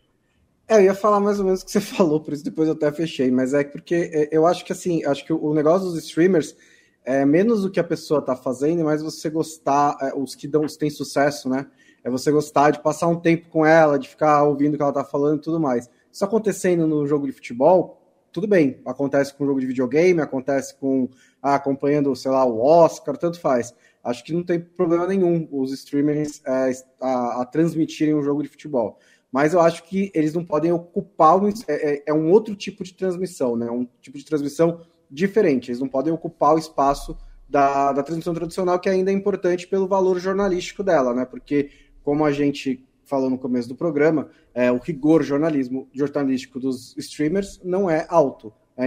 É, 0.66 0.76
eu 0.76 0.82
ia 0.82 0.94
falar 0.94 1.20
mais 1.20 1.38
ou 1.38 1.44
menos 1.44 1.60
o 1.60 1.64
que 1.66 1.70
você 1.70 1.80
falou, 1.82 2.20
por 2.20 2.32
isso 2.32 2.44
depois 2.44 2.68
eu 2.68 2.74
até 2.74 2.90
fechei, 2.90 3.30
mas 3.30 3.52
é 3.52 3.62
porque 3.62 4.10
é, 4.12 4.28
eu 4.32 4.46
acho 4.46 4.64
que 4.64 4.72
assim, 4.72 5.04
acho 5.04 5.24
que 5.24 5.32
o 5.32 5.52
negócio 5.52 5.88
dos 5.88 5.98
streamers 5.98 6.56
é 7.04 7.24
menos 7.26 7.64
o 7.64 7.70
que 7.70 7.80
a 7.80 7.84
pessoa 7.84 8.20
está 8.20 8.36
fazendo, 8.36 8.84
mas 8.84 9.02
você 9.02 9.28
gostar, 9.28 9.96
é, 10.00 10.12
os 10.16 10.34
que 10.34 10.48
dão, 10.48 10.64
os 10.64 10.76
têm 10.76 10.88
sucesso, 10.88 11.48
né? 11.48 11.66
É 12.04 12.10
você 12.10 12.32
gostar 12.32 12.70
de 12.70 12.82
passar 12.82 13.06
um 13.08 13.20
tempo 13.20 13.48
com 13.48 13.66
ela, 13.66 13.98
de 13.98 14.08
ficar 14.08 14.42
ouvindo 14.44 14.74
o 14.74 14.76
que 14.76 14.82
ela 14.82 14.90
está 14.90 15.04
falando 15.04 15.38
e 15.38 15.42
tudo 15.42 15.60
mais. 15.60 15.88
Isso 16.12 16.24
acontecendo 16.24 16.86
no 16.86 17.06
jogo 17.06 17.26
de 17.26 17.32
futebol, 17.32 18.00
tudo 18.30 18.46
bem. 18.46 18.80
Acontece 18.84 19.34
com 19.34 19.44
o 19.44 19.46
jogo 19.46 19.60
de 19.60 19.66
videogame, 19.66 20.20
acontece 20.20 20.74
com 20.76 21.08
ah, 21.42 21.54
acompanhando, 21.54 22.14
sei 22.14 22.30
lá, 22.30 22.44
o 22.44 22.60
Oscar, 22.60 23.16
tanto 23.16 23.40
faz. 23.40 23.74
Acho 24.04 24.22
que 24.22 24.32
não 24.32 24.42
tem 24.42 24.60
problema 24.60 25.06
nenhum 25.06 25.48
os 25.50 25.72
streamers 25.72 26.42
é, 26.44 26.72
a, 27.00 27.42
a 27.42 27.44
transmitirem 27.46 28.14
um 28.14 28.22
jogo 28.22 28.42
de 28.42 28.48
futebol 28.48 28.98
mas 29.32 29.54
eu 29.54 29.60
acho 29.60 29.84
que 29.84 30.12
eles 30.14 30.34
não 30.34 30.44
podem 30.44 30.70
ocupar 30.70 31.40
é, 31.66 31.94
é, 31.94 32.02
é, 32.08 32.12
um 32.12 32.30
outro 32.30 32.54
tipo 32.54 32.84
de 32.84 32.92
transmissão, 32.92 33.56
né? 33.56 33.70
Um 33.70 33.88
tipo 34.02 34.18
de 34.18 34.26
transmissão 34.26 34.82
diferente. 35.10 35.70
Eles 35.70 35.80
não 35.80 35.88
podem 35.88 36.12
ocupar 36.12 36.54
o 36.54 36.58
espaço 36.58 37.16
da, 37.48 37.92
da 37.92 38.02
transmissão 38.02 38.34
tradicional, 38.34 38.78
que 38.78 38.90
ainda 38.90 39.10
é 39.10 39.14
importante 39.14 39.66
pelo 39.66 39.88
valor 39.88 40.20
jornalístico 40.20 40.84
dela, 40.84 41.14
né? 41.14 41.24
Porque, 41.24 41.70
como 42.04 42.26
a 42.26 42.30
gente 42.30 42.86
falou 43.12 43.28
no 43.28 43.36
começo 43.36 43.68
do 43.68 43.74
programa, 43.74 44.30
é, 44.54 44.72
o 44.72 44.78
rigor 44.78 45.22
jornalismo, 45.22 45.86
jornalístico 45.92 46.58
dos 46.58 46.96
streamers 46.96 47.60
não 47.62 47.90
é 47.90 48.06
alto. 48.08 48.50
É, 48.74 48.86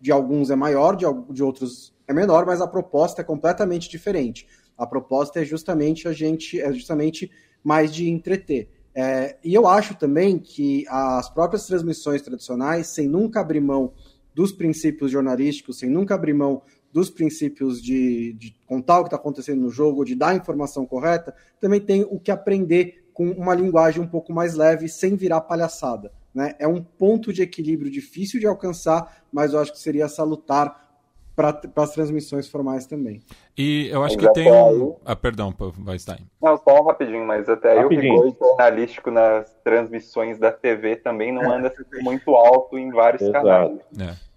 de 0.00 0.10
alguns 0.10 0.48
é 0.48 0.56
maior, 0.56 0.96
de, 0.96 1.04
de 1.30 1.42
outros 1.42 1.94
é 2.06 2.14
menor, 2.14 2.46
mas 2.46 2.62
a 2.62 2.66
proposta 2.66 3.20
é 3.20 3.24
completamente 3.24 3.90
diferente. 3.90 4.48
A 4.78 4.86
proposta 4.86 5.42
é 5.42 5.44
justamente 5.44 6.08
a 6.08 6.14
gente, 6.14 6.58
é 6.58 6.72
justamente 6.72 7.30
mais 7.62 7.92
de 7.92 8.08
entreter. 8.08 8.70
É, 8.94 9.36
e 9.44 9.52
eu 9.52 9.66
acho 9.66 9.94
também 9.96 10.38
que 10.38 10.86
as 10.88 11.28
próprias 11.28 11.66
transmissões 11.66 12.22
tradicionais, 12.22 12.86
sem 12.86 13.06
nunca 13.06 13.40
abrir 13.40 13.60
mão 13.60 13.92
dos 14.34 14.50
princípios 14.50 15.10
jornalísticos, 15.10 15.78
sem 15.78 15.90
nunca 15.90 16.14
abrir 16.14 16.32
mão 16.32 16.62
dos 16.90 17.10
princípios 17.10 17.82
de, 17.82 18.32
de 18.32 18.56
contar 18.66 19.00
o 19.00 19.02
que 19.02 19.08
está 19.08 19.16
acontecendo 19.16 19.60
no 19.60 19.68
jogo, 19.68 20.06
de 20.06 20.14
dar 20.14 20.28
a 20.28 20.36
informação 20.36 20.86
correta, 20.86 21.34
também 21.60 21.80
tem 21.80 22.02
o 22.02 22.18
que 22.18 22.30
aprender 22.30 23.04
com 23.18 23.32
uma 23.32 23.52
linguagem 23.52 24.00
um 24.00 24.06
pouco 24.06 24.32
mais 24.32 24.54
leve, 24.54 24.88
sem 24.88 25.16
virar 25.16 25.40
palhaçada. 25.40 26.12
Né? 26.32 26.54
É 26.56 26.68
um 26.68 26.80
ponto 26.80 27.32
de 27.32 27.42
equilíbrio 27.42 27.90
difícil 27.90 28.38
de 28.38 28.46
alcançar, 28.46 29.24
mas 29.32 29.52
eu 29.52 29.58
acho 29.58 29.72
que 29.72 29.78
seria 29.80 30.08
salutar 30.08 30.86
para 31.34 31.60
as 31.74 31.90
transmissões 31.90 32.48
formais 32.48 32.86
também. 32.86 33.20
E 33.56 33.88
eu 33.90 34.04
acho 34.04 34.16
que 34.16 34.32
tem 34.32 34.52
um. 34.52 34.94
Ah, 35.04 35.16
perdão, 35.16 35.52
vai 35.78 35.96
estar. 35.96 36.16
Não, 36.40 36.56
só 36.58 36.80
um 36.80 36.86
rapidinho, 36.86 37.26
mas 37.26 37.48
até 37.48 37.80
rapidinho. 37.80 38.12
aí 38.12 38.18
o 38.20 38.22
rigor 38.26 38.36
jornalístico 38.38 39.10
nas 39.10 39.52
transmissões 39.64 40.38
da 40.38 40.52
TV 40.52 40.94
também 40.94 41.32
não 41.32 41.50
anda 41.50 41.72
muito 42.00 42.36
alto 42.36 42.78
em 42.78 42.92
vários 42.92 43.22
Exato. 43.22 43.44
canais. 43.44 43.80
É. 43.98 44.28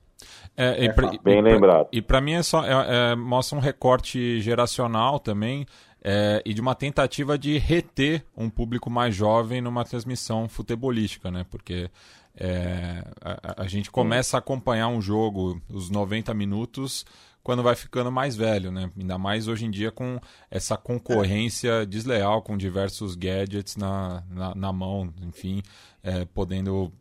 É, 0.57 0.83
e 0.83 0.93
pra, 0.93 1.11
Bem 1.23 1.39
e 1.39 1.41
lembrado. 1.41 1.87
e 1.93 2.01
para 2.01 2.19
mim 2.19 2.33
é 2.33 2.43
só 2.43 2.63
é, 2.63 3.11
é, 3.11 3.15
mostra 3.15 3.57
um 3.57 3.61
recorte 3.61 4.41
geracional 4.41 5.17
também 5.17 5.65
é, 6.03 6.41
e 6.43 6.53
de 6.53 6.61
uma 6.61 6.73
tentativa 6.73 7.37
de 7.37 7.57
reter 7.57 8.25
um 8.35 8.49
público 8.49 8.89
mais 8.89 9.15
jovem 9.15 9.61
numa 9.61 9.85
transmissão 9.85 10.49
futebolística, 10.49 11.29
né? 11.29 11.45
Porque 11.49 11.89
é, 12.35 13.03
a, 13.21 13.63
a, 13.63 13.67
gente 13.67 13.91
começa 13.91 14.37
a 14.37 14.39
acompanhar 14.39 14.87
um 14.87 15.01
jogo, 15.01 15.61
os 15.69 15.89
90 15.89 16.33
minutos, 16.33 17.05
quando 17.43 17.61
vai 17.61 17.75
ficando 17.75 18.11
mais 18.11 18.35
velho, 18.35 18.71
né? 18.71 18.89
Ainda 18.97 19.17
mais 19.17 19.47
hoje 19.47 19.65
em 19.65 19.71
dia 19.71 19.91
com 19.91 20.19
essa 20.49 20.75
concorrência 20.75 21.85
desleal 21.85 22.41
com 22.41 22.57
diversos 22.57 23.15
gadgets 23.15 23.75
na, 23.75 24.23
na, 24.27 24.55
na 24.55 24.73
mão, 24.73 25.13
enfim, 25.21 25.61
é, 26.01 26.25
podendo 26.25 26.91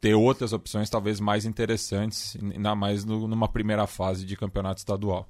ter 0.00 0.14
outras 0.14 0.52
opções 0.52 0.88
talvez 0.88 1.20
mais 1.20 1.44
interessantes, 1.44 2.36
ainda 2.54 2.74
mais 2.74 3.04
no, 3.04 3.28
numa 3.28 3.48
primeira 3.48 3.86
fase 3.86 4.24
de 4.24 4.36
campeonato 4.36 4.78
estadual 4.78 5.28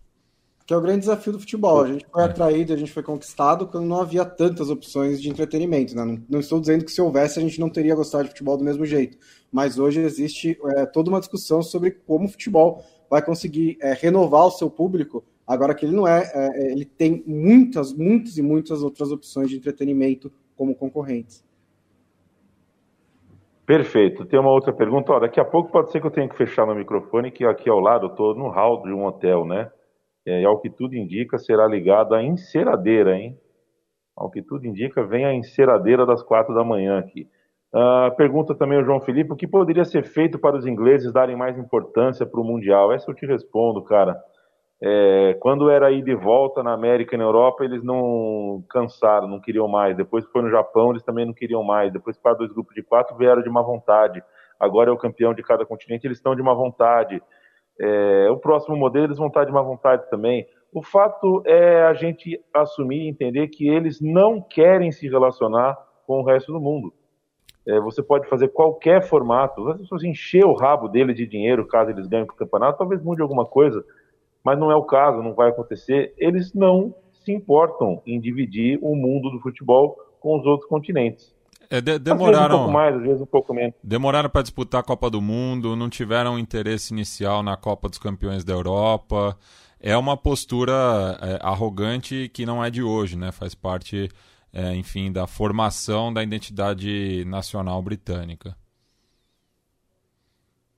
que 0.66 0.74
é 0.74 0.76
o 0.76 0.80
grande 0.80 1.00
desafio 1.00 1.32
do 1.32 1.38
futebol. 1.38 1.84
A 1.84 1.86
gente 1.86 2.04
foi 2.10 2.22
é. 2.22 2.24
atraído, 2.24 2.72
a 2.72 2.76
gente 2.76 2.90
foi 2.90 3.02
conquistado 3.02 3.68
quando 3.68 3.86
não 3.86 4.00
havia 4.00 4.24
tantas 4.24 4.68
opções 4.68 5.22
de 5.22 5.30
entretenimento. 5.30 5.94
Né? 5.94 6.04
Não, 6.04 6.22
não, 6.28 6.40
estou 6.40 6.58
dizendo 6.58 6.84
que 6.84 6.90
se 6.90 7.00
houvesse 7.00 7.38
a 7.38 7.42
gente 7.42 7.60
não 7.60 7.70
teria 7.70 7.94
gostado 7.94 8.24
de 8.24 8.30
futebol 8.30 8.56
do 8.56 8.64
mesmo 8.64 8.84
jeito, 8.84 9.16
mas 9.52 9.78
hoje 9.78 10.00
existe 10.00 10.58
é, 10.76 10.84
toda 10.84 11.08
uma 11.08 11.20
discussão 11.20 11.62
sobre 11.62 11.92
como 11.92 12.26
o 12.26 12.28
futebol 12.28 12.84
vai 13.08 13.24
conseguir 13.24 13.78
é, 13.80 13.92
renovar 13.92 14.46
o 14.46 14.50
seu 14.50 14.68
público. 14.68 15.24
Agora 15.46 15.72
que 15.72 15.86
ele 15.86 15.94
não 15.94 16.08
é, 16.08 16.28
é, 16.34 16.72
ele 16.72 16.84
tem 16.84 17.22
muitas, 17.24 17.92
muitas 17.92 18.36
e 18.36 18.42
muitas 18.42 18.82
outras 18.82 19.12
opções 19.12 19.48
de 19.48 19.56
entretenimento 19.56 20.32
como 20.56 20.74
concorrentes. 20.74 21.46
Perfeito. 23.64 24.24
Tem 24.24 24.38
uma 24.38 24.50
outra 24.50 24.72
pergunta. 24.72 25.12
Ó, 25.12 25.20
daqui 25.20 25.38
a 25.38 25.44
pouco 25.44 25.70
pode 25.70 25.92
ser 25.92 26.00
que 26.00 26.06
eu 26.06 26.10
tenha 26.10 26.28
que 26.28 26.36
fechar 26.36 26.66
meu 26.66 26.74
microfone, 26.74 27.30
que 27.30 27.44
aqui 27.44 27.70
ao 27.70 27.78
lado 27.78 28.06
eu 28.06 28.10
estou 28.10 28.34
no 28.34 28.48
hall 28.48 28.82
de 28.82 28.92
um 28.92 29.04
hotel, 29.04 29.44
né? 29.44 29.70
É, 30.26 30.44
ao 30.44 30.58
que 30.58 30.68
tudo 30.68 30.96
indica, 30.96 31.38
será 31.38 31.66
ligado 31.66 32.14
à 32.14 32.22
enceradeira, 32.22 33.16
hein? 33.16 33.38
Ao 34.16 34.30
que 34.30 34.42
tudo 34.42 34.66
indica, 34.66 35.04
vem 35.04 35.24
a 35.24 35.32
enceradeira 35.32 36.04
das 36.04 36.22
quatro 36.22 36.54
da 36.54 36.64
manhã 36.64 36.98
aqui. 36.98 37.28
Uh, 37.72 38.14
pergunta 38.16 38.54
também 38.54 38.78
o 38.78 38.84
João 38.84 39.00
Felipe, 39.00 39.32
o 39.32 39.36
que 39.36 39.46
poderia 39.46 39.84
ser 39.84 40.04
feito 40.04 40.38
para 40.38 40.56
os 40.56 40.66
ingleses 40.66 41.12
darem 41.12 41.36
mais 41.36 41.58
importância 41.58 42.24
para 42.24 42.40
o 42.40 42.44
Mundial? 42.44 42.92
Essa 42.92 43.10
eu 43.10 43.14
te 43.14 43.26
respondo, 43.26 43.82
cara. 43.84 44.16
É, 44.80 45.36
quando 45.40 45.70
era 45.70 45.90
ida 45.90 46.10
e 46.10 46.14
volta 46.14 46.62
na 46.62 46.72
América 46.72 47.14
e 47.14 47.18
na 47.18 47.24
Europa, 47.24 47.64
eles 47.64 47.82
não 47.82 48.62
cansaram, 48.68 49.26
não 49.26 49.40
queriam 49.40 49.68
mais. 49.68 49.96
Depois 49.96 50.24
foi 50.26 50.42
no 50.42 50.50
Japão, 50.50 50.90
eles 50.90 51.02
também 51.02 51.24
não 51.24 51.32
queriam 51.32 51.62
mais. 51.62 51.92
Depois 51.92 52.16
para 52.18 52.34
dois 52.34 52.52
grupos 52.52 52.74
de 52.74 52.82
quatro, 52.82 53.16
vieram 53.16 53.42
de 53.42 53.48
má 53.48 53.62
vontade. 53.62 54.22
Agora 54.58 54.90
é 54.90 54.92
o 54.92 54.98
campeão 54.98 55.34
de 55.34 55.42
cada 55.42 55.64
continente, 55.64 56.06
eles 56.06 56.18
estão 56.18 56.34
de 56.34 56.42
má 56.42 56.52
vontade. 56.52 57.22
É, 57.78 58.30
o 58.30 58.38
próximo 58.38 58.76
modelo 58.76 59.06
eles 59.06 59.18
vão 59.18 59.26
estar 59.26 59.44
de 59.44 59.52
má 59.52 59.62
vontade 59.62 60.08
também. 60.08 60.46
O 60.72 60.82
fato 60.82 61.42
é 61.46 61.82
a 61.82 61.94
gente 61.94 62.40
assumir 62.52 63.04
e 63.04 63.08
entender 63.08 63.48
que 63.48 63.68
eles 63.68 64.00
não 64.00 64.40
querem 64.40 64.90
se 64.90 65.08
relacionar 65.08 65.76
com 66.06 66.20
o 66.20 66.24
resto 66.24 66.52
do 66.52 66.60
mundo. 66.60 66.92
É, 67.66 67.80
você 67.80 68.02
pode 68.02 68.28
fazer 68.28 68.48
qualquer 68.48 69.02
formato, 69.02 69.68
as 69.68 69.78
pessoas 69.78 70.04
encher 70.04 70.44
o 70.44 70.54
rabo 70.54 70.88
dele 70.88 71.12
de 71.12 71.26
dinheiro 71.26 71.66
caso 71.66 71.90
eles 71.90 72.06
ganhem 72.06 72.24
o 72.24 72.28
campeonato, 72.28 72.78
talvez 72.78 73.02
mude 73.02 73.20
alguma 73.20 73.44
coisa, 73.44 73.84
mas 74.44 74.58
não 74.58 74.70
é 74.70 74.76
o 74.76 74.84
caso, 74.84 75.22
não 75.22 75.34
vai 75.34 75.50
acontecer. 75.50 76.14
Eles 76.16 76.54
não 76.54 76.94
se 77.12 77.32
importam 77.32 78.00
em 78.06 78.20
dividir 78.20 78.78
o 78.80 78.94
mundo 78.94 79.30
do 79.30 79.40
futebol 79.40 79.96
com 80.20 80.38
os 80.38 80.46
outros 80.46 80.68
continentes. 80.68 81.35
É, 81.70 81.80
de, 81.80 81.98
demoraram. 81.98 82.54
Um 82.54 82.58
pouco 82.58 82.72
mais, 82.72 82.96
às 82.96 83.02
vezes 83.02 83.20
um 83.22 83.26
pouco 83.26 83.54
menos. 83.54 83.74
Demoraram 83.82 84.28
para 84.28 84.42
disputar 84.42 84.80
a 84.80 84.84
Copa 84.84 85.10
do 85.10 85.20
Mundo, 85.20 85.76
não 85.76 85.88
tiveram 85.88 86.38
interesse 86.38 86.92
inicial 86.92 87.42
na 87.42 87.56
Copa 87.56 87.88
dos 87.88 87.98
Campeões 87.98 88.44
da 88.44 88.52
Europa. 88.52 89.36
É 89.80 89.96
uma 89.96 90.16
postura 90.16 90.72
é, 91.20 91.38
arrogante 91.42 92.30
que 92.32 92.46
não 92.46 92.64
é 92.64 92.70
de 92.70 92.82
hoje, 92.82 93.16
né? 93.16 93.30
Faz 93.32 93.54
parte, 93.54 94.08
é, 94.52 94.74
enfim, 94.74 95.12
da 95.12 95.26
formação 95.26 96.12
da 96.12 96.22
identidade 96.22 97.24
nacional 97.26 97.82
britânica. 97.82 98.56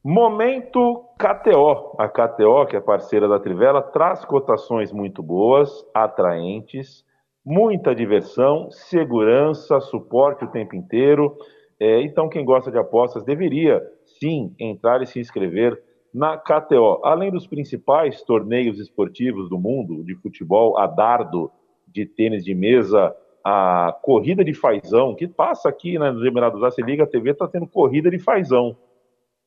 Momento 0.03 1.05
KTO. 1.19 1.97
A 1.99 2.09
KTO, 2.09 2.67
que 2.67 2.77
é 2.77 2.81
parceira 2.81 3.29
da 3.29 3.39
Trivela, 3.39 3.83
traz 3.83 4.25
cotações 4.25 4.91
muito 4.93 5.23
boas, 5.23 5.85
atraentes 5.93 7.05
muita 7.49 7.95
diversão, 7.95 8.71
segurança, 8.71 9.81
suporte 9.81 10.45
o 10.45 10.51
tempo 10.51 10.77
inteiro. 10.77 11.35
É, 11.81 12.03
então, 12.03 12.29
quem 12.29 12.45
gosta 12.45 12.71
de 12.71 12.77
apostas 12.77 13.25
deveria 13.25 13.83
sim 14.21 14.55
entrar 14.59 15.01
e 15.01 15.07
se 15.07 15.19
inscrever 15.19 15.83
na 16.13 16.37
KTO. 16.37 17.01
Além 17.03 17.31
dos 17.31 17.47
principais 17.47 18.21
torneios 18.23 18.79
esportivos 18.79 19.49
do 19.49 19.59
mundo, 19.59 20.05
de 20.05 20.15
futebol, 20.17 20.79
a 20.79 20.87
dardo, 20.87 21.51
de 21.87 22.05
tênis 22.05 22.45
de 22.45 22.55
mesa, 22.55 23.17
a 23.43 23.97
corrida 24.03 24.45
de 24.45 24.53
fazão, 24.53 25.15
que 25.15 25.27
passa 25.27 25.71
aqui 25.71 25.99
né, 25.99 26.11
nos 26.11 26.23
Emirados 26.23 26.61
Árabes, 26.61 26.75
você 26.75 26.83
liga 26.83 27.05
a 27.05 27.07
TV, 27.07 27.31
está 27.31 27.49
tendo 27.49 27.67
corrida 27.67 28.11
de 28.11 28.19
fazão. 28.19 28.77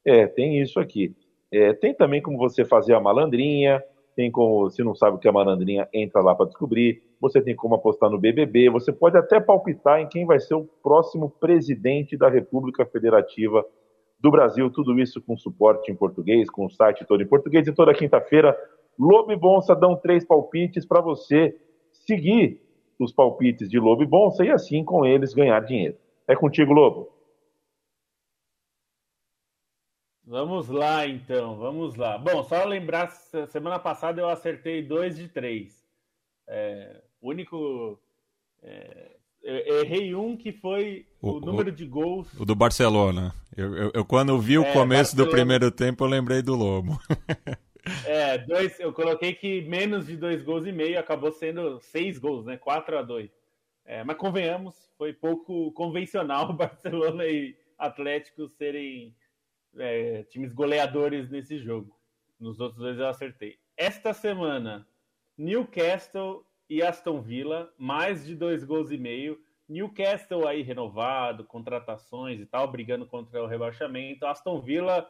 É, 0.03 0.25
tem 0.25 0.59
isso 0.59 0.79
aqui. 0.79 1.15
É, 1.51 1.71
tem 1.73 1.93
também 1.93 2.19
como 2.19 2.39
você 2.39 2.65
fazer 2.65 2.95
a 2.95 2.99
malandrinha, 2.99 3.83
tem 4.15 4.29
como, 4.29 4.69
se 4.69 4.83
não 4.83 4.93
sabe 4.93 5.15
o 5.15 5.19
que 5.19 5.27
é 5.27 5.31
malandrinha, 5.31 5.87
entra 5.93 6.21
lá 6.21 6.35
para 6.35 6.47
descobrir. 6.47 7.01
Você 7.19 7.41
tem 7.41 7.55
como 7.55 7.75
apostar 7.75 8.09
no 8.09 8.19
BBB, 8.19 8.69
você 8.69 8.91
pode 8.91 9.17
até 9.17 9.39
palpitar 9.39 9.99
em 9.99 10.07
quem 10.07 10.25
vai 10.25 10.39
ser 10.39 10.55
o 10.55 10.67
próximo 10.83 11.29
presidente 11.29 12.17
da 12.17 12.29
República 12.29 12.85
Federativa 12.85 13.65
do 14.19 14.31
Brasil. 14.31 14.69
Tudo 14.69 14.99
isso 14.99 15.21
com 15.21 15.37
suporte 15.37 15.91
em 15.91 15.95
português, 15.95 16.49
com 16.49 16.65
o 16.65 16.69
site 16.69 17.05
todo 17.05 17.21
em 17.23 17.27
português. 17.27 17.67
E 17.67 17.73
toda 17.73 17.93
quinta-feira, 17.93 18.57
Lobo 18.99 19.31
e 19.31 19.35
Bonsa 19.35 19.75
dão 19.75 19.95
três 19.95 20.25
palpites 20.25 20.85
para 20.85 21.01
você 21.01 21.55
seguir 21.91 22.61
os 22.99 23.11
palpites 23.11 23.69
de 23.69 23.79
Lobo 23.79 24.03
e 24.03 24.05
Bonsa 24.05 24.45
e 24.45 24.49
assim 24.49 24.83
com 24.83 25.05
eles 25.05 25.33
ganhar 25.33 25.59
dinheiro. 25.61 25.95
É 26.27 26.35
contigo, 26.35 26.73
Lobo. 26.73 27.10
Vamos 30.31 30.69
lá, 30.69 31.05
então, 31.05 31.57
vamos 31.57 31.97
lá. 31.97 32.17
Bom, 32.17 32.41
só 32.45 32.63
lembrar, 32.63 33.09
semana 33.49 33.77
passada 33.77 34.21
eu 34.21 34.29
acertei 34.29 34.81
dois 34.81 35.17
de 35.17 35.27
três. 35.27 35.85
É, 36.47 37.01
o 37.19 37.31
único. 37.31 37.99
É, 38.63 39.17
errei 39.43 40.15
um 40.15 40.37
que 40.37 40.53
foi 40.53 41.05
o, 41.21 41.31
o 41.31 41.39
número 41.41 41.67
o, 41.67 41.71
de 41.73 41.85
gols. 41.85 42.33
O 42.39 42.45
do 42.45 42.55
Barcelona. 42.55 43.35
Eu, 43.57 43.75
eu, 43.75 43.91
eu 43.93 44.05
quando 44.05 44.39
vi 44.39 44.57
o 44.57 44.63
é, 44.63 44.71
começo 44.71 45.17
Barcelona. 45.17 45.29
do 45.29 45.31
primeiro 45.31 45.69
tempo, 45.69 46.05
eu 46.05 46.09
lembrei 46.09 46.41
do 46.41 46.55
Lobo. 46.55 46.97
é, 48.07 48.37
dois, 48.37 48.79
eu 48.79 48.93
coloquei 48.93 49.33
que 49.33 49.63
menos 49.63 50.07
de 50.07 50.15
dois 50.15 50.41
gols 50.41 50.65
e 50.65 50.71
meio 50.71 50.97
acabou 50.97 51.33
sendo 51.33 51.77
seis 51.81 52.17
gols, 52.17 52.45
né? 52.45 52.55
4 52.55 52.99
a 52.99 53.01
2 53.01 53.29
é, 53.83 54.01
Mas 54.05 54.15
convenhamos, 54.15 54.75
foi 54.97 55.11
pouco 55.11 55.73
convencional 55.73 56.47
o 56.51 56.53
Barcelona 56.53 57.25
e 57.25 57.53
Atlético 57.77 58.47
serem 58.47 59.13
é, 59.77 60.23
times 60.23 60.53
goleadores 60.53 61.29
nesse 61.29 61.57
jogo. 61.57 61.97
Nos 62.39 62.59
outros 62.59 62.81
dois 62.81 62.97
eu 62.97 63.07
acertei. 63.07 63.57
Esta 63.77 64.13
semana, 64.13 64.87
Newcastle 65.37 66.45
e 66.69 66.81
Aston 66.81 67.21
Villa, 67.21 67.71
mais 67.77 68.25
de 68.25 68.35
dois 68.35 68.63
gols 68.63 68.91
e 68.91 68.97
meio. 68.97 69.39
Newcastle 69.67 70.47
aí 70.47 70.61
renovado, 70.61 71.45
contratações 71.45 72.39
e 72.39 72.45
tal, 72.45 72.67
brigando 72.69 73.05
contra 73.05 73.41
o 73.41 73.47
rebaixamento. 73.47 74.25
Aston 74.25 74.59
Villa 74.59 75.09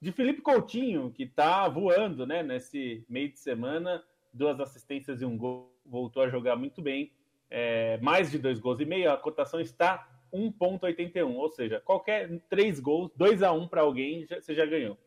de 0.00 0.10
Felipe 0.10 0.42
Coutinho, 0.42 1.10
que 1.12 1.26
tá 1.26 1.68
voando, 1.68 2.26
né, 2.26 2.42
nesse 2.42 3.04
meio 3.08 3.30
de 3.30 3.38
semana, 3.38 4.02
duas 4.32 4.58
assistências 4.60 5.22
e 5.22 5.24
um 5.24 5.36
gol, 5.36 5.72
voltou 5.86 6.24
a 6.24 6.28
jogar 6.28 6.56
muito 6.56 6.82
bem. 6.82 7.12
É, 7.48 7.98
mais 7.98 8.30
de 8.30 8.38
dois 8.38 8.58
gols 8.58 8.80
e 8.80 8.84
meio, 8.84 9.12
a 9.12 9.16
cotação 9.16 9.60
está 9.60 10.08
1,81. 10.32 11.34
Ou 11.34 11.50
seja, 11.50 11.80
qualquer 11.80 12.40
três 12.48 12.80
gols, 12.80 13.10
2 13.16 13.42
a 13.42 13.52
1 13.52 13.68
para 13.68 13.82
alguém, 13.82 14.26
já, 14.26 14.40
você 14.40 14.54
já 14.54 14.66
ganhou. 14.66 14.98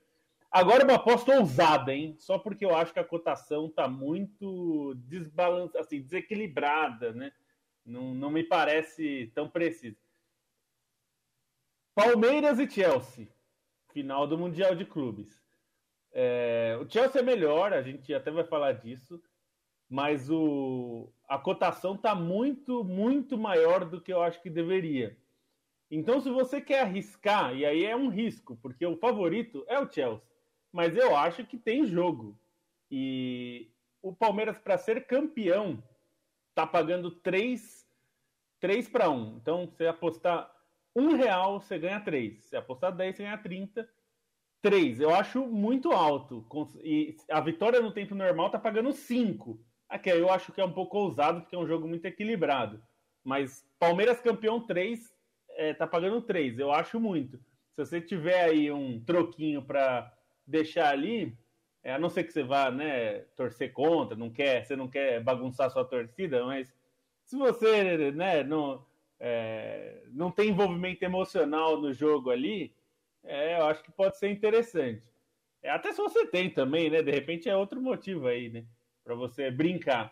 Agora 0.51 0.85
uma 0.85 0.95
aposta 0.95 1.37
ousada, 1.37 1.93
hein? 1.93 2.15
Só 2.17 2.37
porque 2.37 2.65
eu 2.65 2.75
acho 2.75 2.93
que 2.93 2.99
a 2.99 3.03
cotação 3.03 3.69
tá 3.69 3.87
muito 3.87 4.93
desbalanceada, 4.99 5.79
assim, 5.81 6.01
desequilibrada, 6.01 7.11
né? 7.11 7.31
Não, 7.85 8.13
não 8.13 8.29
me 8.31 8.43
parece 8.43 9.31
tão 9.35 9.49
preciso. 9.49 9.97
Palmeiras 11.93 12.59
e 12.59 12.69
Chelsea, 12.69 13.27
final 13.91 14.27
do 14.27 14.37
Mundial 14.37 14.75
de 14.75 14.85
Clubes. 14.85 15.41
É, 16.11 16.77
o 16.81 16.89
Chelsea 16.89 17.19
é 17.19 17.23
melhor, 17.23 17.73
a 17.73 17.81
gente 17.81 18.13
até 18.13 18.31
vai 18.31 18.45
falar 18.45 18.71
disso, 18.73 19.21
mas 19.89 20.29
o, 20.29 21.09
a 21.27 21.37
cotação 21.37 21.95
está 21.95 22.15
muito, 22.15 22.83
muito 22.83 23.37
maior 23.37 23.85
do 23.85 24.01
que 24.01 24.11
eu 24.11 24.21
acho 24.21 24.41
que 24.41 24.49
deveria. 24.49 25.17
Então, 25.89 26.19
se 26.19 26.29
você 26.29 26.59
quer 26.59 26.81
arriscar, 26.81 27.55
e 27.55 27.65
aí 27.65 27.85
é 27.85 27.95
um 27.95 28.09
risco, 28.09 28.57
porque 28.61 28.85
o 28.85 28.97
favorito 28.97 29.63
é 29.67 29.79
o 29.79 29.91
Chelsea, 29.91 30.27
mas 30.71 30.97
eu 30.97 31.15
acho 31.15 31.45
que 31.45 31.57
tem 31.57 31.85
jogo. 31.85 32.37
E 32.89 33.69
o 34.01 34.13
Palmeiras, 34.13 34.57
para 34.57 34.77
ser 34.77 35.05
campeão, 35.05 35.81
está 36.49 36.65
pagando 36.65 37.11
3, 37.11 37.87
3 38.59 38.89
para 38.89 39.09
1. 39.09 39.37
Então, 39.37 39.67
você 39.67 39.85
apostar 39.87 40.51
um 40.95 41.15
real, 41.15 41.59
você 41.59 41.77
ganha 41.77 41.99
3. 41.99 42.43
Se 42.45 42.55
apostar 42.55 42.95
10, 42.95 43.15
você 43.15 43.23
ganha 43.23 43.37
30. 43.37 43.87
3, 44.61 44.99
eu 44.99 45.13
acho 45.13 45.45
muito 45.45 45.91
alto. 45.91 46.43
E 46.83 47.15
a 47.29 47.39
vitória 47.39 47.79
no 47.79 47.91
tempo 47.91 48.15
normal 48.15 48.47
está 48.47 48.57
pagando 48.57 48.91
5. 48.91 49.59
Aqui 49.89 50.09
eu 50.09 50.29
acho 50.29 50.51
que 50.51 50.59
é 50.59 50.65
um 50.65 50.71
pouco 50.71 50.97
ousado, 50.97 51.41
porque 51.41 51.55
é 51.55 51.59
um 51.59 51.67
jogo 51.67 51.87
muito 51.87 52.05
equilibrado. 52.05 52.81
Mas 53.23 53.65
Palmeiras 53.79 54.21
campeão 54.21 54.59
3, 54.59 55.13
é, 55.51 55.73
tá 55.73 55.87
pagando 55.87 56.21
3. 56.21 56.59
Eu 56.59 56.71
acho 56.71 56.99
muito. 56.99 57.37
Se 57.73 57.85
você 57.85 58.01
tiver 58.01 58.43
aí 58.43 58.71
um 58.71 59.03
troquinho 59.03 59.61
para 59.61 60.11
deixar 60.45 60.89
ali, 60.89 61.37
é, 61.83 61.93
a 61.93 61.99
não 61.99 62.09
ser 62.09 62.23
que 62.23 62.31
você 62.31 62.43
vá 62.43 62.71
né, 62.71 63.19
torcer 63.35 63.71
contra, 63.73 64.17
não 64.17 64.29
quer, 64.29 64.65
você 64.65 64.75
não 64.75 64.87
quer 64.87 65.21
bagunçar 65.23 65.69
sua 65.69 65.85
torcida, 65.85 66.43
mas 66.45 66.73
se 67.23 67.35
você 67.35 68.11
né, 68.11 68.43
não, 68.43 68.85
é, 69.19 70.03
não 70.11 70.31
tem 70.31 70.49
envolvimento 70.49 71.03
emocional 71.03 71.79
no 71.79 71.93
jogo 71.93 72.29
ali, 72.31 72.73
é, 73.23 73.59
eu 73.59 73.65
acho 73.65 73.83
que 73.83 73.91
pode 73.91 74.17
ser 74.17 74.29
interessante. 74.29 75.03
É, 75.61 75.69
até 75.71 75.91
se 75.91 75.97
você 75.97 76.27
tem 76.27 76.49
também, 76.49 76.89
né? 76.89 77.01
De 77.01 77.11
repente 77.11 77.49
é 77.49 77.55
outro 77.57 77.81
motivo 77.81 78.27
aí, 78.27 78.49
né? 78.49 78.63
Para 79.05 79.13
você 79.15 79.51
brincar. 79.51 80.11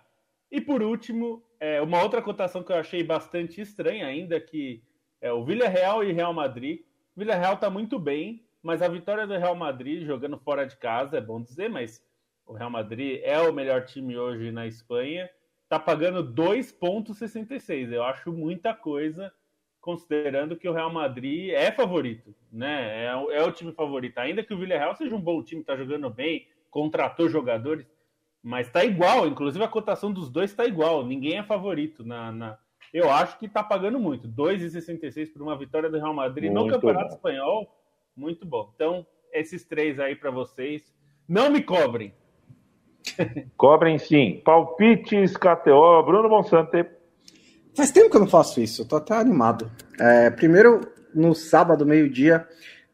E 0.51 0.61
por 0.61 0.83
último, 0.83 1.43
é, 1.59 1.81
uma 1.81 2.01
outra 2.03 2.21
cotação 2.21 2.63
que 2.63 2.71
eu 2.71 2.77
achei 2.77 3.03
bastante 3.03 3.59
estranha 3.59 4.05
ainda, 4.05 4.39
que 4.39 4.83
é 5.19 5.33
o 5.33 5.43
Villarreal 5.43 6.03
e 6.03 6.13
Real 6.13 6.31
Madrid. 6.31 6.81
O 7.15 7.19
Villarreal 7.19 7.55
está 7.55 7.71
muito 7.71 7.97
bem, 7.97 8.45
mas 8.61 8.83
a 8.83 8.87
vitória 8.87 9.25
do 9.25 9.37
Real 9.37 9.55
Madrid 9.55 10.05
jogando 10.05 10.37
fora 10.37 10.65
de 10.65 10.77
casa, 10.77 11.17
é 11.17 11.21
bom 11.21 11.41
dizer, 11.41 11.69
mas 11.69 12.05
o 12.45 12.53
Real 12.53 12.69
Madrid 12.69 13.19
é 13.23 13.39
o 13.39 13.51
melhor 13.51 13.83
time 13.85 14.15
hoje 14.15 14.51
na 14.51 14.67
Espanha, 14.67 15.27
está 15.63 15.79
pagando 15.79 16.23
2,66. 16.23 17.91
Eu 17.91 18.03
acho 18.03 18.31
muita 18.31 18.75
coisa, 18.75 19.33
considerando 19.81 20.55
que 20.55 20.69
o 20.69 20.73
Real 20.73 20.93
Madrid 20.93 21.49
é 21.49 21.71
favorito, 21.71 22.35
né? 22.51 23.05
É, 23.05 23.37
é 23.37 23.43
o 23.43 23.51
time 23.51 23.71
favorito. 23.71 24.19
Ainda 24.19 24.43
que 24.43 24.53
o 24.53 24.57
Villarreal 24.57 24.95
seja 24.95 25.15
um 25.15 25.21
bom 25.21 25.41
time, 25.41 25.61
está 25.61 25.75
jogando 25.75 26.11
bem, 26.11 26.47
contratou 26.69 27.27
jogadores, 27.27 27.87
mas 28.43 28.69
tá 28.69 28.83
igual, 28.83 29.25
inclusive 29.25 29.63
a 29.63 29.69
cotação 29.69 30.11
dos 30.11 30.29
dois 30.29 30.51
está 30.51 30.65
igual. 30.65 31.05
Ninguém 31.05 31.37
é 31.37 31.43
favorito 31.43 32.03
na, 32.03 32.31
na... 32.31 32.57
Eu 32.93 33.09
acho 33.09 33.39
que 33.39 33.47
tá 33.47 33.63
pagando 33.63 33.97
muito. 33.97 34.27
2,66 34.27 35.31
por 35.31 35.41
uma 35.41 35.57
vitória 35.57 35.89
do 35.89 35.97
Real 35.97 36.13
Madrid 36.13 36.51
muito 36.51 36.65
no 36.67 36.73
Campeonato 36.73 37.09
bom. 37.09 37.15
Espanhol. 37.15 37.75
Muito 38.15 38.45
bom. 38.45 38.69
Então, 38.75 39.07
esses 39.31 39.63
três 39.65 39.97
aí 39.99 40.15
para 40.15 40.29
vocês. 40.29 40.93
Não 41.27 41.49
me 41.49 41.63
cobrem. 41.63 42.13
Cobrem 43.57 43.97
sim. 43.97 44.41
Palpites, 44.43 45.35
KTO, 45.37 46.03
Bruno 46.03 46.29
Monsante. 46.29 46.85
Faz 47.75 47.91
tempo 47.91 48.09
que 48.09 48.17
eu 48.17 48.21
não 48.21 48.27
faço 48.27 48.61
isso, 48.61 48.83
eu 48.83 48.87
tô 48.87 48.97
até 48.97 49.15
animado. 49.15 49.71
É, 49.99 50.29
primeiro, 50.29 50.81
no 51.13 51.33
sábado, 51.33 51.85
meio-dia, 51.85 52.47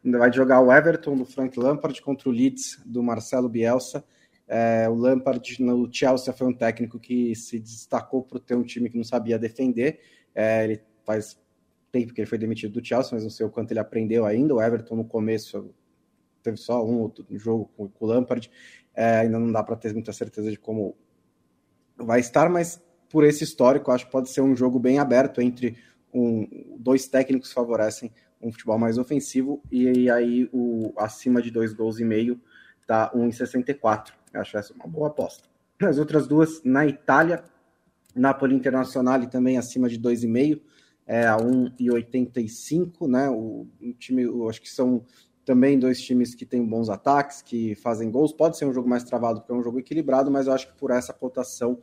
vai 0.04 0.32
jogar 0.32 0.60
o 0.60 0.72
Everton 0.72 1.16
do 1.16 1.24
Frank 1.24 1.58
Lampard 1.58 2.00
contra 2.00 2.28
o 2.28 2.32
Leeds 2.32 2.82
do 2.86 3.02
Marcelo 3.02 3.48
Bielsa. 3.48 4.04
É, 4.52 4.88
o 4.88 4.94
Lampard 4.94 5.62
no 5.62 5.88
Chelsea 5.92 6.32
foi 6.32 6.48
um 6.48 6.52
técnico 6.52 6.98
que 6.98 7.36
se 7.36 7.60
destacou 7.60 8.20
por 8.20 8.40
ter 8.40 8.56
um 8.56 8.64
time 8.64 8.90
que 8.90 8.96
não 8.96 9.04
sabia 9.04 9.38
defender. 9.38 10.00
É, 10.34 10.64
ele 10.64 10.82
faz 11.04 11.40
tempo 11.92 12.12
que 12.12 12.20
ele 12.20 12.26
foi 12.26 12.36
demitido 12.36 12.80
do 12.80 12.84
Chelsea, 12.84 13.10
mas 13.12 13.22
não 13.22 13.30
sei 13.30 13.46
o 13.46 13.50
quanto 13.50 13.70
ele 13.70 13.78
aprendeu 13.78 14.26
ainda. 14.26 14.52
O 14.52 14.60
Everton 14.60 14.96
no 14.96 15.04
começo 15.04 15.72
teve 16.42 16.56
só 16.56 16.84
um 16.84 16.98
outro 16.98 17.24
jogo 17.30 17.70
com, 17.76 17.88
o 18.00 18.06
Lampard. 18.06 18.50
É, 18.92 19.20
ainda 19.20 19.38
não 19.38 19.52
dá 19.52 19.62
para 19.62 19.76
ter 19.76 19.92
muita 19.92 20.12
certeza 20.12 20.50
de 20.50 20.58
como 20.58 20.96
vai 21.96 22.18
estar, 22.18 22.50
mas 22.50 22.82
por 23.08 23.22
esse 23.24 23.44
histórico, 23.44 23.92
acho 23.92 24.06
que 24.06 24.12
pode 24.12 24.30
ser 24.30 24.40
um 24.40 24.56
jogo 24.56 24.80
bem 24.80 24.98
aberto 24.98 25.40
entre 25.40 25.76
um, 26.12 26.76
dois 26.76 27.06
técnicos 27.06 27.52
favorecem 27.52 28.10
um 28.42 28.50
futebol 28.50 28.78
mais 28.78 28.98
ofensivo 28.98 29.62
e, 29.70 30.10
aí 30.10 30.48
o 30.52 30.92
acima 30.96 31.40
de 31.40 31.52
dois 31.52 31.72
gols 31.72 32.00
e 32.00 32.04
meio 32.04 32.40
dá 32.84 33.12
1,64. 33.14 34.12
Acho 34.34 34.58
essa 34.58 34.74
uma 34.74 34.86
boa 34.86 35.08
aposta. 35.08 35.48
As 35.80 35.98
outras 35.98 36.26
duas 36.26 36.62
na 36.62 36.86
Itália, 36.86 37.42
Napoli 38.14 38.54
Internacional 38.54 39.26
também 39.28 39.56
acima 39.56 39.88
de 39.88 39.98
2,5, 39.98 40.60
é, 41.06 41.26
a 41.26 41.36
1,85, 41.36 43.08
né? 43.08 43.28
O, 43.28 43.66
time, 43.98 44.22
eu 44.22 44.48
acho 44.48 44.60
que 44.60 44.70
são 44.70 45.04
também 45.44 45.78
dois 45.78 46.00
times 46.00 46.34
que 46.34 46.46
têm 46.46 46.64
bons 46.64 46.88
ataques, 46.88 47.42
que 47.42 47.74
fazem 47.74 48.10
gols. 48.10 48.32
Pode 48.32 48.56
ser 48.56 48.66
um 48.66 48.72
jogo 48.72 48.88
mais 48.88 49.02
travado, 49.02 49.40
porque 49.40 49.52
é 49.52 49.56
um 49.56 49.62
jogo 49.62 49.80
equilibrado, 49.80 50.30
mas 50.30 50.46
eu 50.46 50.52
acho 50.52 50.68
que 50.68 50.78
por 50.78 50.90
essa 50.90 51.12
cotação 51.12 51.78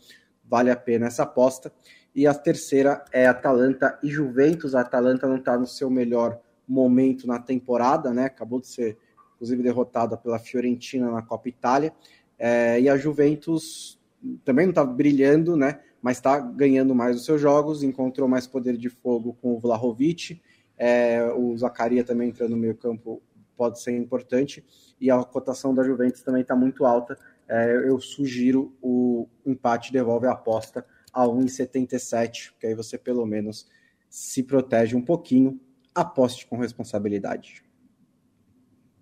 vale 0.46 0.72
a 0.72 0.76
pena 0.76 1.08
essa 1.08 1.24
aposta. 1.24 1.72
E 2.16 2.26
a 2.26 2.34
terceira 2.34 3.04
é 3.12 3.28
Atalanta 3.28 4.00
e 4.02 4.08
Juventus. 4.08 4.74
A 4.74 4.82
Atalanta 4.82 5.28
não 5.28 5.38
está 5.38 5.58
no 5.58 5.68
seu 5.68 5.90
melhor 5.90 6.40
momento 6.68 7.28
na 7.28 7.40
temporada, 7.40 8.14
né? 8.14 8.26
Acabou 8.26 8.62
de 8.62 8.68
ser, 8.68 8.98
inclusive, 9.36 9.62
derrotada 9.62 10.16
pela 10.18 10.40
Fiorentina 10.40 11.12
na 11.12 11.22
Copa 11.22 11.50
Itália. 11.50 11.94
É, 12.38 12.80
e 12.80 12.90
a 12.90 12.98
Juventus 12.98 14.00
também 14.44 14.66
não 14.66 14.72
está 14.72 14.84
brilhando, 14.86 15.56
né? 15.56 15.80
mas 16.02 16.18
está 16.18 16.40
ganhando 16.40 16.94
mais 16.96 17.18
os 17.18 17.26
seus 17.26 17.42
jogos, 17.42 17.84
encontrou 17.84 18.28
mais 18.28 18.48
poder 18.48 18.78
de 18.78 18.90
fogo 18.90 19.34
com 19.42 19.54
o 19.54 19.60
Vlahovic, 19.60 20.42
é, 20.78 21.24
o 21.34 21.58
Zacaria 21.58 22.04
também 22.04 22.30
entrando 22.30 22.52
no 22.52 22.58
meio 22.58 22.76
campo 22.76 23.22
pode 23.56 23.82
ser 23.82 23.98
importante, 23.98 24.64
e 25.02 25.10
a 25.10 25.24
cotação 25.24 25.74
da 25.74 25.84
Juventus 25.84 26.22
também 26.22 26.44
está 26.44 26.56
muito 26.56 26.86
alta. 26.86 27.18
É, 27.48 27.76
eu 27.90 28.00
sugiro 28.00 28.76
o 28.82 29.28
empate 29.46 29.92
devolve 29.92 30.28
a 30.28 30.32
aposta 30.32 30.86
a 31.12 31.26
1,77, 31.26 32.52
porque 32.52 32.68
aí 32.68 32.76
você 32.76 32.98
pelo 32.98 33.26
menos 33.26 33.68
se 34.10 34.44
protege 34.44 34.96
um 34.96 35.02
pouquinho. 35.02 35.60
Aposte 35.96 36.46
com 36.46 36.58
responsabilidade. 36.58 37.64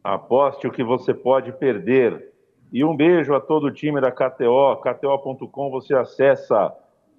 Aposte 0.01 0.65
o 0.65 0.71
que 0.71 0.83
você 0.83 1.13
pode 1.13 1.51
perder. 1.51 2.33
E 2.75 2.83
um 2.83 2.93
beijo 2.93 3.33
a 3.33 3.39
todo 3.39 3.67
o 3.67 3.71
time 3.71 4.01
da 4.01 4.11
KTO, 4.11 4.75
KTO.com, 4.83 5.69
você 5.71 5.95
acessa. 5.95 6.73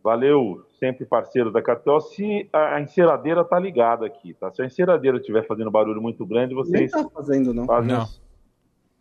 Valeu, 0.05 0.67
sempre 0.79 1.07
parceiro 1.07 1.51
da 1.51 1.63
KTO. 1.63 1.99
Se 1.99 2.47
a 2.53 2.79
enceradeira 2.79 3.43
tá 3.43 3.59
ligada 3.59 4.05
aqui, 4.05 4.35
tá? 4.35 4.53
Se 4.53 4.61
a 4.61 4.67
enceradeira 4.67 5.17
estiver 5.17 5.47
fazendo 5.47 5.71
barulho 5.71 6.03
muito 6.03 6.27
grande, 6.27 6.55
vocês. 6.55 6.93
Não 6.93 7.05
tá 7.05 7.11
fazendo, 7.11 7.55
não. 7.55 7.65
Fazem, 7.65 7.91
Não. 7.91 8.03
Um, 8.03 8.07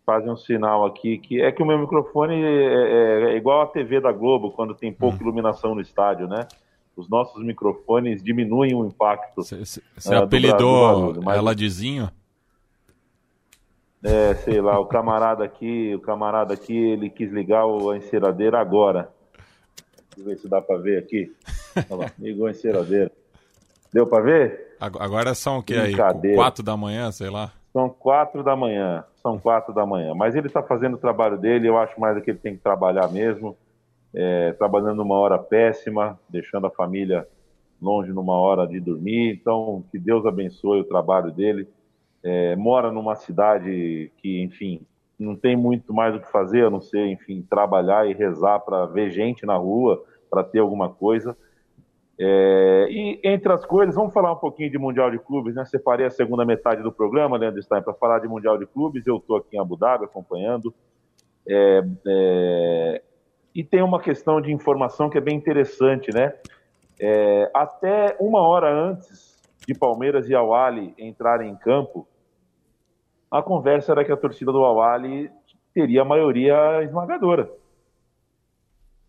fazem 0.06 0.32
um 0.32 0.36
sinal 0.36 0.86
aqui 0.86 1.18
que 1.18 1.42
é 1.42 1.52
que 1.52 1.62
o 1.62 1.66
meu 1.66 1.78
microfone 1.78 2.42
é, 2.42 2.46
é- 2.46 3.32
é 3.34 3.36
igual 3.36 3.60
a 3.60 3.66
TV 3.66 4.00
da 4.00 4.10
Globo 4.10 4.50
quando 4.52 4.74
tem 4.74 4.90
pouca 4.90 5.22
iluminação 5.22 5.74
no 5.74 5.82
estádio, 5.82 6.26
né? 6.26 6.48
Os 6.96 7.06
nossos 7.10 7.44
microfones 7.44 8.22
diminuem 8.22 8.74
o 8.74 8.86
impacto. 8.86 9.42
Você 9.42 9.82
Ah, 10.08 10.20
do 10.20 10.24
apelidou 10.24 10.56
Brasil, 10.80 11.00
barulho, 11.02 11.22
mas- 11.22 11.36
ela 11.36 11.54
de 11.54 11.68
Zinho? 11.68 12.08
É, 14.06 14.34
sei 14.36 14.60
lá, 14.60 14.78
o 14.78 14.86
camarada 14.86 15.44
aqui, 15.44 15.94
o 15.94 16.00
camarada 16.00 16.54
aqui, 16.54 16.76
ele 16.76 17.10
quis 17.10 17.30
ligar 17.32 17.64
a 17.64 17.96
enceradeira 17.96 18.58
agora. 18.60 19.08
Deixa 20.14 20.20
eu 20.20 20.24
ver 20.24 20.36
se 20.38 20.48
dá 20.48 20.62
pra 20.62 20.76
ver 20.76 20.98
aqui. 20.98 21.34
Olha 21.90 22.04
lá, 22.04 22.10
ligou 22.18 22.46
a 22.46 22.50
enceradeira. 22.50 23.10
Deu 23.92 24.06
pra 24.06 24.20
ver? 24.20 24.76
Ag- 24.80 24.98
Agora 25.00 25.34
são 25.34 25.58
o 25.58 25.62
que 25.62 25.74
aí? 25.74 25.94
Quatro 26.36 26.62
da 26.62 26.76
manhã, 26.76 27.10
sei 27.10 27.30
lá. 27.30 27.52
São 27.72 27.88
quatro 27.90 28.42
da 28.44 28.54
manhã. 28.54 29.04
São 29.22 29.38
quatro 29.38 29.74
da 29.74 29.84
manhã. 29.84 30.14
Mas 30.14 30.36
ele 30.36 30.46
está 30.46 30.62
fazendo 30.62 30.94
o 30.94 30.98
trabalho 30.98 31.36
dele. 31.36 31.68
Eu 31.68 31.76
acho 31.76 31.98
mais 32.00 32.22
que 32.22 32.30
ele 32.30 32.38
tem 32.38 32.54
que 32.56 32.62
trabalhar 32.62 33.08
mesmo. 33.10 33.56
É, 34.14 34.52
trabalhando 34.52 34.94
numa 34.96 35.16
hora 35.18 35.36
péssima, 35.38 36.18
deixando 36.28 36.66
a 36.66 36.70
família 36.70 37.26
longe 37.82 38.12
numa 38.12 38.34
hora 38.34 38.66
de 38.66 38.78
dormir. 38.80 39.34
Então, 39.40 39.82
que 39.90 39.98
Deus 39.98 40.24
abençoe 40.24 40.80
o 40.80 40.84
trabalho 40.84 41.30
dele. 41.32 41.68
É, 42.22 42.56
mora 42.56 42.90
numa 42.90 43.14
cidade 43.14 44.10
que, 44.18 44.42
enfim, 44.42 44.80
não 45.18 45.34
tem 45.36 45.56
muito 45.56 45.94
mais 45.94 46.14
o 46.14 46.20
que 46.20 46.30
fazer, 46.30 46.66
a 46.66 46.70
não 46.70 46.80
ser, 46.80 47.06
enfim, 47.06 47.46
trabalhar 47.48 48.08
e 48.08 48.14
rezar 48.14 48.60
para 48.60 48.86
ver 48.86 49.10
gente 49.10 49.46
na 49.46 49.56
rua, 49.56 50.04
para 50.30 50.44
ter 50.44 50.58
alguma 50.58 50.90
coisa. 50.90 51.36
É, 52.18 52.86
e 52.90 53.20
entre 53.22 53.52
as 53.52 53.64
coisas, 53.64 53.94
vamos 53.94 54.12
falar 54.12 54.32
um 54.32 54.36
pouquinho 54.36 54.70
de 54.70 54.78
Mundial 54.78 55.10
de 55.10 55.18
Clubes, 55.18 55.54
né? 55.54 55.64
Separei 55.64 56.06
a 56.06 56.10
segunda 56.10 56.44
metade 56.44 56.82
do 56.82 56.90
programa, 56.90 57.36
Leandro 57.36 57.62
Stein, 57.62 57.82
para 57.82 57.94
falar 57.94 58.20
de 58.20 58.28
Mundial 58.28 58.58
de 58.58 58.66
Clubes. 58.66 59.06
Eu 59.06 59.16
estou 59.16 59.36
aqui 59.36 59.56
em 59.56 59.60
Abu 59.60 59.76
Dhabi 59.76 60.04
acompanhando. 60.04 60.74
É, 61.48 61.82
é, 62.06 63.02
e 63.54 63.62
tem 63.62 63.82
uma 63.82 64.00
questão 64.00 64.40
de 64.40 64.52
informação 64.52 65.08
que 65.08 65.18
é 65.18 65.20
bem 65.20 65.36
interessante, 65.36 66.12
né? 66.12 66.34
É, 66.98 67.50
até 67.54 68.16
uma 68.18 68.40
hora 68.40 68.72
antes 68.72 69.25
de 69.66 69.74
Palmeiras 69.74 70.28
e 70.28 70.34
Awali 70.34 70.94
entrarem 70.96 71.50
em 71.50 71.56
campo, 71.56 72.06
a 73.30 73.42
conversa 73.42 73.92
era 73.92 74.04
que 74.04 74.12
a 74.12 74.16
torcida 74.16 74.52
do 74.52 74.64
Awali 74.64 75.30
teria 75.74 76.02
a 76.02 76.04
maioria 76.04 76.82
esmagadora. 76.84 77.50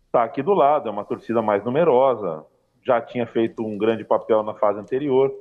Está 0.06 0.24
aqui 0.24 0.42
do 0.42 0.52
lado, 0.52 0.88
é 0.88 0.92
uma 0.92 1.04
torcida 1.04 1.40
mais 1.40 1.64
numerosa, 1.64 2.44
já 2.82 3.00
tinha 3.00 3.26
feito 3.26 3.62
um 3.62 3.78
grande 3.78 4.04
papel 4.04 4.42
na 4.42 4.54
fase 4.54 4.80
anterior. 4.80 5.32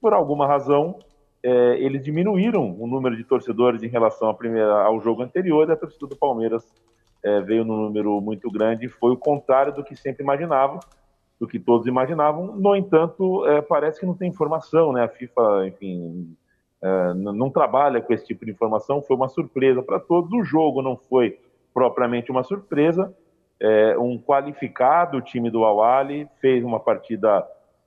Por 0.00 0.14
alguma 0.14 0.46
razão, 0.46 0.98
é, 1.42 1.78
eles 1.78 2.02
diminuíram 2.02 2.74
o 2.80 2.86
número 2.86 3.16
de 3.16 3.24
torcedores 3.24 3.82
em 3.82 3.88
relação 3.88 4.32
primeira, 4.34 4.82
ao 4.82 5.00
jogo 5.00 5.22
anterior, 5.22 5.68
e 5.68 5.72
a 5.72 5.76
torcida 5.76 6.06
do 6.06 6.16
Palmeiras 6.16 6.64
é, 7.22 7.40
veio 7.40 7.64
num 7.64 7.76
número 7.76 8.20
muito 8.20 8.50
grande, 8.50 8.88
foi 8.88 9.12
o 9.12 9.16
contrário 9.16 9.74
do 9.74 9.84
que 9.84 9.94
sempre 9.94 10.22
imaginava, 10.22 10.80
do 11.44 11.48
que 11.48 11.58
todos 11.58 11.86
imaginavam. 11.86 12.56
No 12.56 12.74
entanto, 12.74 13.46
é, 13.46 13.60
parece 13.60 14.00
que 14.00 14.06
não 14.06 14.14
tem 14.14 14.30
informação, 14.30 14.92
né? 14.92 15.04
A 15.04 15.08
FIFA, 15.08 15.66
enfim, 15.66 16.34
é, 16.82 17.14
não 17.14 17.50
trabalha 17.50 18.00
com 18.00 18.12
esse 18.12 18.26
tipo 18.26 18.44
de 18.44 18.50
informação, 18.50 19.02
foi 19.02 19.14
uma 19.14 19.28
surpresa 19.28 19.82
para 19.82 20.00
todos. 20.00 20.32
O 20.32 20.42
jogo 20.42 20.80
não 20.80 20.96
foi 20.96 21.38
propriamente 21.72 22.30
uma 22.30 22.42
surpresa, 22.42 23.14
é, 23.60 23.98
um 23.98 24.18
qualificado 24.18 25.20
time 25.20 25.50
do 25.50 25.64
Awali 25.64 26.26
fez 26.40 26.64
uma 26.64 26.80
partida 26.80 27.46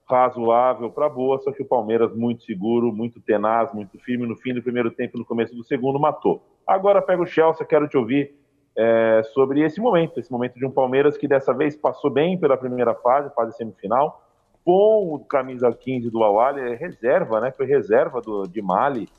razoável 0.09 0.89
para 0.89 1.09
boa, 1.09 1.39
só 1.39 1.51
que 1.51 1.61
o 1.61 1.65
Palmeiras 1.65 2.15
muito 2.15 2.43
seguro, 2.43 2.93
muito 2.93 3.19
tenaz, 3.19 3.73
muito 3.73 3.97
firme 3.99 4.25
no 4.25 4.37
fim 4.37 4.53
do 4.53 4.61
primeiro 4.61 4.91
tempo, 4.91 5.17
no 5.17 5.25
começo 5.25 5.53
do 5.55 5.63
segundo 5.63 5.99
matou. 5.99 6.41
Agora 6.65 7.01
pega 7.01 7.21
o 7.21 7.25
Chelsea, 7.25 7.65
quero 7.65 7.87
te 7.87 7.97
ouvir 7.97 8.35
é, 8.77 9.23
sobre 9.33 9.61
esse 9.63 9.81
momento, 9.81 10.19
esse 10.19 10.31
momento 10.31 10.53
de 10.53 10.65
um 10.65 10.71
Palmeiras 10.71 11.17
que 11.17 11.27
dessa 11.27 11.51
vez 11.51 11.75
passou 11.75 12.11
bem 12.11 12.37
pela 12.37 12.55
primeira 12.55 12.93
fase, 12.93 13.33
fase 13.33 13.57
semifinal, 13.57 14.23
com 14.63 15.13
o 15.13 15.19
camisa 15.25 15.71
15 15.71 16.11
do 16.11 16.23
Awali, 16.23 16.61
é 16.61 16.75
reserva, 16.75 17.41
né? 17.41 17.51
Foi 17.51 17.65
reserva 17.65 18.21
do, 18.21 18.43
de 18.43 18.61
Mali 18.61 19.09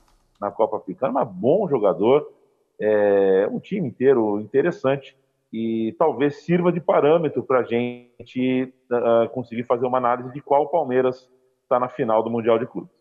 na 0.40 0.50
Copa 0.50 0.76
Africana, 0.76 1.12
mas 1.12 1.28
bom 1.28 1.68
jogador, 1.68 2.30
é, 2.80 3.48
um 3.50 3.58
time 3.58 3.88
inteiro 3.88 4.38
interessante 4.38 5.16
e 5.52 5.96
talvez 5.98 6.44
sirva 6.44 6.70
de 6.70 6.80
parâmetro 6.80 7.42
para 7.42 7.60
a 7.60 7.64
gente 7.64 8.72
uh, 8.90 9.28
conseguir 9.30 9.64
fazer 9.64 9.86
uma 9.86 9.98
análise 9.98 10.30
de 10.32 10.40
qual 10.40 10.68
Palmeiras 10.68 11.28
está 11.62 11.80
na 11.80 11.88
final 11.88 12.22
do 12.22 12.30
Mundial 12.30 12.58
de 12.58 12.66
Clubes. 12.66 12.92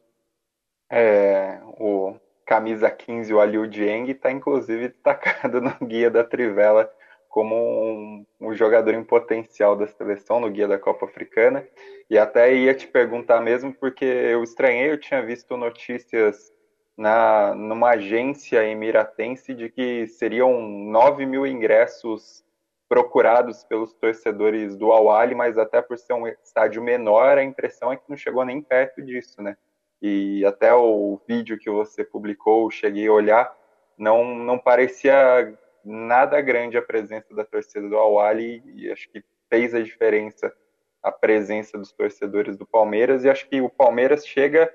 É, 0.89 1.59
o 1.77 2.15
camisa 2.47 2.89
15, 2.89 3.33
o 3.33 3.41
Aliu 3.41 3.67
Dieng, 3.67 4.09
está 4.09 4.31
inclusive 4.31 4.87
destacado 4.87 5.61
no 5.61 5.75
guia 5.85 6.09
da 6.09 6.23
Trivela 6.23 6.89
como 7.27 7.55
um, 7.55 8.25
um, 8.39 8.55
jogador 8.55 8.93
em 8.93 9.03
potencial 9.03 9.75
da 9.75 9.85
seleção 9.85 10.39
no 10.39 10.49
guia 10.49 10.67
da 10.67 10.79
Copa 10.79 11.05
Africana. 11.05 11.67
E 12.09 12.17
até 12.17 12.51
ia 12.55 12.73
te 12.73 12.87
perguntar 12.87 13.41
mesmo, 13.41 13.73
porque 13.73 14.05
eu 14.05 14.41
estranhei, 14.41 14.89
eu 14.89 14.99
tinha 14.99 15.21
visto 15.21 15.57
notícias 15.57 16.51
na, 16.97 17.53
numa 17.53 17.91
agência 17.91 18.63
emiratense 18.63 19.53
de 19.53 19.69
que 19.69 20.07
seriam 20.07 20.61
9 20.61 21.25
mil 21.25 21.45
ingressos 21.45 22.43
procurados 22.89 23.65
pelos 23.65 23.93
torcedores 23.93 24.77
do 24.77 24.93
Awali, 24.93 25.35
mas 25.35 25.57
até 25.57 25.81
por 25.81 25.97
ser 25.97 26.13
um 26.13 26.25
estádio 26.25 26.81
menor, 26.81 27.37
a 27.37 27.43
impressão 27.43 27.91
é 27.91 27.97
que 27.97 28.09
não 28.09 28.15
chegou 28.15 28.45
nem 28.45 28.61
perto 28.61 29.01
disso, 29.01 29.41
né? 29.41 29.57
E 30.01 30.45
até 30.45 30.73
o 30.73 31.19
vídeo 31.27 31.57
que 31.57 31.69
você 31.69 32.03
publicou, 32.03 32.69
cheguei 32.69 33.07
a 33.07 33.13
olhar, 33.13 33.55
não, 33.97 34.35
não 34.35 34.57
parecia 34.57 35.57
nada 35.83 36.39
grande 36.41 36.77
a 36.77 36.81
presença 36.81 37.33
da 37.33 37.43
torcida 37.43 37.87
do 37.87 37.97
Awali 37.97 38.61
e 38.75 38.91
acho 38.91 39.09
que 39.09 39.23
fez 39.49 39.73
a 39.73 39.81
diferença 39.81 40.53
a 41.01 41.11
presença 41.11 41.77
dos 41.77 41.91
torcedores 41.91 42.57
do 42.57 42.65
Palmeiras 42.65 43.23
e 43.23 43.29
acho 43.29 43.47
que 43.47 43.61
o 43.61 43.69
Palmeiras 43.69 44.25
chega 44.25 44.71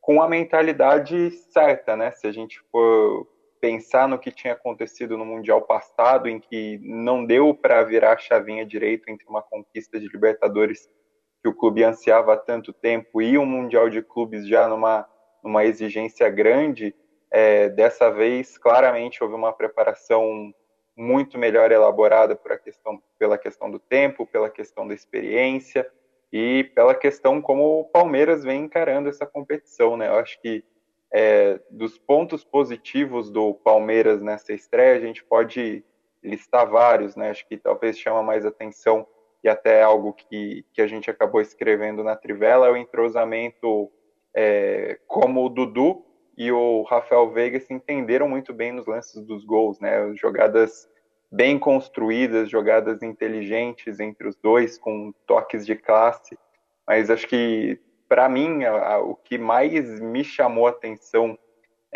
com 0.00 0.22
a 0.22 0.28
mentalidade 0.28 1.30
certa, 1.30 1.96
né? 1.96 2.10
Se 2.12 2.26
a 2.26 2.32
gente 2.32 2.60
for 2.70 3.26
pensar 3.60 4.06
no 4.06 4.18
que 4.18 4.30
tinha 4.30 4.52
acontecido 4.52 5.16
no 5.16 5.24
Mundial 5.24 5.62
passado, 5.62 6.28
em 6.28 6.38
que 6.38 6.78
não 6.82 7.24
deu 7.24 7.54
para 7.54 7.82
virar 7.82 8.12
a 8.12 8.18
chavinha 8.18 8.64
direito 8.64 9.08
entre 9.08 9.26
uma 9.26 9.42
conquista 9.42 9.98
de 9.98 10.06
Libertadores 10.06 10.88
que 11.44 11.48
o 11.48 11.54
clube 11.54 11.84
ansiava 11.84 12.32
há 12.32 12.36
tanto 12.38 12.72
tempo 12.72 13.20
e 13.20 13.36
um 13.36 13.44
Mundial 13.44 13.90
de 13.90 14.00
Clubes 14.00 14.48
já 14.48 14.66
numa, 14.66 15.06
numa 15.42 15.62
exigência 15.62 16.30
grande, 16.30 16.94
é, 17.30 17.68
dessa 17.68 18.08
vez 18.10 18.56
claramente 18.56 19.22
houve 19.22 19.34
uma 19.34 19.52
preparação 19.52 20.54
muito 20.96 21.36
melhor 21.36 21.70
elaborada 21.70 22.34
questão, 22.64 23.02
pela 23.18 23.36
questão 23.36 23.70
do 23.70 23.78
tempo, 23.78 24.26
pela 24.26 24.48
questão 24.48 24.88
da 24.88 24.94
experiência 24.94 25.86
e 26.32 26.64
pela 26.74 26.94
questão 26.94 27.42
como 27.42 27.80
o 27.80 27.84
Palmeiras 27.84 28.42
vem 28.42 28.62
encarando 28.62 29.10
essa 29.10 29.26
competição, 29.26 29.98
né? 29.98 30.08
Eu 30.08 30.14
acho 30.14 30.40
que 30.40 30.64
é, 31.12 31.60
dos 31.68 31.98
pontos 31.98 32.42
positivos 32.42 33.30
do 33.30 33.52
Palmeiras 33.52 34.22
nessa 34.22 34.54
estreia, 34.54 34.96
a 34.96 35.00
gente 35.00 35.22
pode 35.22 35.84
listar 36.22 36.66
vários, 36.70 37.14
né? 37.16 37.28
Acho 37.28 37.46
que 37.46 37.58
talvez 37.58 37.98
chama 37.98 38.22
mais 38.22 38.46
atenção 38.46 39.06
e 39.44 39.48
até 39.48 39.82
algo 39.82 40.14
que, 40.14 40.64
que 40.72 40.80
a 40.80 40.86
gente 40.86 41.10
acabou 41.10 41.38
escrevendo 41.38 42.02
na 42.02 42.16
Trivela 42.16 42.66
é 42.66 42.70
o 42.70 42.76
entrosamento 42.78 43.92
é, 44.34 44.98
como 45.06 45.44
o 45.44 45.50
Dudu 45.50 46.02
e 46.36 46.50
o 46.50 46.82
Rafael 46.82 47.30
Veiga 47.30 47.60
se 47.60 47.72
entenderam 47.74 48.26
muito 48.26 48.54
bem 48.54 48.72
nos 48.72 48.86
lances 48.86 49.22
dos 49.22 49.44
gols, 49.44 49.78
né? 49.78 50.12
Jogadas 50.14 50.88
bem 51.30 51.58
construídas, 51.58 52.48
jogadas 52.48 53.02
inteligentes 53.02 54.00
entre 54.00 54.26
os 54.26 54.36
dois, 54.36 54.78
com 54.78 55.12
toques 55.26 55.66
de 55.66 55.76
classe. 55.76 56.38
Mas 56.86 57.10
acho 57.10 57.28
que, 57.28 57.78
para 58.08 58.28
mim, 58.28 58.64
a, 58.64 58.94
a, 58.94 58.98
o 58.98 59.14
que 59.14 59.36
mais 59.36 60.00
me 60.00 60.24
chamou 60.24 60.66
a 60.66 60.70
atenção 60.70 61.38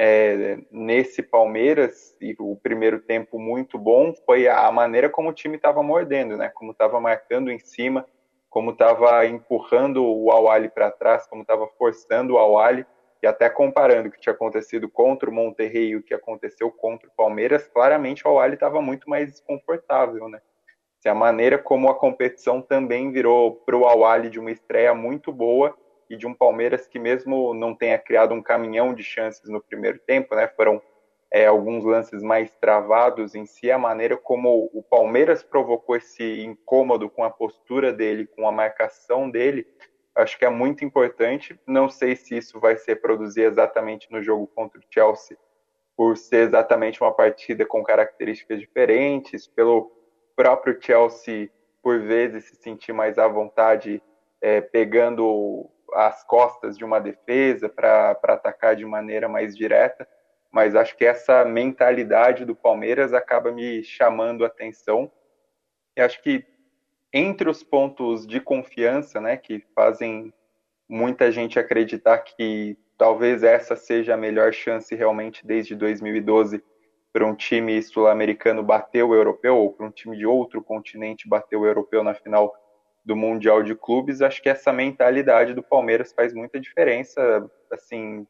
é, 0.01 0.59
nesse 0.71 1.21
Palmeiras, 1.25 2.17
e 2.21 2.33
o 2.39 2.55
primeiro 2.55 3.01
tempo 3.01 3.37
muito 3.37 3.77
bom, 3.77 4.15
foi 4.25 4.47
a, 4.47 4.71
maneira 4.71 5.11
como 5.11 5.31
o 5.31 5.33
time 5.33 5.57
estava 5.57 5.83
mordendo, 5.83 6.37
né? 6.37 6.49
Como 6.55 6.71
estava 6.71 7.01
marcando 7.01 7.51
em 7.51 7.59
cima, 7.59 8.07
como 8.49 8.71
estava 8.71 9.27
empurrando 9.27 10.07
o 10.07 10.31
Awali 10.31 10.69
para 10.69 10.93
trás, 10.93 11.27
como 11.27 11.43
estava 11.43 11.67
forçando 11.77 12.35
o 12.35 12.39
Awali, 12.39 12.87
e 13.21 13.27
até 13.27 13.51
comparando 13.51 14.09
o 14.09 14.13
que 14.13 14.21
tinha 14.21 14.33
acontecido 14.33 14.89
contra 14.89 15.29
o 15.29 15.33
Monterrey 15.33 15.89
e 15.89 15.97
o 15.97 16.03
que 16.05 16.15
aconteceu 16.15 16.71
contra 16.71 17.09
o 17.09 17.13
Palmeiras, 17.17 17.67
claramente 17.67 18.25
o 18.25 18.31
Awali 18.31 18.55
estava 18.55 18.81
muito 18.81 19.11
mais 19.11 19.29
desconfortável, 19.29 20.29
né? 20.29 20.41
Se 21.01 21.09
a 21.09 21.15
maneira 21.15 21.59
como 21.59 21.91
a 21.91 21.99
competição 21.99 22.63
também 22.63 23.11
virou 23.11 23.57
para 23.67 23.77
o 23.77 23.85
Awali 23.85 24.31
de 24.31 24.39
uma 24.39 24.53
estreia 24.53 24.95
muito 24.95 25.33
boa 25.33 25.77
e 26.09 26.17
de 26.17 26.27
um 26.27 26.35
Palmeiras 26.35 26.87
que 26.87 26.99
mesmo 26.99 27.53
não 27.55 27.75
tenha 27.75 27.99
criado 27.99 28.35
um 28.35 28.43
caminhão 28.43 28.95
de 28.95 29.03
chances 29.03 29.49
no 29.49 29.61
primeiro 29.61 29.99
tempo, 29.99 30.35
né? 30.35 30.49
Foram 30.49 30.81
é, 31.31 31.47
alguns 31.47 31.85
lances 31.85 32.23
mais 32.23 32.51
travados 32.57 33.35
em 33.35 33.45
si, 33.45 33.71
a 33.71 33.79
maneira 33.79 34.17
como 34.17 34.71
o 34.73 34.83
Palmeiras 34.83 35.43
provocou 35.43 35.97
esse 35.97 36.43
incômodo 36.43 37.11
com 37.11 37.23
a 37.23 37.31
postura 37.31 37.93
dele, 37.93 38.27
com 38.27 38.49
a 38.49 38.53
marcação 38.53 39.31
dele, 39.31 39.67
acho 40.15 40.39
que 40.39 40.45
é 40.45 40.51
muito 40.51 40.85
importante. 40.85 41.59
Não 41.67 41.89
sei 41.89 42.17
se 42.17 42.37
isso 42.37 42.59
vai 42.59 42.77
ser 42.77 42.97
produzir 42.97 43.43
exatamente 43.43 44.11
no 44.11 44.23
jogo 44.23 44.47
contra 44.49 44.81
o 44.81 44.85
Chelsea, 44.91 45.37
por 45.97 46.17
ser 46.17 46.49
exatamente 46.49 47.03
uma 47.03 47.13
partida 47.13 47.67
com 47.67 47.83
características 47.83 48.61
diferentes, 48.61 49.47
pelo 49.47 49.93
próprio 50.35 50.79
Chelsea, 50.81 51.51
por 51.83 52.01
vezes, 52.01 52.45
se 52.45 52.57
sentir 52.57 52.93
mais 52.93 53.19
à 53.19 53.27
vontade, 53.29 54.03
é, 54.41 54.61
pegando 54.61 55.69
as 55.95 56.25
costas 56.25 56.77
de 56.77 56.85
uma 56.85 57.01
defesa 57.01 57.69
para 57.69 58.19
atacar 58.23 58.77
de 58.77 58.85
maneira 58.85 59.29
mais 59.29 59.57
direta 59.57 60.07
mas 60.51 60.75
acho 60.75 60.97
que 60.97 61.05
essa 61.05 61.45
mentalidade 61.45 62.45
do 62.45 62.55
Palmeiras 62.55 63.13
acaba 63.13 63.53
me 63.53 63.83
chamando 63.85 64.45
a 64.45 64.47
atenção. 64.47 65.11
E 65.97 66.01
acho 66.01 66.23
que 66.23 66.45
entre 67.13 67.49
os 67.49 67.63
pontos 67.63 68.27
de 68.27 68.41
confiança, 68.41 69.21
né, 69.21 69.37
que 69.37 69.65
fazem 69.75 70.33
muita 70.89 71.31
gente 71.31 71.59
acreditar 71.59 72.19
que 72.19 72.79
talvez 72.97 73.43
essa 73.43 73.77
seja 73.77 74.15
a 74.15 74.17
melhor 74.17 74.53
chance 74.53 74.95
realmente 74.95 75.47
desde 75.47 75.75
2012 75.75 76.63
para 77.13 77.27
um 77.27 77.35
time 77.35 77.83
sul-americano 77.83 78.63
bater 78.63 79.03
o 79.03 79.15
europeu 79.15 79.57
ou 79.57 79.73
para 79.73 79.87
um 79.87 79.91
time 79.91 80.17
de 80.17 80.27
outro 80.27 80.63
continente 80.63 81.29
bater 81.29 81.57
o 81.57 81.67
europeu 81.67 82.03
na 82.03 82.15
final 82.15 82.55
do 83.09 83.17
Mundial 83.17 83.63
de 83.63 83.75
Clubes, 83.75 84.21
acho 84.21 84.43
que 84.43 84.51
essa 84.51 84.71
mentalidade 84.71 85.55
do 85.55 85.63
Palmeiras 85.63 86.13
faz 86.13 86.35
muita 86.35 86.61
diferença, 86.61 87.51
assim, 87.73 88.27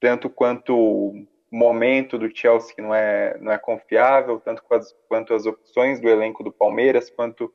tanto 0.00 0.28
quanto 0.28 1.14
momento 1.48 2.18
do 2.18 2.28
Chelsea 2.36 2.74
que 2.74 2.82
não 2.82 2.92
é, 2.92 3.38
não 3.38 3.52
é 3.52 3.58
confiável, 3.58 4.40
tanto 4.40 4.60
as, 4.70 4.92
quanto 5.08 5.32
as 5.32 5.46
opções 5.46 6.00
do 6.00 6.08
elenco 6.08 6.42
do 6.42 6.50
Palmeiras, 6.50 7.08
quanto 7.08 7.54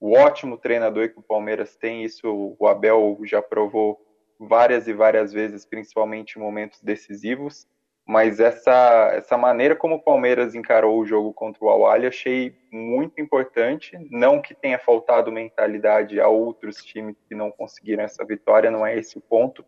o 0.00 0.16
ótimo 0.16 0.56
treinador 0.56 1.10
que 1.10 1.18
o 1.18 1.22
Palmeiras 1.22 1.76
tem, 1.76 2.02
isso 2.02 2.56
o 2.58 2.66
Abel 2.66 3.18
já 3.24 3.42
provou 3.42 4.00
várias 4.40 4.88
e 4.88 4.94
várias 4.94 5.30
vezes, 5.30 5.66
principalmente 5.66 6.36
em 6.36 6.40
momentos 6.40 6.80
decisivos, 6.80 7.68
mas 8.08 8.40
essa, 8.40 9.10
essa 9.12 9.36
maneira 9.36 9.76
como 9.76 9.96
o 9.96 10.02
Palmeiras 10.02 10.54
encarou 10.54 10.98
o 10.98 11.04
jogo 11.04 11.30
contra 11.34 11.62
o 11.62 11.68
Awali 11.68 12.06
achei 12.06 12.56
muito 12.72 13.20
importante, 13.20 13.98
não 14.10 14.40
que 14.40 14.54
tenha 14.54 14.78
faltado 14.78 15.30
mentalidade 15.30 16.18
a 16.18 16.26
outros 16.26 16.76
times 16.82 17.14
que 17.28 17.34
não 17.34 17.50
conseguiram 17.50 18.02
essa 18.02 18.24
vitória, 18.24 18.70
não 18.70 18.86
é 18.86 18.96
esse 18.96 19.18
o 19.18 19.20
ponto, 19.20 19.62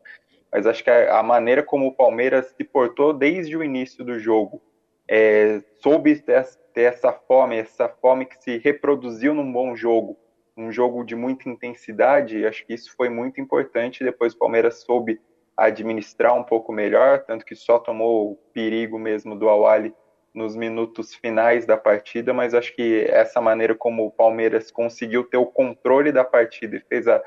mas 0.50 0.66
acho 0.66 0.82
que 0.82 0.88
a, 0.88 1.22
maneira 1.22 1.62
como 1.62 1.88
o 1.88 1.94
Palmeiras 1.94 2.54
se 2.56 2.64
portou 2.64 3.12
desde 3.12 3.58
o 3.58 3.62
início 3.62 4.02
do 4.02 4.18
jogo, 4.18 4.62
é, 5.06 5.60
soube 5.82 6.18
ter, 6.18 6.42
ter 6.72 6.82
essa 6.84 7.12
fome, 7.12 7.58
essa 7.58 7.90
fome 7.90 8.24
que 8.24 8.42
se 8.42 8.56
reproduziu 8.56 9.34
num 9.34 9.52
bom 9.52 9.76
jogo, 9.76 10.16
um 10.56 10.72
jogo 10.72 11.04
de 11.04 11.14
muita 11.14 11.46
intensidade, 11.46 12.46
acho 12.46 12.64
que 12.64 12.72
isso 12.72 12.94
foi 12.96 13.10
muito 13.10 13.38
importante. 13.38 14.02
Depois 14.02 14.32
o 14.32 14.38
Palmeiras 14.38 14.82
soube 14.82 15.20
administrar 15.60 16.34
um 16.34 16.42
pouco 16.42 16.72
melhor, 16.72 17.24
tanto 17.24 17.44
que 17.44 17.54
só 17.54 17.78
tomou 17.78 18.32
o 18.32 18.36
perigo 18.52 18.98
mesmo 18.98 19.36
do 19.36 19.48
Awali 19.48 19.94
nos 20.34 20.56
minutos 20.56 21.14
finais 21.14 21.66
da 21.66 21.76
partida, 21.76 22.32
mas 22.32 22.54
acho 22.54 22.74
que 22.74 23.04
essa 23.10 23.40
maneira 23.40 23.74
como 23.74 24.06
o 24.06 24.10
Palmeiras 24.10 24.70
conseguiu 24.70 25.24
ter 25.24 25.36
o 25.36 25.46
controle 25.46 26.12
da 26.12 26.24
partida 26.24 26.76
e 26.76 26.80
fez 26.80 27.06
a, 27.08 27.22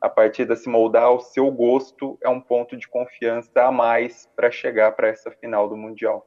a 0.00 0.08
partida 0.08 0.56
se 0.56 0.68
moldar 0.68 1.04
ao 1.04 1.20
seu 1.20 1.50
gosto 1.50 2.18
é 2.22 2.28
um 2.28 2.40
ponto 2.40 2.76
de 2.76 2.88
confiança 2.88 3.62
a 3.62 3.70
mais 3.70 4.28
para 4.34 4.50
chegar 4.50 4.92
para 4.92 5.08
essa 5.08 5.30
final 5.30 5.68
do 5.68 5.76
Mundial. 5.76 6.26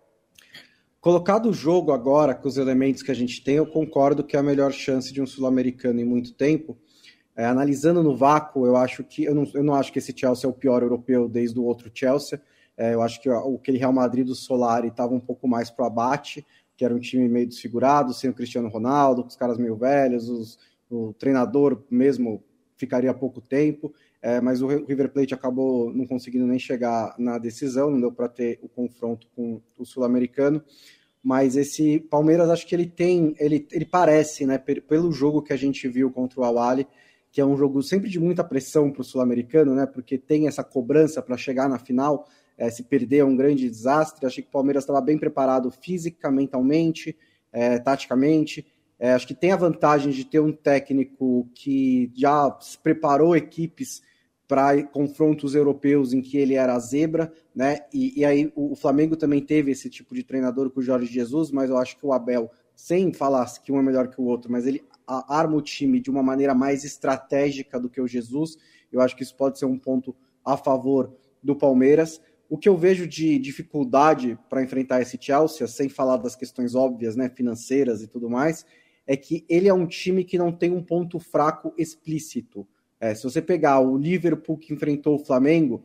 Colocado 1.02 1.50
o 1.50 1.54
jogo 1.54 1.92
agora, 1.92 2.36
com 2.36 2.48
os 2.48 2.58
elementos 2.58 3.02
que 3.02 3.12
a 3.12 3.16
gente 3.16 3.44
tem, 3.44 3.56
eu 3.56 3.66
concordo 3.66 4.24
que 4.24 4.36
é 4.36 4.40
a 4.40 4.44
melhor 4.44 4.72
chance 4.72 5.14
de 5.14 5.22
um 5.22 5.26
sul-americano 5.26 6.00
em 6.00 6.06
muito 6.06 6.34
tempo. 6.36 6.78
É, 7.40 7.46
analisando 7.46 8.04
no 8.04 8.18
vácuo, 8.18 8.66
eu 8.66 8.76
acho 8.76 9.02
que 9.02 9.24
eu 9.24 9.34
não, 9.34 9.50
eu 9.54 9.64
não 9.64 9.74
acho 9.74 9.94
que 9.94 10.00
esse 10.00 10.14
Chelsea 10.14 10.46
é 10.46 10.52
o 10.52 10.54
pior 10.54 10.84
europeu 10.84 11.30
desde 11.30 11.58
o 11.58 11.64
outro 11.64 11.90
Chelsea. 11.94 12.42
É, 12.76 12.94
eu 12.94 13.02
acho 13.02 13.22
que 13.22 13.30
o, 13.30 13.56
aquele 13.56 13.78
Real 13.78 13.94
Madrid 13.94 14.28
do 14.28 14.36
Solari 14.36 14.90
estava 14.90 15.14
um 15.14 15.22
pouco 15.22 15.48
mais 15.48 15.72
para 15.72 15.86
o 15.86 15.88
abate, 15.88 16.46
que 16.76 16.84
era 16.84 16.94
um 16.94 17.00
time 17.00 17.30
meio 17.30 17.48
desfigurado, 17.48 18.14
sem 18.14 18.30
o 18.30 18.34
Cristiano 18.34 18.68
Ronaldo, 18.68 19.22
com 19.22 19.30
os 19.30 19.38
caras 19.38 19.58
meio 19.58 19.78
velhos, 19.78 20.28
os, 20.28 20.60
o 20.92 21.14
treinador 21.14 21.82
mesmo 21.90 22.44
ficaria 22.76 23.14
pouco 23.14 23.40
tempo, 23.40 23.94
é, 24.22 24.42
mas 24.42 24.62
o 24.62 24.68
River 24.68 25.10
Plate 25.10 25.34
acabou 25.34 25.94
não 25.94 26.06
conseguindo 26.06 26.46
nem 26.46 26.60
chegar 26.60 27.16
na 27.18 27.38
decisão, 27.38 27.90
não 27.90 28.02
deu 28.02 28.12
para 28.12 28.28
ter 28.28 28.60
o 28.62 28.68
confronto 28.68 29.28
com 29.34 29.62
o 29.78 29.86
sul-americano. 29.86 30.62
Mas 31.24 31.56
esse 31.56 32.02
Palmeiras, 32.02 32.50
acho 32.50 32.68
que 32.68 32.76
ele 32.76 32.88
tem, 32.88 33.34
ele, 33.40 33.66
ele 33.72 33.86
parece, 33.86 34.46
né, 34.46 34.58
pelo 34.58 35.10
jogo 35.10 35.42
que 35.42 35.54
a 35.54 35.58
gente 35.58 35.88
viu 35.88 36.12
contra 36.12 36.42
o 36.42 36.44
Awali, 36.44 36.86
que 37.32 37.40
é 37.40 37.46
um 37.46 37.56
jogo 37.56 37.82
sempre 37.84 38.10
de 38.10 38.20
muita 38.20 38.44
pressão 38.44 38.92
para 38.92 39.02
o 39.02 39.04
sul-americano, 39.04 39.76
né, 39.76 39.86
porque 39.86 40.18
tem 40.18 40.48
essa 40.48 40.64
cobrança 40.64 41.22
para 41.22 41.38
chegar 41.38 41.70
na 41.70 41.78
final. 41.78 42.28
É, 42.58 42.70
se 42.70 42.84
perder 42.84 43.20
é 43.20 43.26
um 43.26 43.38
grande 43.38 43.70
desastre. 43.70 44.26
Achei 44.26 44.44
que 44.44 44.50
o 44.50 44.52
Palmeiras 44.52 44.84
estava 44.84 45.00
bem 45.00 45.18
preparado 45.18 45.72
fisicamente, 45.72 46.42
mentalmente, 46.42 47.18
é, 47.54 47.80
taticamente 47.80 48.66
é, 49.00 49.14
acho 49.14 49.26
que 49.26 49.34
tem 49.34 49.54
a 49.54 49.56
vantagem 49.56 50.12
de 50.12 50.26
ter 50.26 50.42
um 50.42 50.52
técnico 50.52 51.50
que 51.56 52.12
já 52.14 52.52
preparou 52.84 53.34
equipes 53.34 54.02
para 54.46 54.84
confrontos 54.84 55.56
europeus 55.56 56.12
em 56.12 56.22
que 56.22 56.38
ele 56.38 56.56
era 56.56 56.74
a 56.74 56.80
zebra, 56.80 57.32
né? 57.56 57.80
E, 57.94 58.20
e, 58.20 58.26
aí 58.26 58.52
o 58.56 58.76
Flamengo 58.76 59.16
também 59.16 59.42
teve 59.42 59.72
esse 59.72 59.90
tipo 59.90 60.14
de 60.14 60.24
treinador 60.24 60.70
com 60.70 60.82
o 60.82 60.84
Jorge 60.84 61.06
Jesus, 61.06 61.50
mas 61.50 61.70
eu 61.70 61.78
acho 61.78 61.98
que 61.98 62.06
o 62.06 62.12
Abel, 62.12 62.52
sem 62.76 63.14
falar 63.14 63.48
que 63.64 63.72
um 63.72 63.80
é 63.80 63.84
melhor 63.84 64.10
que 64.10 64.20
o 64.20 64.26
outro, 64.26 64.52
mas 64.52 64.68
ele 64.68 64.84
arma 65.10 65.56
o 65.56 65.62
time 65.62 66.00
de 66.00 66.10
uma 66.10 66.24
maneira 66.24 66.54
mais 66.54 66.84
estratégica 66.84 67.80
do 67.80 67.90
que 67.90 68.02
o 68.02 68.08
Jesus. 68.08 68.58
Eu 68.92 69.02
acho 69.02 69.16
que 69.16 69.24
isso 69.24 69.36
pode 69.36 69.60
ser 69.60 69.66
um 69.66 69.78
ponto 69.78 70.16
a 70.44 70.56
favor 70.58 71.14
do 71.44 71.56
Palmeiras. 71.56 72.22
O 72.50 72.58
que 72.58 72.68
eu 72.68 72.76
vejo 72.76 73.08
de 73.08 73.38
dificuldade 73.38 74.38
para 74.50 74.64
enfrentar 74.64 75.02
esse 75.02 75.18
Chelsea, 75.20 75.68
sem 75.68 75.88
falar 75.88 76.18
das 76.18 76.36
questões 76.36 76.74
óbvias, 76.74 77.16
né, 77.16 77.30
financeiras 77.30 78.02
e 78.02 78.08
tudo 78.08 78.30
mais, 78.30 78.66
é 79.06 79.16
que 79.16 79.46
ele 79.48 79.68
é 79.68 79.74
um 79.74 79.88
time 79.88 80.24
que 80.24 80.38
não 80.38 80.52
tem 80.52 80.72
um 80.72 80.84
ponto 80.84 81.20
fraco 81.20 81.74
explícito. 81.78 82.68
É, 83.00 83.16
se 83.16 83.24
você 83.24 83.42
pegar 83.42 83.80
o 83.80 83.98
Liverpool 83.98 84.58
que 84.58 84.74
enfrentou 84.74 85.16
o 85.16 85.26
Flamengo, 85.26 85.84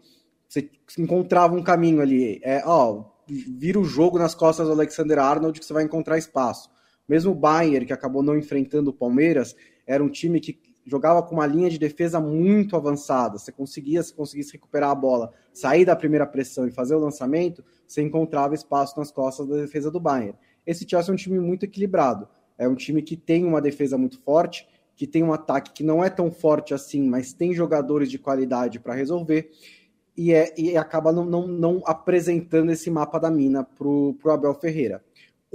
você 0.48 0.68
encontrava 0.98 1.54
um 1.54 1.62
caminho 1.62 2.00
ali. 2.00 2.40
É, 2.42 2.62
ó, 2.66 3.04
vira 3.26 3.78
o 3.78 3.84
jogo 3.84 4.18
nas 4.18 4.34
costas 4.34 4.66
do 4.66 4.72
Alexander 4.72 5.18
Arnold 5.18 5.58
que 5.58 5.64
você 5.64 5.72
vai 5.72 5.84
encontrar 5.84 6.18
espaço. 6.18 6.70
Mesmo 7.08 7.32
o 7.32 7.34
Bayern, 7.34 7.86
que 7.86 7.92
acabou 7.92 8.22
não 8.22 8.36
enfrentando 8.36 8.90
o 8.90 8.94
Palmeiras, 8.94 9.54
era 9.86 10.02
um 10.02 10.08
time 10.08 10.40
que 10.40 10.58
jogava 10.86 11.22
com 11.22 11.34
uma 11.34 11.46
linha 11.46 11.70
de 11.70 11.78
defesa 11.78 12.20
muito 12.20 12.76
avançada. 12.76 13.38
Você 13.38 13.52
conseguia, 13.52 14.02
se 14.02 14.12
conseguisse 14.12 14.52
recuperar 14.52 14.90
a 14.90 14.94
bola, 14.94 15.32
sair 15.52 15.84
da 15.84 15.96
primeira 15.96 16.26
pressão 16.26 16.66
e 16.66 16.70
fazer 16.70 16.94
o 16.94 16.98
lançamento, 17.00 17.64
você 17.86 18.02
encontrava 18.02 18.54
espaço 18.54 18.98
nas 18.98 19.10
costas 19.10 19.46
da 19.48 19.56
defesa 19.56 19.90
do 19.90 20.00
Bayern. 20.00 20.36
Esse 20.66 20.88
Chelsea 20.88 21.10
é 21.10 21.14
um 21.14 21.16
time 21.16 21.38
muito 21.38 21.64
equilibrado. 21.64 22.28
É 22.56 22.68
um 22.68 22.74
time 22.74 23.02
que 23.02 23.16
tem 23.16 23.44
uma 23.44 23.60
defesa 23.60 23.98
muito 23.98 24.20
forte, 24.20 24.68
que 24.96 25.06
tem 25.06 25.22
um 25.22 25.32
ataque 25.32 25.72
que 25.72 25.82
não 25.82 26.04
é 26.04 26.08
tão 26.08 26.30
forte 26.30 26.72
assim, 26.72 27.08
mas 27.08 27.32
tem 27.32 27.52
jogadores 27.52 28.10
de 28.10 28.18
qualidade 28.18 28.78
para 28.78 28.94
resolver. 28.94 29.50
E, 30.16 30.32
é, 30.32 30.54
e 30.56 30.76
acaba 30.76 31.12
não, 31.12 31.24
não, 31.24 31.48
não, 31.48 31.82
apresentando 31.84 32.70
esse 32.70 32.88
mapa 32.88 33.18
da 33.18 33.28
mina 33.28 33.64
para 33.64 33.88
o 33.88 34.16
Abel 34.26 34.54
Ferreira. 34.54 35.02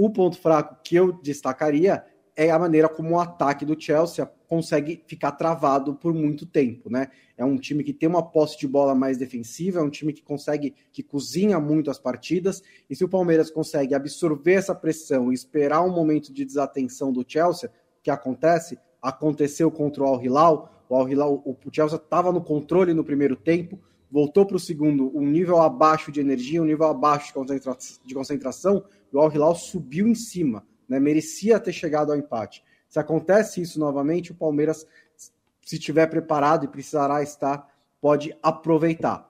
O 0.01 0.09
ponto 0.09 0.37
fraco 0.37 0.77
que 0.81 0.95
eu 0.95 1.11
destacaria 1.11 2.05
é 2.33 2.49
a 2.49 2.57
maneira 2.57 2.87
como 2.87 3.15
o 3.15 3.19
ataque 3.19 3.65
do 3.65 3.77
Chelsea 3.77 4.25
consegue 4.47 5.03
ficar 5.05 5.33
travado 5.33 5.93
por 5.93 6.13
muito 6.13 6.45
tempo, 6.45 6.89
né? 6.89 7.09
É 7.35 7.43
um 7.43 7.57
time 7.57 7.83
que 7.83 7.91
tem 7.91 8.07
uma 8.07 8.23
posse 8.23 8.57
de 8.57 8.65
bola 8.65 8.95
mais 8.95 9.17
defensiva, 9.17 9.81
é 9.81 9.83
um 9.83 9.89
time 9.89 10.13
que 10.13 10.23
consegue, 10.23 10.73
que 10.93 11.03
cozinha 11.03 11.59
muito 11.59 11.91
as 11.91 11.99
partidas, 11.99 12.63
e 12.89 12.95
se 12.95 13.03
o 13.03 13.09
Palmeiras 13.09 13.51
consegue 13.51 13.93
absorver 13.93 14.53
essa 14.53 14.73
pressão 14.73 15.33
e 15.33 15.35
esperar 15.35 15.81
um 15.81 15.93
momento 15.93 16.31
de 16.31 16.45
desatenção 16.45 17.11
do 17.11 17.25
Chelsea, 17.27 17.69
que 18.01 18.09
acontece, 18.09 18.79
aconteceu 19.01 19.69
contra 19.69 20.03
o 20.03 20.07
Al 20.07 20.23
Hilal, 20.23 20.85
o 20.87 20.95
Al 20.95 21.09
Hilal, 21.09 21.43
o 21.45 21.57
Chelsea 21.73 21.97
estava 21.97 22.31
no 22.31 22.39
controle 22.39 22.93
no 22.93 23.03
primeiro 23.03 23.35
tempo, 23.35 23.77
voltou 24.11 24.45
para 24.45 24.57
o 24.57 24.59
segundo 24.59 25.15
um 25.15 25.25
nível 25.25 25.61
abaixo 25.61 26.11
de 26.11 26.19
energia, 26.19 26.61
um 26.61 26.65
nível 26.65 26.87
abaixo 26.87 27.27
de, 27.27 27.33
concentra 27.33 27.77
de 28.05 28.13
concentração, 28.13 28.83
e 29.11 29.15
o 29.15 29.19
Al 29.19 29.31
Hilal 29.31 29.55
subiu 29.55 30.07
em 30.07 30.15
cima 30.15 30.63
né? 30.89 30.99
Merecia 30.99 31.59
ter 31.59 31.71
chegado 31.71 32.11
ao 32.11 32.17
empate. 32.17 32.63
Se 32.89 32.99
acontece 32.99 33.61
isso 33.61 33.79
novamente, 33.79 34.31
o 34.31 34.35
Palmeiras 34.35 34.87
se 35.61 35.77
tiver 35.77 36.07
preparado 36.07 36.65
e 36.65 36.67
precisará 36.67 37.21
estar, 37.21 37.69
pode 38.01 38.35
aproveitar. 38.41 39.29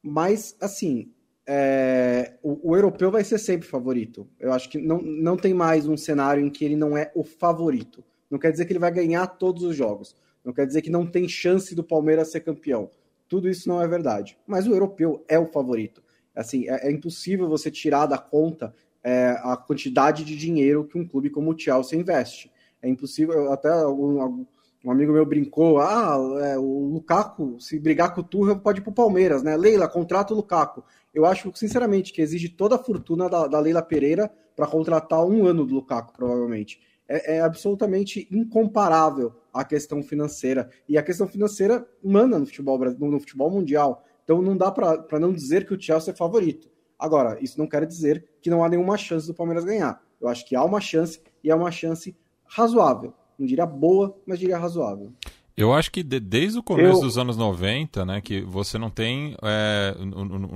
Mas, 0.00 0.56
assim, 0.60 1.12
é, 1.44 2.34
o, 2.42 2.70
o, 2.70 2.76
europeu 2.76 3.10
vai 3.10 3.24
ser 3.24 3.38
sempre 3.38 3.66
favorito. 3.66 4.28
Eu 4.38 4.52
acho 4.52 4.70
que 4.70 4.78
não, 4.78 5.02
não 5.02 5.36
tem 5.36 5.52
mais 5.52 5.88
um 5.88 5.96
cenário 5.96 6.46
em 6.46 6.48
que 6.48 6.64
ele 6.64 6.76
não 6.76 6.96
é 6.96 7.10
o 7.12 7.24
favorito. 7.24 8.04
Não 8.30 8.38
quer 8.38 8.52
dizer 8.52 8.66
que 8.66 8.72
ele 8.72 8.78
vai 8.78 8.92
ganhar 8.92 9.26
todos 9.26 9.64
os 9.64 9.74
jogos. 9.74 10.14
Não 10.44 10.52
quer 10.52 10.64
dizer 10.64 10.80
que 10.80 10.90
não 10.90 11.04
tem 11.04 11.28
chance 11.28 11.74
do 11.74 11.82
Palmeiras 11.82 12.30
ser 12.30 12.40
campeão. 12.40 12.88
Tudo 13.30 13.48
isso 13.48 13.68
não 13.68 13.80
é 13.80 13.86
verdade. 13.86 14.36
Mas 14.44 14.66
o 14.66 14.72
europeu 14.72 15.24
é 15.28 15.38
o 15.38 15.46
favorito. 15.46 16.02
Assim, 16.34 16.68
é, 16.68 16.88
é 16.88 16.92
impossível 16.92 17.48
você 17.48 17.70
tirar 17.70 18.06
da 18.06 18.18
conta 18.18 18.74
é, 19.04 19.36
a 19.42 19.56
quantidade 19.56 20.24
de 20.24 20.36
dinheiro 20.36 20.84
que 20.84 20.98
um 20.98 21.06
clube 21.06 21.30
como 21.30 21.52
o 21.52 21.58
Chelsea 21.58 21.98
investe. 21.98 22.50
É 22.82 22.88
impossível, 22.88 23.52
até 23.52 23.68
algum, 23.68 24.44
um 24.84 24.90
amigo 24.90 25.12
meu 25.12 25.24
brincou, 25.24 25.78
ah, 25.78 26.16
é, 26.42 26.58
o 26.58 26.90
Lukaku, 26.92 27.60
se 27.60 27.78
brigar 27.78 28.12
com 28.14 28.20
o 28.20 28.24
Tuchel, 28.24 28.58
pode 28.58 28.80
ir 28.80 28.82
pro 28.82 28.92
Palmeiras, 28.92 29.44
né? 29.44 29.56
Leila, 29.56 29.86
contrata 29.86 30.34
o 30.34 30.36
Lukaku. 30.36 30.82
Eu 31.14 31.24
acho, 31.24 31.52
sinceramente, 31.54 32.12
que 32.12 32.20
exige 32.20 32.48
toda 32.48 32.74
a 32.74 32.78
fortuna 32.78 33.28
da, 33.28 33.46
da 33.46 33.60
Leila 33.60 33.82
Pereira 33.82 34.28
para 34.56 34.66
contratar 34.66 35.24
um 35.24 35.46
ano 35.46 35.64
do 35.64 35.74
Lukaku, 35.76 36.12
provavelmente. 36.12 36.80
É, 37.12 37.38
é, 37.38 37.40
absolutamente 37.40 38.28
incomparável 38.30 39.34
a 39.52 39.64
questão 39.64 40.00
financeira. 40.00 40.70
E 40.88 40.96
a 40.96 41.02
questão 41.02 41.26
financeira 41.26 41.84
manda 42.00 42.38
no 42.38 42.46
futebol, 42.46 42.78
no, 42.78 43.10
no 43.10 43.18
futebol 43.18 43.50
mundial. 43.50 44.04
Então 44.22 44.40
não 44.40 44.56
dá 44.56 44.70
para 44.70 45.18
não 45.18 45.32
dizer 45.32 45.66
que 45.66 45.74
o 45.74 45.80
Chelsea 45.80 46.12
é 46.14 46.16
favorito. 46.16 46.70
Agora, 46.96 47.36
isso 47.42 47.58
não 47.58 47.66
quer 47.66 47.84
dizer 47.84 48.24
que 48.40 48.48
não 48.48 48.62
há 48.62 48.68
nenhuma 48.68 48.96
chance 48.96 49.26
do 49.26 49.34
Palmeiras 49.34 49.64
ganhar. 49.64 50.00
Eu 50.20 50.28
acho 50.28 50.46
que 50.46 50.54
há 50.54 50.62
uma 50.62 50.80
chance 50.80 51.20
e 51.42 51.50
é 51.50 51.54
uma 51.54 51.72
chance 51.72 52.16
razoável. 52.46 53.12
Não 53.36 53.44
diria 53.44 53.66
boa, 53.66 54.16
mas 54.24 54.38
diria 54.38 54.56
razoável. 54.56 55.12
Eu 55.56 55.74
acho 55.74 55.90
que 55.90 56.02
de, 56.02 56.20
desde 56.20 56.58
o 56.58 56.62
começo 56.62 56.98
eu... 56.98 57.02
dos 57.02 57.18
anos 57.18 57.36
90, 57.36 58.04
né, 58.06 58.20
que 58.20 58.40
você 58.40 58.78
não 58.78 58.88
tem 58.88 59.36
é, 59.42 59.94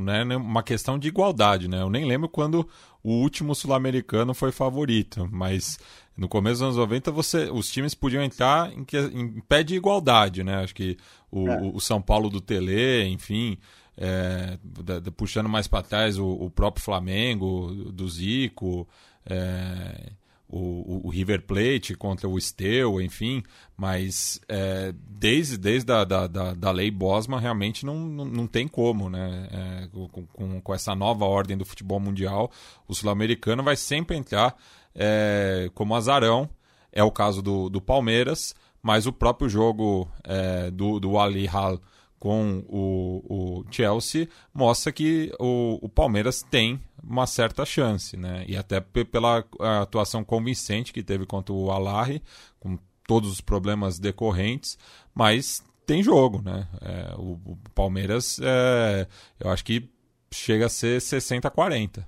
né, 0.01 0.37
uma 0.37 0.63
questão 0.63 0.99
de 0.99 1.09
igualdade, 1.09 1.69
né? 1.69 1.83
Eu 1.83 1.91
nem 1.91 2.07
lembro 2.07 2.29
quando 2.29 2.67
o 3.03 3.11
último 3.11 3.55
sul-americano 3.55 4.33
foi 4.33 4.51
favorito, 4.51 5.29
mas 5.31 5.79
no 6.17 6.29
começo 6.29 6.55
dos 6.55 6.63
anos 6.63 6.77
90 6.77 7.11
você, 7.11 7.51
os 7.51 7.71
times 7.71 7.95
podiam 7.95 8.23
entrar 8.23 8.73
em, 8.73 8.87
em 9.13 9.41
pé 9.41 9.63
de 9.63 9.75
igualdade, 9.75 10.45
né? 10.45 10.63
Acho 10.63 10.75
que 10.75 10.97
o, 11.31 11.49
é. 11.49 11.61
o 11.61 11.81
São 11.81 12.01
Paulo 12.01 12.31
do 12.31 12.41
Tele, 12.41 13.05
enfim, 13.09 13.59
é, 13.97 14.59
da, 14.63 15.01
da, 15.01 15.11
puxando 15.11 15.49
mais 15.49 15.67
para 15.67 15.83
trás 15.83 16.19
o, 16.19 16.27
o, 16.27 16.51
próprio 16.51 16.85
Flamengo 16.85 17.73
do 17.93 18.09
Zico. 18.09 18.89
É, 19.27 20.13
o, 20.47 21.01
o, 21.05 21.11
River 21.11 21.43
Plate 21.43 21.97
contra 21.97 22.29
o 22.29 22.41
Steel, 22.41 23.01
enfim, 23.01 23.43
mas 23.77 24.41
é, 24.49 24.95
desde, 24.97 25.57
desde 25.57 25.91
a 25.91 26.05
da, 26.05 26.29
da, 26.29 26.55
da 26.55 26.71
lei 26.71 26.93
Bosman 26.93 27.41
realmente 27.41 27.85
não, 27.85 27.99
não, 27.99 28.25
não 28.25 28.47
tem 28.47 28.69
como, 28.69 29.11
né? 29.11 29.49
É, 29.51 29.89
com, 30.33 30.61
com 30.61 30.75
essa 30.75 30.95
nova 30.95 31.25
ordem 31.25 31.57
do 31.57 31.65
futebol 31.65 31.99
mundial, 31.99 32.53
o 32.87 32.95
sul-americano 32.95 33.65
vai 33.65 33.75
sempre 33.75 34.17
entrar 34.17 34.55
é, 34.95 35.71
como 35.75 35.95
azarão, 35.95 36.49
é 36.93 37.03
o 37.03 37.11
caso 37.11 37.43
do, 37.43 37.69
do 37.69 37.81
Palmeiras, 37.81 38.55
mas 38.83 39.07
o 39.07 39.13
próprio 39.13 39.49
jogo 39.49 40.09
é, 40.23 40.71
do, 40.71 41.01
do 41.01 41.19
Ali 41.19 41.49
Hal 41.49 41.81
com 42.19 42.65
o, 42.69 43.23
o 43.29 43.65
Chelsea 43.71 44.29
mostra 44.53 44.91
que 44.91 45.31
o, 45.39 45.79
o 45.83 45.89
Palmeiras 45.91 46.43
tem 46.43 46.81
uma 47.03 47.27
certa 47.27 47.67
chance, 47.67 48.17
né? 48.17 48.47
E 48.49 48.57
até 48.57 48.81
pela 48.81 49.45
atuação 49.83 50.25
convincente 50.25 50.91
que 50.91 51.03
teve 51.03 51.27
contra 51.27 51.53
o 51.53 51.71
Alahi, 51.71 52.23
com 52.59 52.79
todos 53.07 53.31
os 53.31 53.43
problemas 53.43 53.99
decorrentes, 53.99 54.79
mas 55.15 55.63
tem 55.85 56.03
jogo, 56.03 56.41
né? 56.43 56.67
É, 56.81 57.15
o, 57.17 57.39
o, 57.45 57.59
Palmeiras, 57.75 58.39
é, 58.43 59.07
eu 59.39 59.51
acho 59.51 59.65
que 59.65 59.89
chega 60.33 60.67
a 60.67 60.71
ser 60.71 61.01
60-40. 61.01 62.07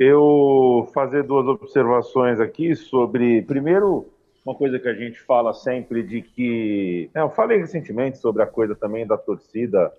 Eu 0.00 0.88
fazer 0.94 1.24
duas 1.24 1.46
observações 1.46 2.40
aqui 2.40 2.74
sobre, 2.74 3.42
primeiro, 3.42 4.06
uma 4.42 4.54
coisa 4.54 4.78
que 4.78 4.88
a 4.88 4.94
gente 4.94 5.20
fala 5.20 5.52
sempre 5.52 6.02
de 6.02 6.22
que. 6.22 7.10
É, 7.14 7.20
eu 7.20 7.28
falei 7.28 7.58
recentemente 7.58 8.16
sobre 8.16 8.42
a 8.42 8.46
coisa 8.46 8.74
também 8.74 9.06
da 9.06 9.18
torcida 9.18 9.92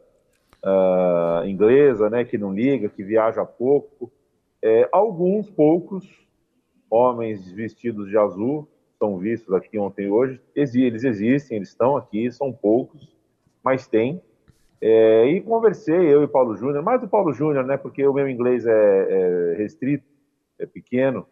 uh, 0.65 1.45
inglesa, 1.45 2.09
né, 2.09 2.25
que 2.25 2.35
não 2.35 2.51
liga, 2.51 2.89
que 2.89 3.03
viaja 3.03 3.45
pouco. 3.45 4.11
É, 4.59 4.89
alguns 4.91 5.51
poucos 5.51 6.09
homens 6.89 7.51
vestidos 7.51 8.09
de 8.09 8.17
azul 8.17 8.67
são 8.97 9.19
vistos 9.19 9.53
aqui 9.53 9.77
ontem 9.77 10.07
e 10.07 10.09
hoje. 10.09 10.41
Eles 10.55 11.03
existem, 11.03 11.57
eles 11.57 11.69
estão 11.69 11.95
aqui, 11.95 12.31
são 12.31 12.51
poucos, 12.51 13.15
mas 13.63 13.85
tem. 13.85 14.19
É, 14.81 15.27
e 15.27 15.41
conversei, 15.41 16.11
eu 16.11 16.23
e 16.23 16.27
Paulo 16.27 16.55
Júnior, 16.55 16.83
mais 16.83 16.99
do 16.99 17.07
Paulo 17.07 17.31
Júnior, 17.31 17.63
né, 17.65 17.77
porque 17.77 18.05
o 18.05 18.13
meu 18.13 18.27
inglês 18.27 18.65
é, 18.65 18.71
é 18.73 19.55
restrito, 19.57 20.05
é 20.57 20.65
pequeno 20.65 21.25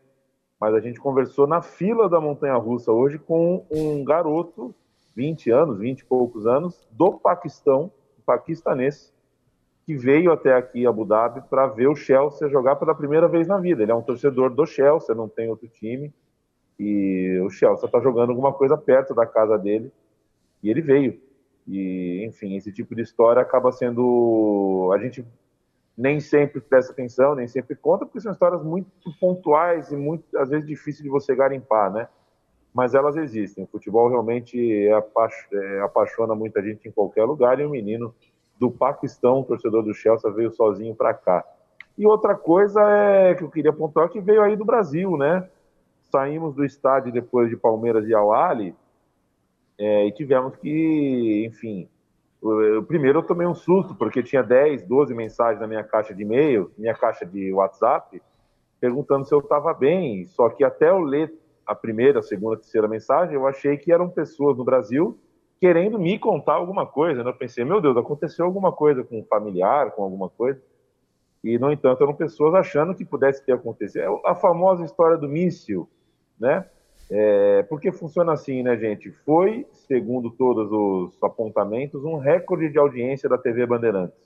mas 0.59 0.75
a 0.75 0.79
gente 0.79 0.99
conversou 0.99 1.47
na 1.47 1.61
fila 1.61 2.09
da 2.09 2.19
Montanha 2.19 2.55
Russa 2.55 2.91
hoje 2.91 3.17
com 3.17 3.65
um 3.71 4.03
garoto, 4.03 4.75
20 5.15 5.49
anos, 5.51 5.79
20 5.79 5.99
e 6.01 6.05
poucos 6.05 6.45
anos, 6.45 6.87
do 6.91 7.13
Paquistão, 7.13 7.91
paquistanês, 8.25 9.13
que 9.85 9.95
veio 9.95 10.31
até 10.31 10.53
aqui 10.53 10.85
Abu 10.85 11.05
Dhabi 11.05 11.41
para 11.49 11.65
ver 11.65 11.87
o 11.87 11.95
Chelsea 11.95 12.49
jogar 12.49 12.75
pela 12.75 12.93
primeira 12.93 13.27
vez 13.27 13.47
na 13.47 13.57
vida. 13.57 13.81
Ele 13.81 13.91
é 13.91 13.95
um 13.95 14.03
torcedor 14.03 14.53
do 14.53 14.65
Chelsea, 14.65 15.15
não 15.15 15.27
tem 15.27 15.49
outro 15.49 15.67
time, 15.67 16.13
e 16.77 17.39
o 17.43 17.49
Chelsea 17.49 17.85
está 17.85 17.99
jogando 17.99 18.29
alguma 18.29 18.53
coisa 18.53 18.77
perto 18.77 19.15
da 19.15 19.25
casa 19.25 19.57
dele, 19.57 19.91
e 20.61 20.69
ele 20.69 20.81
veio. 20.81 21.19
E, 21.67 22.25
enfim, 22.25 22.55
esse 22.55 22.71
tipo 22.71 22.95
de 22.95 23.01
história 23.01 23.41
acaba 23.41 23.71
sendo. 23.71 24.91
A 24.93 24.97
gente 24.97 25.25
nem 25.97 26.19
sempre 26.19 26.61
presta 26.61 26.93
atenção, 26.93 27.35
nem 27.35 27.47
sempre 27.47 27.75
conta, 27.75 28.05
porque 28.05 28.21
são 28.21 28.31
histórias 28.31 28.63
muito 28.63 28.89
pontuais 29.19 29.91
e 29.91 29.97
muito, 29.97 30.23
às 30.37 30.49
vezes, 30.49 30.65
difíceis 30.65 31.03
de 31.03 31.09
você 31.09 31.35
garimpar, 31.35 31.91
né? 31.91 32.07
Mas 32.73 32.95
elas 32.95 33.17
existem. 33.17 33.65
O 33.65 33.67
futebol 33.67 34.07
realmente 34.07 34.57
é, 34.87 34.91
é, 34.91 35.79
apaixona 35.81 36.33
muita 36.33 36.63
gente 36.63 36.87
em 36.87 36.91
qualquer 36.91 37.25
lugar 37.25 37.59
e 37.59 37.65
o 37.65 37.69
menino 37.69 38.15
do 38.57 38.71
Paquistão, 38.71 39.43
torcedor 39.43 39.83
do 39.83 39.93
Chelsea, 39.93 40.31
veio 40.31 40.51
sozinho 40.51 40.95
para 40.95 41.13
cá. 41.13 41.43
E 41.97 42.05
outra 42.05 42.33
coisa 42.33 42.81
é 42.81 43.35
que 43.35 43.43
eu 43.43 43.49
queria 43.49 43.73
pontuar 43.73 44.09
que 44.09 44.21
veio 44.21 44.41
aí 44.41 44.55
do 44.55 44.63
Brasil, 44.63 45.17
né? 45.17 45.49
Saímos 46.09 46.55
do 46.55 46.63
estádio 46.63 47.11
depois 47.11 47.49
de 47.49 47.57
Palmeiras 47.57 48.07
e 48.07 48.13
Al 48.13 48.31
Ali 48.31 48.73
é, 49.79 50.05
e 50.05 50.11
tivemos 50.11 50.57
que, 50.57 51.45
enfim, 51.47 51.87
primeiro 52.85 53.19
eu 53.19 53.23
tomei 53.23 53.47
um 53.47 53.55
susto, 53.55 53.95
porque 53.95 54.21
tinha 54.21 54.43
10, 54.43 54.85
12 54.85 55.13
mensagens 55.13 55.61
na 55.61 55.67
minha 55.67 55.83
caixa 55.85 56.13
de 56.13 56.21
e-mail, 56.21 56.69
minha 56.77 56.93
caixa 56.93 57.25
de 57.25 57.53
WhatsApp, 57.53 58.21
perguntando 58.79 59.25
se 59.25 59.33
eu 59.33 59.39
estava 59.39 59.73
bem. 59.73 60.25
Só 60.25 60.49
que 60.49 60.65
até 60.65 60.89
eu 60.89 60.99
ler 60.99 61.33
a 61.65 61.73
primeira, 61.73 62.19
a 62.19 62.21
segunda, 62.21 62.55
a 62.55 62.59
terceira 62.59 62.89
mensagem, 62.89 63.35
eu 63.35 63.47
achei 63.47 63.77
que 63.77 63.91
eram 63.91 64.09
pessoas 64.09 64.57
no 64.57 64.65
Brasil 64.65 65.17
querendo 65.61 65.97
me 65.97 66.19
contar 66.19 66.53
alguma 66.53 66.85
coisa. 66.85 67.23
Né? 67.23 67.29
Eu 67.29 67.35
pensei, 67.35 67.63
meu 67.63 67.79
Deus, 67.79 67.95
aconteceu 67.95 68.45
alguma 68.45 68.73
coisa 68.73 69.03
com 69.03 69.19
um 69.19 69.25
familiar, 69.25 69.91
com 69.91 70.03
alguma 70.03 70.29
coisa. 70.29 70.61
E, 71.41 71.57
no 71.57 71.71
entanto, 71.71 72.03
eram 72.03 72.13
pessoas 72.13 72.53
achando 72.53 72.93
que 72.93 73.05
pudesse 73.05 73.45
ter 73.45 73.53
acontecido. 73.53 74.01
É 74.01 74.21
a 74.25 74.35
famosa 74.35 74.83
história 74.83 75.17
do 75.17 75.27
míssil, 75.27 75.89
né? 76.37 76.65
É, 77.11 77.63
porque 77.63 77.91
funciona 77.91 78.33
assim, 78.33 78.61
né, 78.61 78.77
gente? 78.77 79.11
Foi, 79.25 79.65
segundo 79.87 80.29
todos 80.29 80.71
os 80.71 81.23
apontamentos, 81.23 82.03
um 82.03 82.17
recorde 82.17 82.69
de 82.69 82.77
audiência 82.77 83.27
da 83.27 83.37
TV 83.37 83.65
Bandeirantes. 83.65 84.17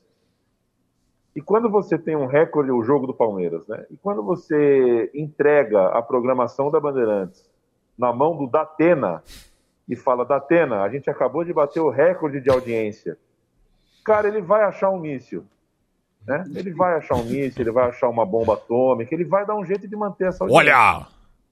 E 1.36 1.42
quando 1.42 1.70
você 1.70 1.98
tem 1.98 2.16
um 2.16 2.26
recorde, 2.26 2.72
o 2.72 2.84
jogo 2.84 3.08
do 3.08 3.14
Palmeiras, 3.14 3.66
né? 3.68 3.86
E 3.90 3.96
quando 3.98 4.22
você 4.22 5.10
entrega 5.16 5.88
a 5.88 6.02
programação 6.02 6.70
da 6.70 6.80
Bandeirantes 6.80 7.50
na 7.98 8.12
mão 8.12 8.36
do 8.38 8.48
Datena 8.48 9.24
e 9.88 9.96
fala, 9.96 10.26
Datena, 10.26 10.84
a 10.84 10.90
gente 10.90 11.10
acabou 11.10 11.44
de 11.44 11.54
bater 11.54 11.80
o 11.80 11.90
recorde 11.90 12.42
de 12.42 12.50
audiência. 12.50 13.18
Cara, 14.06 14.28
ele 14.28 14.42
vai 14.42 14.64
achar 14.64 14.90
um 14.90 15.00
míssil. 15.00 15.46
Né? 16.28 16.44
Ele 16.56 16.72
vai 16.72 16.96
achar 16.96 17.16
um 17.16 17.24
míssil, 17.24 17.62
ele 17.64 17.72
vai 17.72 17.90
achar 17.90 18.10
uma 18.10 18.26
bomba 18.26 18.54
atômica, 18.54 19.14
ele 19.14 19.26
vai 19.26 19.46
dar 19.46 19.56
um 19.56 19.66
jeito 19.66 19.88
de 19.88 19.96
manter 19.96 20.28
essa 20.28 20.44
audiência. 20.44 20.74
Olha! 20.74 21.08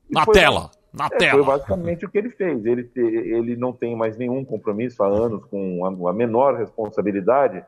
Na 0.10 0.26
tela! 0.26 0.70
Na 0.94 1.06
é, 1.06 1.18
tela. 1.18 1.44
Foi 1.44 1.54
basicamente 1.58 2.06
o 2.06 2.10
que 2.10 2.18
ele 2.18 2.30
fez. 2.30 2.66
Ele, 2.66 2.84
te, 2.84 3.00
ele 3.00 3.56
não 3.56 3.72
tem 3.72 3.96
mais 3.96 4.18
nenhum 4.18 4.44
compromisso 4.44 5.02
há 5.04 5.08
anos 5.08 5.44
com 5.46 5.86
a, 5.86 6.10
a, 6.10 6.14
menor 6.14 6.56
responsabilidade. 6.56 7.64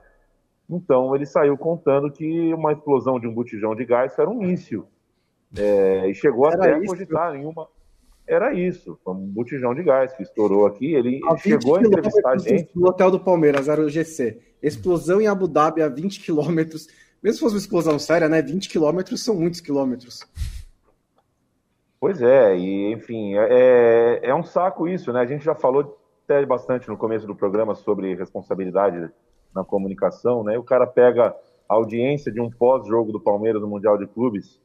Então 0.70 1.16
ele 1.16 1.26
saiu 1.26 1.58
contando 1.58 2.12
que 2.12 2.54
uma 2.54 2.74
explosão 2.74 3.20
de 3.20 3.28
um 3.28 3.34
botijão 3.34 3.76
de 3.76 3.86
gás 3.86 4.18
era 4.18 4.30
um 4.30 4.40
míssil. 4.40 4.88
É, 5.56 6.10
e 6.10 6.16
chegou 6.16 6.48
era 6.48 6.56
até 6.56 6.78
isso? 6.78 6.84
a 6.84 6.88
cogitar 6.88 7.36
em 7.36 7.46
uma. 7.46 7.68
Era 8.26 8.54
isso, 8.54 8.98
um 9.06 9.14
botijão 9.14 9.76
de 9.76 9.84
gás 9.84 10.14
que 10.14 10.24
estourou 10.24 10.66
aqui. 10.66 10.94
Ele 10.94 11.20
a 11.28 11.36
chegou 11.36 11.76
a 11.76 11.82
entrevistar 11.82 12.32
a 12.32 12.38
gente. 12.38 12.70
No 12.74 12.88
hotel 12.88 13.12
do 13.12 13.20
Palmeiras, 13.20 13.68
era 13.68 13.82
o 13.82 13.90
GC. 13.90 14.40
Explosão 14.62 15.20
em 15.20 15.28
Abu 15.28 15.46
Dhabi 15.46 15.82
a 15.82 15.90
20 15.90 16.22
quilômetros. 16.22 16.88
Mesmo 17.22 17.36
se 17.36 17.40
fosse 17.42 17.56
uma 17.56 17.60
explosão 17.60 18.00
séria, 18.00 18.30
né? 18.30 18.42
20 18.42 18.70
quilômetros 18.70 19.24
são 19.24 19.36
muitos 19.36 19.60
quilômetros. 19.60 20.26
Pois 22.04 22.22
é, 22.22 22.58
e 22.58 22.92
enfim, 22.92 23.34
é, 23.38 23.48
é, 23.50 24.30
é 24.30 24.36
um 24.36 24.44
saco 24.44 24.90
isso, 24.90 25.14
né? 25.14 25.22
A 25.22 25.26
gente 25.26 25.46
já 25.46 25.56
falou 25.56 25.98
série 26.28 26.46
bastante 26.46 26.90
no 26.90 26.98
começo 26.98 27.26
do 27.26 27.34
programa 27.34 27.76
sobre 27.76 28.14
responsabilidade 28.14 29.10
na 29.56 29.64
comunicação, 29.64 30.44
né? 30.44 30.58
O 30.58 30.64
cara 30.64 30.86
pega 30.86 31.34
a 31.70 31.74
audiência 31.74 32.30
de 32.30 32.42
um 32.42 32.50
pós-jogo 32.50 33.14
do 33.14 33.22
Palmeiras 33.22 33.62
no 33.62 33.70
Mundial 33.70 33.98
de 33.98 34.06
Clubes 34.06 34.60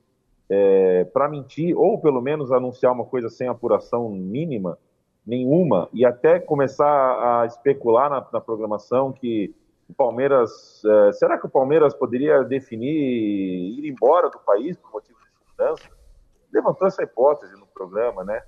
é, 0.51 1.05
para 1.13 1.29
mentir, 1.29 1.79
ou 1.79 2.01
pelo 2.01 2.21
menos 2.21 2.51
anunciar 2.51 2.93
uma 2.93 3.05
coisa 3.05 3.29
sem 3.29 3.47
apuração 3.47 4.11
mínima, 4.11 4.77
nenhuma, 5.25 5.89
e 5.93 6.05
até 6.05 6.41
começar 6.41 6.89
a 6.91 7.47
especular 7.47 8.11
na, 8.11 8.27
na 8.33 8.41
programação 8.41 9.13
que 9.13 9.55
o 9.89 9.95
Palmeiras. 9.95 10.83
É, 10.85 11.13
será 11.13 11.39
que 11.39 11.47
o 11.47 11.49
Palmeiras 11.49 11.95
poderia 11.95 12.43
definir 12.43 13.79
ir 13.79 13.89
embora 13.89 14.29
do 14.29 14.41
país 14.41 14.77
por 14.77 14.91
motivo 14.91 15.21
de 15.21 15.51
segurança? 15.51 15.98
Levantou 16.53 16.87
essa 16.87 17.03
hipótese 17.03 17.53
no 17.55 17.67
programa, 17.67 18.25
né? 18.25 18.43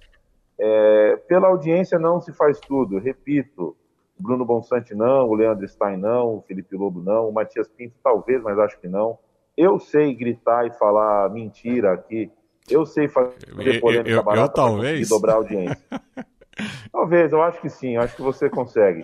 É, 0.59 1.17
pela 1.29 1.49
audiência 1.49 1.99
não 1.99 2.21
se 2.21 2.33
faz 2.33 2.61
tudo, 2.61 2.99
repito. 2.99 3.77
Bruno 4.19 4.45
Bonsante 4.45 4.95
não, 4.95 5.27
o 5.27 5.35
Leandro 5.35 5.67
Stein 5.67 5.97
não, 5.97 6.37
o 6.37 6.43
Felipe 6.43 6.77
Lobo 6.77 7.01
não, 7.01 7.29
o 7.29 7.33
Matias 7.33 7.69
Pinto 7.69 7.95
talvez, 8.05 8.43
mas 8.43 8.59
acho 8.59 8.79
que 8.79 8.87
não. 8.87 9.19
Eu 9.57 9.79
sei 9.79 10.15
gritar 10.15 10.67
e 10.67 10.71
falar 10.73 11.31
mentira 11.31 11.93
aqui. 11.93 12.31
Eu 12.71 12.85
sei 12.85 13.09
fazer 13.09 13.81
polêmica 13.81 14.11
eu, 14.11 14.19
eu, 14.19 14.23
barata 14.23 14.53
eu, 14.53 14.55
talvez. 14.55 15.07
e 15.07 15.09
dobrar 15.09 15.33
a 15.33 15.37
audiência. 15.37 15.79
talvez, 16.93 17.33
eu 17.33 17.43
acho 17.43 17.61
que 17.61 17.71
sim, 17.71 17.97
acho 17.97 18.15
que 18.15 18.23
você 18.23 18.51
consegue. 18.51 19.03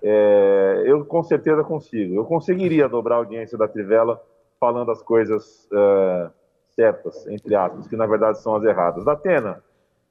É, 0.00 0.84
eu 0.86 1.04
com 1.04 1.22
certeza 1.22 1.62
consigo. 1.64 2.14
Eu 2.14 2.24
conseguiria 2.24 2.88
dobrar 2.88 3.16
a 3.16 3.18
audiência 3.18 3.58
da 3.58 3.68
Trivela 3.68 4.22
falando 4.58 4.92
as 4.92 5.02
coisas 5.02 5.68
uh, 5.72 6.30
certas, 6.74 7.26
entre 7.26 7.54
aspas, 7.54 7.86
que 7.86 7.96
na 7.96 8.06
verdade 8.06 8.38
são 8.40 8.54
as 8.54 8.64
erradas. 8.64 9.04
Datena, 9.04 9.62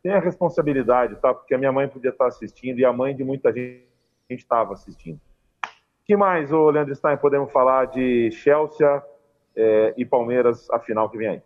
tem 0.01 0.13
a 0.13 0.19
responsabilidade, 0.19 1.15
tá? 1.17 1.33
Porque 1.33 1.53
a 1.53 1.57
minha 1.57 1.71
mãe 1.71 1.87
podia 1.87 2.09
estar 2.09 2.27
assistindo 2.27 2.79
e 2.79 2.85
a 2.85 2.93
mãe 2.93 3.15
de 3.15 3.23
muita 3.23 3.51
gente 3.53 3.85
estava 4.29 4.73
assistindo. 4.73 5.19
Que 6.05 6.15
mais, 6.15 6.51
ô 6.51 6.69
Leandro 6.69 6.95
Stein, 6.95 7.17
podemos 7.17 7.51
falar 7.51 7.85
de 7.85 8.31
Chelsea 8.31 9.03
é, 9.55 9.93
e 9.95 10.05
Palmeiras, 10.05 10.69
a 10.71 10.79
final 10.79 11.09
que 11.09 11.17
vem 11.17 11.27
aí? 11.27 11.41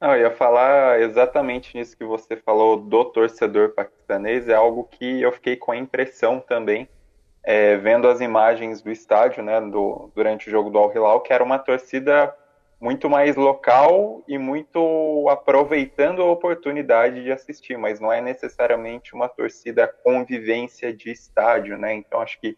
Não, 0.00 0.14
eu 0.14 0.22
ia 0.22 0.30
falar 0.30 1.00
exatamente 1.00 1.76
nisso 1.76 1.96
que 1.96 2.04
você 2.04 2.36
falou 2.36 2.76
do 2.76 3.04
torcedor 3.06 3.70
paquistanês, 3.70 4.48
é 4.48 4.54
algo 4.54 4.84
que 4.84 5.20
eu 5.20 5.32
fiquei 5.32 5.56
com 5.56 5.72
a 5.72 5.76
impressão 5.76 6.38
também, 6.38 6.88
é, 7.42 7.76
vendo 7.76 8.06
as 8.06 8.20
imagens 8.20 8.80
do 8.80 8.90
estádio, 8.90 9.42
né, 9.42 9.60
do, 9.60 10.10
durante 10.14 10.48
o 10.48 10.50
jogo 10.50 10.70
do 10.70 10.78
Al 10.78 10.94
Hilal, 10.94 11.20
que 11.20 11.32
era 11.32 11.42
uma 11.42 11.58
torcida 11.58 12.32
muito 12.80 13.10
mais 13.10 13.34
local 13.34 14.22
e 14.28 14.38
muito 14.38 15.26
aproveitando 15.28 16.22
a 16.22 16.30
oportunidade 16.30 17.24
de 17.24 17.32
assistir, 17.32 17.76
mas 17.76 17.98
não 17.98 18.12
é 18.12 18.20
necessariamente 18.20 19.14
uma 19.14 19.28
torcida 19.28 19.88
convivência 19.88 20.92
de 20.92 21.10
estádio, 21.10 21.76
né? 21.76 21.94
Então 21.94 22.20
acho 22.20 22.40
que 22.40 22.56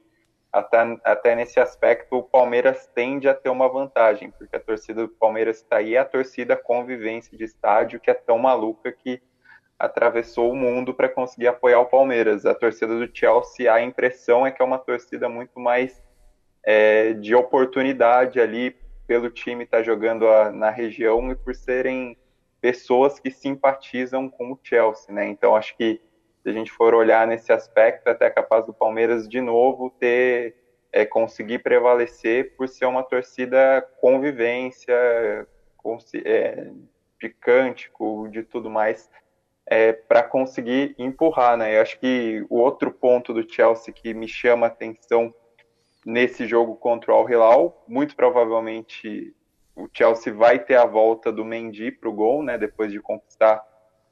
até, 0.52 0.78
até 1.04 1.34
nesse 1.34 1.58
aspecto 1.58 2.16
o 2.16 2.22
Palmeiras 2.22 2.86
tende 2.94 3.28
a 3.28 3.34
ter 3.34 3.48
uma 3.48 3.68
vantagem, 3.68 4.30
porque 4.30 4.56
a 4.56 4.60
torcida 4.60 5.06
do 5.06 5.08
Palmeiras 5.08 5.58
está 5.58 5.76
aí, 5.76 5.96
a 5.96 6.04
torcida 6.04 6.54
convivência 6.56 7.36
de 7.36 7.44
estádio 7.44 8.00
que 8.00 8.10
é 8.10 8.14
tão 8.14 8.38
maluca 8.38 8.92
que 8.92 9.22
atravessou 9.78 10.52
o 10.52 10.56
mundo 10.56 10.92
para 10.92 11.08
conseguir 11.08 11.46
apoiar 11.46 11.80
o 11.80 11.86
Palmeiras. 11.86 12.44
A 12.44 12.54
torcida 12.54 12.98
do 12.98 13.08
Chelsea, 13.16 13.72
a 13.72 13.80
impressão 13.80 14.46
é 14.46 14.50
que 14.50 14.60
é 14.60 14.64
uma 14.64 14.78
torcida 14.78 15.26
muito 15.26 15.58
mais 15.58 16.02
é, 16.62 17.14
de 17.14 17.34
oportunidade 17.34 18.38
ali 18.38 18.76
pelo 19.10 19.28
time 19.28 19.64
estar 19.64 19.78
tá 19.78 19.82
jogando 19.82 20.28
a, 20.28 20.52
na 20.52 20.70
região 20.70 21.32
e 21.32 21.34
por 21.34 21.52
serem 21.52 22.16
pessoas 22.60 23.18
que 23.18 23.28
simpatizam 23.28 24.30
com 24.30 24.52
o 24.52 24.58
Chelsea, 24.62 25.12
né? 25.12 25.26
Então 25.26 25.56
acho 25.56 25.76
que 25.76 26.00
se 26.40 26.48
a 26.48 26.52
gente 26.52 26.70
for 26.70 26.94
olhar 26.94 27.26
nesse 27.26 27.52
aspecto, 27.52 28.06
é 28.06 28.12
até 28.12 28.30
capaz 28.30 28.64
do 28.64 28.72
Palmeiras 28.72 29.28
de 29.28 29.40
novo 29.40 29.90
ter 29.98 30.54
é, 30.92 31.04
conseguir 31.04 31.58
prevalecer 31.58 32.54
por 32.54 32.68
ser 32.68 32.84
uma 32.84 33.02
torcida 33.02 33.84
convivência, 34.00 34.94
é, 36.24 36.70
de 37.20 37.28
cântico, 37.30 38.28
de 38.30 38.44
tudo 38.44 38.70
mais, 38.70 39.10
é, 39.66 39.92
para 39.92 40.22
conseguir 40.22 40.94
empurrar, 40.96 41.56
né? 41.56 41.76
Eu 41.76 41.82
acho 41.82 41.98
que 41.98 42.46
o 42.48 42.58
outro 42.58 42.92
ponto 42.92 43.34
do 43.34 43.52
Chelsea 43.52 43.92
que 43.92 44.14
me 44.14 44.28
chama 44.28 44.68
atenção 44.68 45.34
nesse 46.04 46.46
jogo 46.46 46.76
contra 46.76 47.12
o 47.12 47.14
Al 47.14 47.30
Hilal. 47.30 47.84
Muito 47.88 48.16
provavelmente 48.16 49.34
o 49.74 49.88
Chelsea 49.92 50.32
vai 50.32 50.58
ter 50.58 50.76
a 50.76 50.84
volta 50.84 51.32
do 51.32 51.44
Mendy 51.44 51.90
para 51.90 52.08
o 52.08 52.12
gol, 52.12 52.42
né, 52.42 52.58
depois 52.58 52.92
de 52.92 53.00
conquistar 53.00 53.64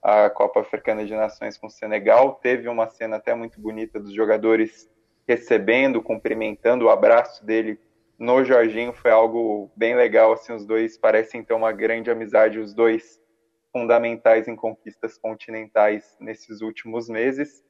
a 0.02 0.30
Copa 0.30 0.60
Africana 0.60 1.04
de 1.04 1.14
Nações 1.14 1.58
com 1.58 1.66
o 1.66 1.70
Senegal. 1.70 2.36
Teve 2.36 2.68
uma 2.68 2.88
cena 2.88 3.16
até 3.16 3.34
muito 3.34 3.60
bonita 3.60 4.00
dos 4.00 4.12
jogadores 4.12 4.88
recebendo, 5.26 6.02
cumprimentando 6.02 6.86
o 6.86 6.90
abraço 6.90 7.44
dele 7.44 7.78
no 8.18 8.44
Jorginho. 8.44 8.92
Foi 8.92 9.10
algo 9.10 9.70
bem 9.76 9.94
legal. 9.94 10.32
Assim, 10.32 10.52
os 10.52 10.64
dois 10.64 10.96
parecem 10.96 11.42
ter 11.42 11.52
uma 11.52 11.72
grande 11.72 12.10
amizade, 12.10 12.58
os 12.58 12.72
dois 12.72 13.20
fundamentais 13.72 14.48
em 14.48 14.56
conquistas 14.56 15.18
continentais 15.18 16.16
nesses 16.18 16.62
últimos 16.62 17.08
meses. 17.08 17.62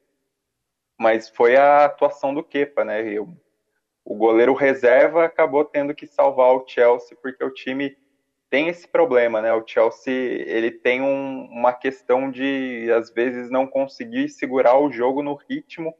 Mas 1.00 1.28
foi 1.28 1.56
a 1.56 1.86
atuação 1.86 2.34
do 2.34 2.44
Kepa, 2.44 2.84
né? 2.84 3.02
Eu 3.08 3.28
o 4.08 4.14
goleiro 4.14 4.54
reserva 4.54 5.26
acabou 5.26 5.66
tendo 5.66 5.94
que 5.94 6.06
salvar 6.06 6.54
o 6.54 6.64
Chelsea 6.66 7.14
porque 7.20 7.44
o 7.44 7.52
time 7.52 7.94
tem 8.48 8.68
esse 8.68 8.88
problema, 8.88 9.42
né? 9.42 9.52
O 9.52 9.62
Chelsea 9.66 10.14
ele 10.14 10.70
tem 10.70 11.02
um, 11.02 11.44
uma 11.50 11.74
questão 11.74 12.30
de 12.30 12.90
às 12.90 13.10
vezes 13.10 13.50
não 13.50 13.66
conseguir 13.66 14.30
segurar 14.30 14.78
o 14.78 14.90
jogo 14.90 15.22
no 15.22 15.34
ritmo 15.34 15.94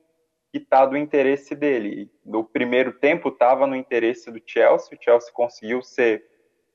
que 0.51 0.57
está 0.57 0.87
do 0.87 0.97
interesse 0.97 1.55
dele. 1.55 2.11
No 2.25 2.43
primeiro 2.43 2.95
tempo 2.95 3.29
estava 3.29 3.67
no 3.67 3.77
interesse 3.77 4.31
do 4.31 4.41
Chelsea, 4.43 4.97
o 4.97 5.05
Chelsea 5.05 5.31
conseguiu 5.31 5.83
ser 5.83 6.25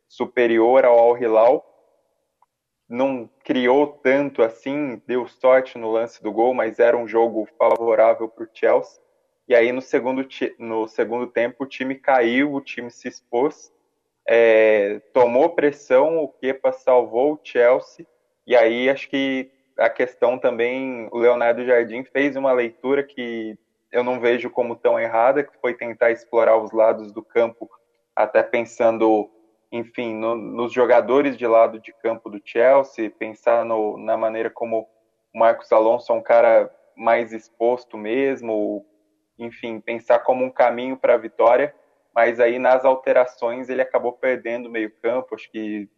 superior 0.08 0.86
ao 0.86 1.00
Al 1.00 1.18
Hilal, 1.18 1.66
não 2.88 3.28
criou 3.44 3.88
tanto 3.88 4.44
assim, 4.44 5.02
deu 5.08 5.28
sorte 5.28 5.80
no 5.80 5.92
lance 5.92 6.22
do 6.22 6.32
gol, 6.32 6.54
mas 6.54 6.78
era 6.78 6.96
um 6.96 7.08
jogo 7.08 7.48
favorável 7.58 8.30
para 8.30 8.44
o 8.44 8.50
Chelsea. 8.54 9.03
E 9.48 9.56
aí 9.56 9.72
no 9.72 9.82
segundo, 9.82 10.26
no 10.58 10.88
segundo 10.88 11.28
tempo 11.28 11.64
o 11.64 11.68
time 11.68 11.96
caiu, 11.96 12.54
o 12.54 12.62
time 12.62 12.90
se 12.90 13.08
expôs, 13.08 13.72
é, 14.28 15.02
tomou 15.14 15.50
pressão, 15.50 16.18
o 16.20 16.28
Kepa 16.28 16.72
salvou 16.72 17.34
o 17.34 17.40
Chelsea. 17.44 18.06
E 18.48 18.56
aí 18.56 18.90
acho 18.90 19.10
que 19.10 19.52
a 19.78 19.90
questão 19.90 20.38
também, 20.38 21.08
o 21.12 21.18
Leonardo 21.18 21.66
Jardim 21.66 22.04
fez 22.04 22.36
uma 22.36 22.52
leitura 22.52 23.04
que 23.04 23.58
eu 23.92 24.04
não 24.04 24.20
vejo 24.20 24.50
como 24.50 24.76
tão 24.76 25.00
errada, 25.00 25.44
que 25.44 25.56
foi 25.60 25.74
tentar 25.74 26.12
explorar 26.12 26.58
os 26.58 26.72
lados 26.72 27.12
do 27.12 27.22
campo, 27.22 27.70
até 28.16 28.42
pensando, 28.42 29.30
enfim, 29.72 30.16
no, 30.16 30.36
nos 30.36 30.74
jogadores 30.74 31.38
de 31.38 31.46
lado 31.46 31.80
de 31.80 31.94
campo 31.94 32.30
do 32.30 32.42
Chelsea, 32.44 33.12
pensar 33.12 33.66
no, 33.66 33.98
na 33.98 34.18
maneira 34.18 34.50
como 34.50 34.88
o 35.34 35.40
Marcos 35.40 35.72
Alonso 35.72 36.12
é 36.12 36.16
um 36.16 36.22
cara 36.22 36.72
mais 36.96 37.34
exposto 37.34 37.98
mesmo, 37.98 38.86
enfim, 39.38 39.80
pensar 39.80 40.20
como 40.20 40.44
um 40.44 40.52
caminho 40.52 40.98
para 40.98 41.16
a 41.16 41.18
vitória, 41.18 41.74
mas 42.14 42.40
aí 42.40 42.60
nas 42.60 42.86
alterações 42.86 43.70
ele 43.70 43.82
acabou 43.82 44.14
perdendo 44.14 44.68
o 44.68 44.72
meio-campo. 44.72 45.36
Acho 45.36 45.50
que 45.52 45.90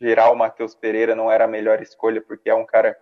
geral 0.00 0.32
o 0.32 0.36
Matheus 0.36 0.74
Pereira 0.74 1.14
não 1.14 1.30
era 1.30 1.44
a 1.44 1.48
melhor 1.48 1.80
escolha, 1.80 2.20
porque 2.20 2.48
é 2.48 2.54
um 2.54 2.66
cara 2.66 2.96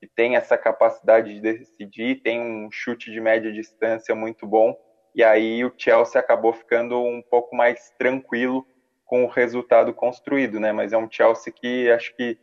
que 0.00 0.06
tem 0.06 0.34
essa 0.34 0.56
capacidade 0.56 1.34
de 1.34 1.40
decidir, 1.40 2.22
tem 2.22 2.40
um 2.40 2.70
chute 2.70 3.10
de 3.10 3.20
média 3.20 3.52
distância 3.52 4.14
muito 4.14 4.46
bom, 4.46 4.74
e 5.14 5.22
aí 5.22 5.62
o 5.64 5.72
Chelsea 5.76 6.18
acabou 6.18 6.52
ficando 6.52 7.02
um 7.02 7.20
pouco 7.20 7.54
mais 7.54 7.90
tranquilo 7.98 8.66
com 9.04 9.24
o 9.24 9.28
resultado 9.28 9.92
construído, 9.92 10.58
né? 10.58 10.72
Mas 10.72 10.92
é 10.92 10.96
um 10.96 11.10
Chelsea 11.10 11.52
que 11.52 11.90
acho 11.90 12.14
que, 12.16 12.38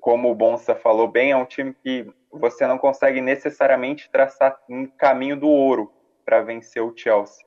como 0.00 0.30
o 0.30 0.34
Bonsa 0.34 0.74
falou 0.74 1.08
bem, 1.08 1.32
é 1.32 1.36
um 1.36 1.44
time 1.44 1.74
que 1.74 2.06
você 2.32 2.66
não 2.66 2.78
consegue 2.78 3.20
necessariamente 3.20 4.10
traçar 4.10 4.58
um 4.68 4.86
caminho 4.86 5.38
do 5.38 5.48
ouro 5.48 5.92
para 6.24 6.42
vencer 6.42 6.82
o 6.82 6.96
Chelsea. 6.96 7.44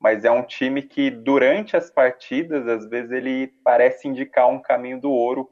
Mas 0.00 0.24
é 0.24 0.30
um 0.30 0.42
time 0.42 0.82
que, 0.82 1.10
durante 1.10 1.76
as 1.76 1.90
partidas, 1.90 2.66
às 2.68 2.88
vezes 2.88 3.10
ele 3.10 3.48
parece 3.64 4.06
indicar 4.06 4.48
um 4.48 4.60
caminho 4.60 5.00
do 5.00 5.10
ouro, 5.10 5.50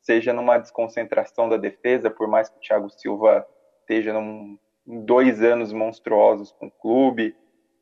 seja 0.00 0.32
numa 0.32 0.58
desconcentração 0.58 1.48
da 1.48 1.56
defesa, 1.56 2.10
por 2.10 2.28
mais 2.28 2.48
que 2.48 2.56
o 2.56 2.60
Thiago 2.60 2.90
Silva 2.90 3.46
esteja 3.80 4.12
em 4.12 4.58
dois 5.04 5.42
anos 5.42 5.72
monstruosos 5.72 6.52
com 6.52 6.66
o 6.66 6.70
clube, 6.70 7.36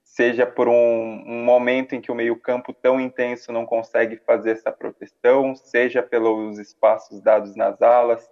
seja 0.06 0.46
por 0.46 0.68
um, 0.68 1.24
um 1.26 1.44
momento 1.44 1.94
em 1.94 2.00
que 2.00 2.10
o 2.10 2.14
meio-campo 2.14 2.72
tão 2.72 2.98
intenso 2.98 3.52
não 3.52 3.66
consegue 3.66 4.16
fazer 4.24 4.52
essa 4.52 4.72
proteção, 4.72 5.54
seja 5.54 6.02
pelos 6.02 6.58
espaços 6.58 7.20
dados 7.20 7.54
nas 7.54 7.82
alas 7.82 8.26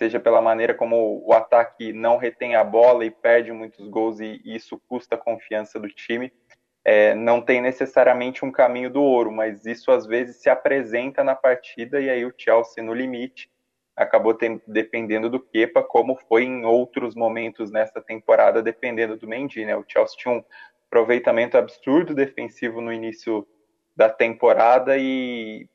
seja 0.00 0.18
pela 0.18 0.40
maneira 0.40 0.72
como 0.72 1.22
o 1.26 1.34
ataque 1.34 1.92
não 1.92 2.16
retém 2.16 2.54
a 2.54 2.64
bola 2.64 3.04
e 3.04 3.10
perde 3.10 3.52
muitos 3.52 3.86
gols 3.86 4.18
e 4.18 4.40
isso 4.46 4.80
custa 4.88 5.14
a 5.14 5.18
confiança 5.18 5.78
do 5.78 5.88
time. 5.88 6.32
É, 6.82 7.14
não 7.14 7.42
tem 7.42 7.60
necessariamente 7.60 8.42
um 8.42 8.50
caminho 8.50 8.88
do 8.88 9.02
ouro, 9.02 9.30
mas 9.30 9.66
isso 9.66 9.90
às 9.90 10.06
vezes 10.06 10.36
se 10.36 10.48
apresenta 10.48 11.22
na 11.22 11.34
partida 11.34 12.00
e 12.00 12.08
aí 12.08 12.24
o 12.24 12.32
Chelsea 12.34 12.82
no 12.82 12.94
limite 12.94 13.50
acabou 13.94 14.32
tem, 14.32 14.58
dependendo 14.66 15.28
do 15.28 15.38
Kepa, 15.38 15.82
como 15.82 16.16
foi 16.16 16.44
em 16.44 16.64
outros 16.64 17.14
momentos 17.14 17.70
nessa 17.70 18.00
temporada, 18.00 18.62
dependendo 18.62 19.18
do 19.18 19.28
Mendy, 19.28 19.66
né? 19.66 19.76
O 19.76 19.84
Chelsea 19.86 20.16
tinha 20.16 20.34
um 20.34 20.44
aproveitamento 20.90 21.56
absurdo 21.56 22.12
defensivo 22.12 22.80
no 22.80 22.92
início 22.92 23.46
da 23.96 24.08
temporada 24.08 24.98
e 24.98 25.68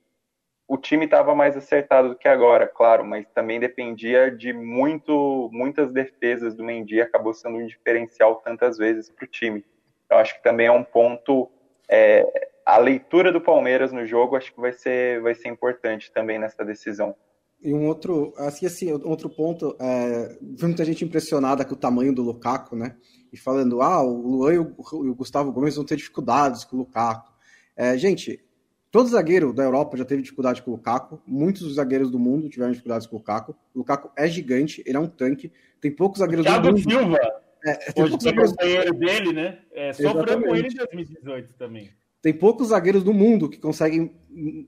o 0.68 0.78
time 0.78 1.06
estava 1.06 1.34
mais 1.34 1.56
acertado 1.56 2.10
do 2.10 2.18
que 2.18 2.28
agora, 2.28 2.68
claro, 2.68 3.06
mas 3.06 3.26
também 3.34 3.60
dependia 3.60 4.30
de 4.30 4.52
muito, 4.52 5.50
muitas 5.54 5.92
defesas 5.92 6.56
do 6.56 6.64
Mendy, 6.64 7.00
acabou 7.00 7.34
sendo 7.34 7.58
um 7.58 7.66
diferencial 7.66 8.42
tantas 8.44 8.78
vezes 8.78 9.10
para 9.10 9.26
o 9.26 9.28
time. 9.28 9.64
Eu 10.10 10.18
acho 10.18 10.36
que 10.36 10.44
também 10.44 10.68
é 10.68 10.72
um 10.72 10.84
ponto, 10.84 11.50
é, 11.88 12.50
a 12.66 12.78
leitura 12.78 13.32
do 13.32 13.40
Palmeiras 13.40 13.94
no 13.94 14.06
jogo, 14.06 14.36
acho 14.36 14.54
que 14.54 14.60
vai 14.60 14.74
ser, 14.74 15.22
vai 15.22 15.36
ser 15.36 15.50
importante 15.50 16.12
também 16.12 16.40
nessa 16.40 16.66
decisão. 16.66 17.16
E 17.62 17.74
um 17.74 17.88
outro, 17.88 18.34
assim, 18.38 18.66
assim, 18.66 18.92
outro 18.92 19.30
ponto, 19.30 19.78
é, 19.80 20.38
vi 20.42 20.66
muita 20.66 20.84
gente 20.84 21.06
impressionada 21.06 21.64
com 21.64 21.74
o 21.74 21.78
tamanho 21.78 22.14
do 22.14 22.22
Lukaku, 22.22 22.76
né? 22.76 22.96
E 23.32 23.38
falando, 23.38 23.82
ah, 23.82 24.02
o 24.04 24.28
Luan 24.28 24.54
e 24.54 24.58
o, 24.58 25.16
Gustavo 25.16 25.52
Gomes 25.52 25.76
vão 25.76 25.86
ter 25.86 25.96
dificuldades 25.96 26.64
com 26.64 26.76
o 26.76 26.80
Lukaku. 26.80 27.32
É, 27.76 27.98
gente, 27.98 28.44
todo 28.92 29.10
zagueiro 29.10 29.52
da 29.52 29.64
Europa 29.64 29.98
já 29.98 30.06
teve 30.06 30.22
dificuldade 30.22 30.62
com 30.62 30.72
o 30.72 30.76
Lukaku, 30.76 31.22
muitos 31.28 31.64
dos 31.64 31.76
zagueiros 31.76 32.10
do 32.10 32.20
mundo 32.20 32.50
tiveram 32.50 32.72
dificuldades 32.72 33.08
com 33.08 33.16
o 33.16 33.20
Lukaku. 33.20 33.56
O 33.74 33.80
Lukaku 33.80 34.12
é 34.16 34.28
gigante, 34.28 34.84
ele 34.86 34.98
é 34.98 35.00
um 35.00 35.08
tanque, 35.08 35.52
tem 35.82 35.92
poucos 35.92 36.20
zagueiros 36.20 36.46
Thiago 36.46 36.68
do 36.68 36.72
mundo... 36.72 36.90
Silva, 36.90 37.18
é, 37.66 37.74
tem 37.92 38.04
hoje 38.04 38.16
é 38.16 38.20
zagueiros... 38.20 38.52
companheiro 38.52 38.94
dele, 38.94 39.34
né? 39.34 39.60
É, 39.72 39.92
sofreu 39.94 40.42
com 40.42 40.56
ele 40.56 40.68
em 40.68 40.76
2018 40.76 41.54
também. 41.56 41.92
Tem 42.22 42.34
poucos 42.34 42.70
zagueiros 42.70 43.04
do 43.04 43.14
mundo 43.14 43.48
que 43.50 43.60
conseguem 43.60 44.12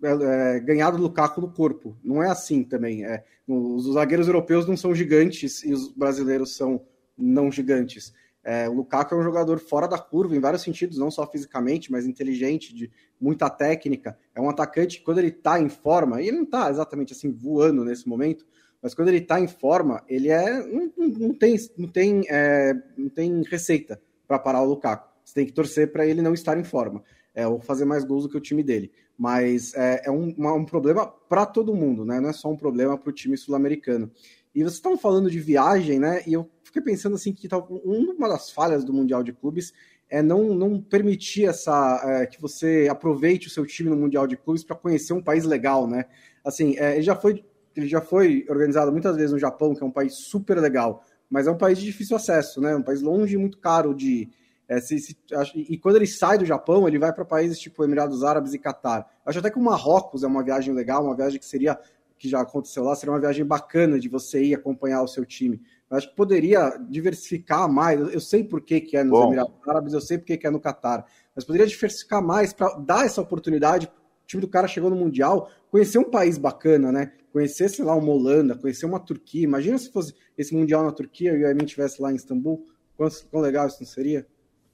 é, 0.03 0.59
ganhar 0.59 0.91
do 0.91 1.01
Lukaku 1.01 1.41
no 1.41 1.51
corpo. 1.51 1.97
Não 2.03 2.21
é 2.21 2.29
assim 2.29 2.63
também. 2.63 3.03
É, 3.03 3.23
os 3.47 3.93
zagueiros 3.93 4.27
europeus 4.27 4.67
não 4.67 4.77
são 4.77 4.93
gigantes 4.93 5.63
e 5.63 5.73
os 5.73 5.91
brasileiros 5.91 6.55
são 6.55 6.85
não 7.17 7.51
gigantes. 7.51 8.13
É, 8.49 8.69
o 8.69 8.71
Lukaku 8.71 9.13
é 9.13 9.17
um 9.17 9.23
jogador 9.23 9.59
fora 9.59 9.89
da 9.89 9.99
curva 9.99 10.33
em 10.33 10.39
vários 10.39 10.61
sentidos, 10.61 10.97
não 10.97 11.11
só 11.11 11.29
fisicamente, 11.29 11.91
mas 11.91 12.07
inteligente, 12.07 12.73
de 12.73 12.89
muita 13.19 13.49
técnica. 13.49 14.17
É 14.33 14.39
um 14.39 14.49
atacante 14.49 14.99
que, 14.99 15.03
quando 15.03 15.17
ele 15.17 15.27
está 15.27 15.59
em 15.59 15.67
forma, 15.67 16.21
e 16.21 16.29
ele 16.29 16.37
não 16.37 16.45
está 16.45 16.69
exatamente 16.69 17.11
assim 17.11 17.29
voando 17.29 17.83
nesse 17.83 18.07
momento, 18.07 18.45
mas 18.81 18.93
quando 18.93 19.09
ele 19.09 19.17
está 19.17 19.37
em 19.37 19.49
forma, 19.49 20.01
ele 20.07 20.29
é 20.29 20.65
não, 20.65 20.89
não 20.97 21.33
tem, 21.33 21.57
não 21.77 21.89
tem, 21.89 22.23
é, 22.29 22.73
não 22.97 23.09
tem 23.09 23.41
receita 23.43 24.01
para 24.25 24.39
parar 24.39 24.61
o 24.61 24.69
Lukaku. 24.69 25.09
Você 25.25 25.33
tem 25.33 25.45
que 25.45 25.51
torcer 25.51 25.91
para 25.91 26.05
ele 26.05 26.21
não 26.21 26.33
estar 26.33 26.57
em 26.57 26.63
forma 26.63 27.03
é, 27.35 27.45
ou 27.45 27.59
fazer 27.59 27.83
mais 27.83 28.05
gols 28.05 28.23
do 28.23 28.29
que 28.29 28.37
o 28.37 28.41
time 28.41 28.63
dele. 28.63 28.91
Mas 29.17 29.73
é, 29.75 30.03
é 30.05 30.11
um, 30.11 30.33
uma, 30.37 30.53
um, 30.53 30.63
problema 30.63 31.05
para 31.05 31.45
todo 31.45 31.75
mundo, 31.75 32.05
né? 32.05 32.21
Não 32.21 32.29
é 32.29 32.33
só 32.33 32.49
um 32.49 32.55
problema 32.55 32.97
para 32.97 33.09
o 33.09 33.13
time 33.13 33.35
sul-americano. 33.35 34.09
E 34.57 34.63
vocês 34.63 34.73
estavam 34.73 34.97
falando 34.97 35.29
de 35.29 35.39
viagem, 35.39 35.99
né? 35.99 36.23
E 36.25 36.33
eu 36.33 36.49
fiquei 36.63 36.81
pensando 36.81 37.13
assim 37.13 37.31
que 37.31 37.47
uma 37.85 38.27
das 38.27 38.49
falhas 38.49 38.83
do 38.83 38.91
Mundial 38.91 39.21
de 39.21 39.31
Clubes 39.31 39.71
é 40.09 40.19
não, 40.19 40.55
não 40.55 40.81
permitir 40.81 41.45
essa 41.45 42.01
é, 42.03 42.25
que 42.25 42.41
você 42.41 42.87
aproveite 42.89 43.45
o 43.45 43.51
seu 43.51 43.67
time 43.67 43.87
no 43.87 43.95
Mundial 43.95 44.25
de 44.25 44.35
Clubes 44.35 44.63
para 44.63 44.75
conhecer 44.75 45.13
um 45.13 45.21
país 45.21 45.43
legal, 45.43 45.87
né? 45.87 46.05
Assim, 46.43 46.75
é, 46.75 46.95
ele 46.95 47.03
já 47.03 47.15
foi 47.15 47.45
ele 47.75 47.87
já 47.87 48.01
foi 48.01 48.47
organizado 48.49 48.91
muitas 48.91 49.15
vezes 49.15 49.31
no 49.31 49.37
Japão, 49.37 49.75
que 49.75 49.83
é 49.83 49.85
um 49.85 49.91
país 49.91 50.15
super 50.15 50.59
legal, 50.59 51.05
mas 51.29 51.45
é 51.45 51.51
um 51.51 51.57
país 51.57 51.77
de 51.77 51.85
difícil 51.85 52.15
acesso, 52.15 52.59
né? 52.59 52.75
Um 52.75 52.81
país 52.81 53.03
longe 53.03 53.35
e 53.35 53.37
muito 53.37 53.59
caro 53.59 53.93
de 53.93 54.27
é, 54.67 54.81
se, 54.81 54.99
se, 54.99 55.15
e 55.55 55.77
quando 55.77 55.95
ele 55.95 56.07
sai 56.07 56.37
do 56.37 56.45
Japão, 56.45 56.87
ele 56.87 56.99
vai 56.99 57.13
para 57.13 57.23
países 57.23 57.57
tipo 57.57 57.83
Emirados 57.83 58.23
Árabes 58.23 58.53
e 58.53 58.59
Catar. 58.59 59.07
Acho 59.25 59.39
até 59.39 59.49
que 59.49 59.57
o 59.57 59.61
Marrocos 59.61 60.23
é 60.23 60.27
uma 60.27 60.43
viagem 60.43 60.73
legal, 60.73 61.05
uma 61.05 61.15
viagem 61.15 61.39
que 61.39 61.45
seria, 61.45 61.79
que 62.17 62.27
já 62.27 62.41
aconteceu 62.41 62.83
lá, 62.83 62.95
seria 62.95 63.13
uma 63.13 63.19
viagem 63.19 63.45
bacana 63.45 63.99
de 63.99 64.09
você 64.09 64.43
ir 64.43 64.55
acompanhar 64.55 65.01
o 65.01 65.07
seu 65.07 65.25
time. 65.25 65.61
Eu 65.89 65.97
acho 65.97 66.09
que 66.09 66.15
poderia 66.15 66.77
diversificar 66.89 67.71
mais. 67.71 67.99
Eu 68.13 68.19
sei 68.19 68.43
por 68.43 68.61
que, 68.61 68.81
que 68.81 68.97
é 68.97 69.03
nos 69.03 69.11
Bom. 69.11 69.27
Emirados 69.27 69.53
Árabes, 69.65 69.93
eu 69.93 70.01
sei 70.01 70.17
por 70.17 70.25
que, 70.25 70.37
que 70.37 70.47
é 70.47 70.49
no 70.49 70.59
Catar, 70.59 71.05
mas 71.35 71.45
poderia 71.45 71.67
diversificar 71.67 72.21
mais 72.21 72.51
para 72.51 72.75
dar 72.79 73.05
essa 73.05 73.21
oportunidade. 73.21 73.87
O 73.87 74.27
time 74.27 74.41
do 74.41 74.47
cara 74.47 74.67
chegou 74.67 74.89
no 74.89 74.95
Mundial, 74.95 75.49
conhecer 75.71 75.97
um 75.97 76.09
país 76.09 76.37
bacana, 76.37 76.91
né? 76.91 77.13
Conhecer, 77.31 77.69
sei 77.69 77.85
lá, 77.85 77.95
uma 77.95 78.11
Holanda, 78.11 78.57
conhecer 78.57 78.85
uma 78.85 78.99
Turquia. 78.99 79.43
Imagina 79.43 79.77
se 79.77 79.91
fosse 79.91 80.13
esse 80.37 80.53
Mundial 80.55 80.83
na 80.83 80.91
Turquia 80.91 81.31
e 81.31 81.37
o 81.37 81.47
Yamin 81.47 81.63
estivesse 81.63 82.01
lá 82.01 82.11
em 82.11 82.15
Istambul. 82.15 82.65
Quão, 82.97 83.07
quão 83.31 83.41
legal 83.41 83.67
isso 83.67 83.77
não 83.79 83.87
seria? 83.87 84.25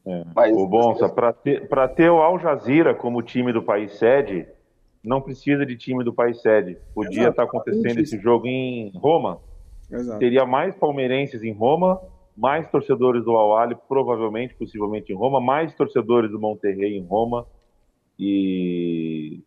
É. 0.05 0.23
Mas, 0.35 0.55
o 0.55 0.67
Bonsa, 0.67 1.07
para 1.07 1.31
ter, 1.31 1.67
ter 1.95 2.09
o 2.09 2.17
Al 2.17 2.39
Jazeera 2.39 2.95
como 2.95 3.21
time 3.21 3.53
do 3.53 3.61
país 3.61 3.97
sede, 3.97 4.47
não 5.03 5.21
precisa 5.21 5.65
de 5.65 5.75
time 5.75 6.03
do 6.03 6.13
país 6.13 6.41
sede. 6.41 6.77
Podia 6.95 7.29
estar 7.29 7.33
tá 7.33 7.43
acontecendo 7.43 7.99
esse 7.99 8.17
jogo 8.19 8.47
em 8.47 8.91
Roma. 8.95 9.39
Exato. 9.91 10.19
Teria 10.19 10.45
mais 10.45 10.75
palmeirenses 10.75 11.43
em 11.43 11.51
Roma, 11.51 11.99
mais 12.35 12.69
torcedores 12.71 13.23
do 13.25 13.31
Al 13.31 13.75
provavelmente, 13.87 14.55
possivelmente 14.55 15.11
em 15.11 15.15
Roma, 15.15 15.41
mais 15.41 15.73
torcedores 15.75 16.31
do 16.31 16.39
Monterrey 16.39 16.97
em 16.97 17.05
Roma. 17.05 17.45
E 18.17 19.41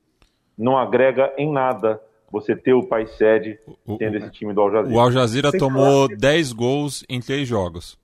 não 0.58 0.76
agrega 0.76 1.32
em 1.38 1.50
nada 1.50 2.00
você 2.30 2.54
ter 2.54 2.74
o 2.74 2.86
país 2.86 3.10
sede 3.16 3.58
tendo 3.98 4.16
esse 4.18 4.30
time 4.30 4.52
do 4.52 4.60
Al 4.60 4.72
Jazeera. 4.72 4.96
O 4.96 5.00
Al 5.00 5.12
Jazeera 5.12 5.52
tomou 5.52 6.08
10 6.08 6.52
gols 6.52 7.04
em 7.08 7.20
3 7.20 7.48
jogos. 7.48 7.98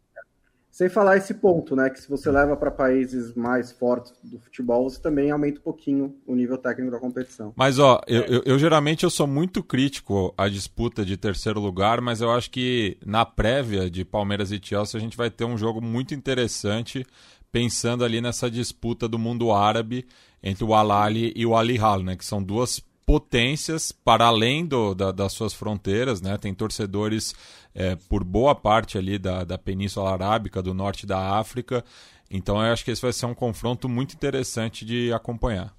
Sem 0.73 0.89
falar 0.89 1.19
esse 1.19 1.35
ponto, 1.35 1.77
né? 1.77 1.91
Que 1.91 2.01
se 2.01 2.09
você 2.09 2.31
leva 2.31 2.57
para 2.57 2.71
países 2.71 3.35
mais 3.35 3.71
fortes 3.71 4.15
do 4.25 4.39
futebol, 4.39 4.89
você 4.89 4.99
também 4.99 5.31
aumenta 5.31 5.61
um 5.61 5.63
pouquinho 5.63 6.17
o 6.27 6.35
nível 6.35 6.57
técnico 6.57 6.91
da 6.91 6.99
competição. 6.99 7.53
Mas, 7.55 7.79
ó, 7.79 8.01
eu, 8.07 8.23
eu, 8.23 8.43
eu, 8.47 8.59
geralmente 8.59 9.05
eu 9.05 9.11
sou 9.11 9.27
muito 9.27 9.63
crítico 9.63 10.33
à 10.35 10.49
disputa 10.49 11.05
de 11.05 11.19
terceiro 11.19 11.61
lugar, 11.61 12.01
mas 12.01 12.23
eu 12.23 12.31
acho 12.31 12.51
que 12.51 12.97
na 13.05 13.27
prévia 13.27 13.91
de 13.91 14.03
Palmeiras 14.03 14.51
e 14.51 14.59
Chelsea 14.63 14.99
a 14.99 15.03
gente 15.03 15.15
vai 15.15 15.29
ter 15.31 15.45
um 15.45 15.59
jogo 15.59 15.83
muito 15.83 16.15
interessante, 16.15 17.05
pensando 17.53 18.03
ali 18.03 18.23
nessa 18.23 18.51
disputa 18.51 19.07
do 19.07 19.19
mundo 19.19 19.53
árabe 19.53 20.07
entre 20.43 20.65
o 20.65 20.73
Al-Ali 20.73 21.35
e 21.37 21.45
o 21.45 21.55
Al-Hilal, 21.55 22.03
né? 22.03 22.17
Que 22.17 22.25
são 22.25 22.43
duas 22.43 22.83
potências 23.13 23.93
para 23.93 24.25
além 24.25 24.65
do, 24.65 24.95
da, 24.95 25.13
das 25.13 25.35
suas 25.35 25.53
fronteiras, 25.53 26.23
né? 26.23 26.39
Tem 26.39 26.55
torcedores 26.55 27.35
é, 27.75 27.95
por 27.95 28.25
boa 28.25 28.55
parte 28.55 28.97
ali 28.97 29.19
da, 29.19 29.45
da 29.45 29.59
Península 29.59 30.11
Arábica, 30.11 30.63
do 30.63 30.73
norte 30.73 31.07
da 31.07 31.39
África. 31.39 31.85
Então 32.31 32.57
eu 32.57 32.73
acho 32.73 32.83
que 32.83 32.91
esse 32.91 33.03
vai 33.03 33.13
ser 33.13 33.27
um 33.27 33.35
confronto 33.35 33.87
muito 33.87 34.15
interessante 34.15 34.83
de 34.87 35.13
acompanhar. 35.13 35.77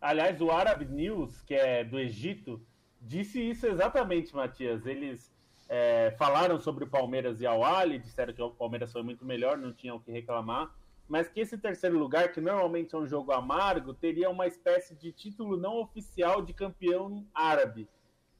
Aliás, 0.00 0.40
o 0.40 0.52
Arab 0.52 0.84
News, 0.84 1.42
que 1.42 1.54
é 1.54 1.82
do 1.82 1.98
Egito, 1.98 2.64
disse 3.00 3.40
isso 3.40 3.66
exatamente, 3.66 4.32
Matias. 4.32 4.86
Eles 4.86 5.28
é, 5.68 6.14
falaram 6.16 6.56
sobre 6.60 6.84
o 6.84 6.86
Palmeiras 6.86 7.40
e 7.40 7.46
Al 7.46 7.64
Ali, 7.64 7.98
disseram 7.98 8.32
que 8.32 8.40
o 8.40 8.50
Palmeiras 8.50 8.92
foi 8.92 9.02
muito 9.02 9.24
melhor, 9.24 9.58
não 9.58 9.72
tinham 9.72 9.96
o 9.96 10.00
que 10.00 10.12
reclamar, 10.12 10.70
mas 11.12 11.28
que 11.28 11.40
esse 11.40 11.58
terceiro 11.58 11.98
lugar, 11.98 12.32
que 12.32 12.40
normalmente 12.40 12.94
é 12.94 12.98
um 12.98 13.06
jogo 13.06 13.32
amargo, 13.32 13.92
teria 13.92 14.30
uma 14.30 14.46
espécie 14.46 14.94
de 14.94 15.12
título 15.12 15.58
não 15.58 15.76
oficial 15.76 16.40
de 16.40 16.54
campeão 16.54 17.26
árabe, 17.34 17.86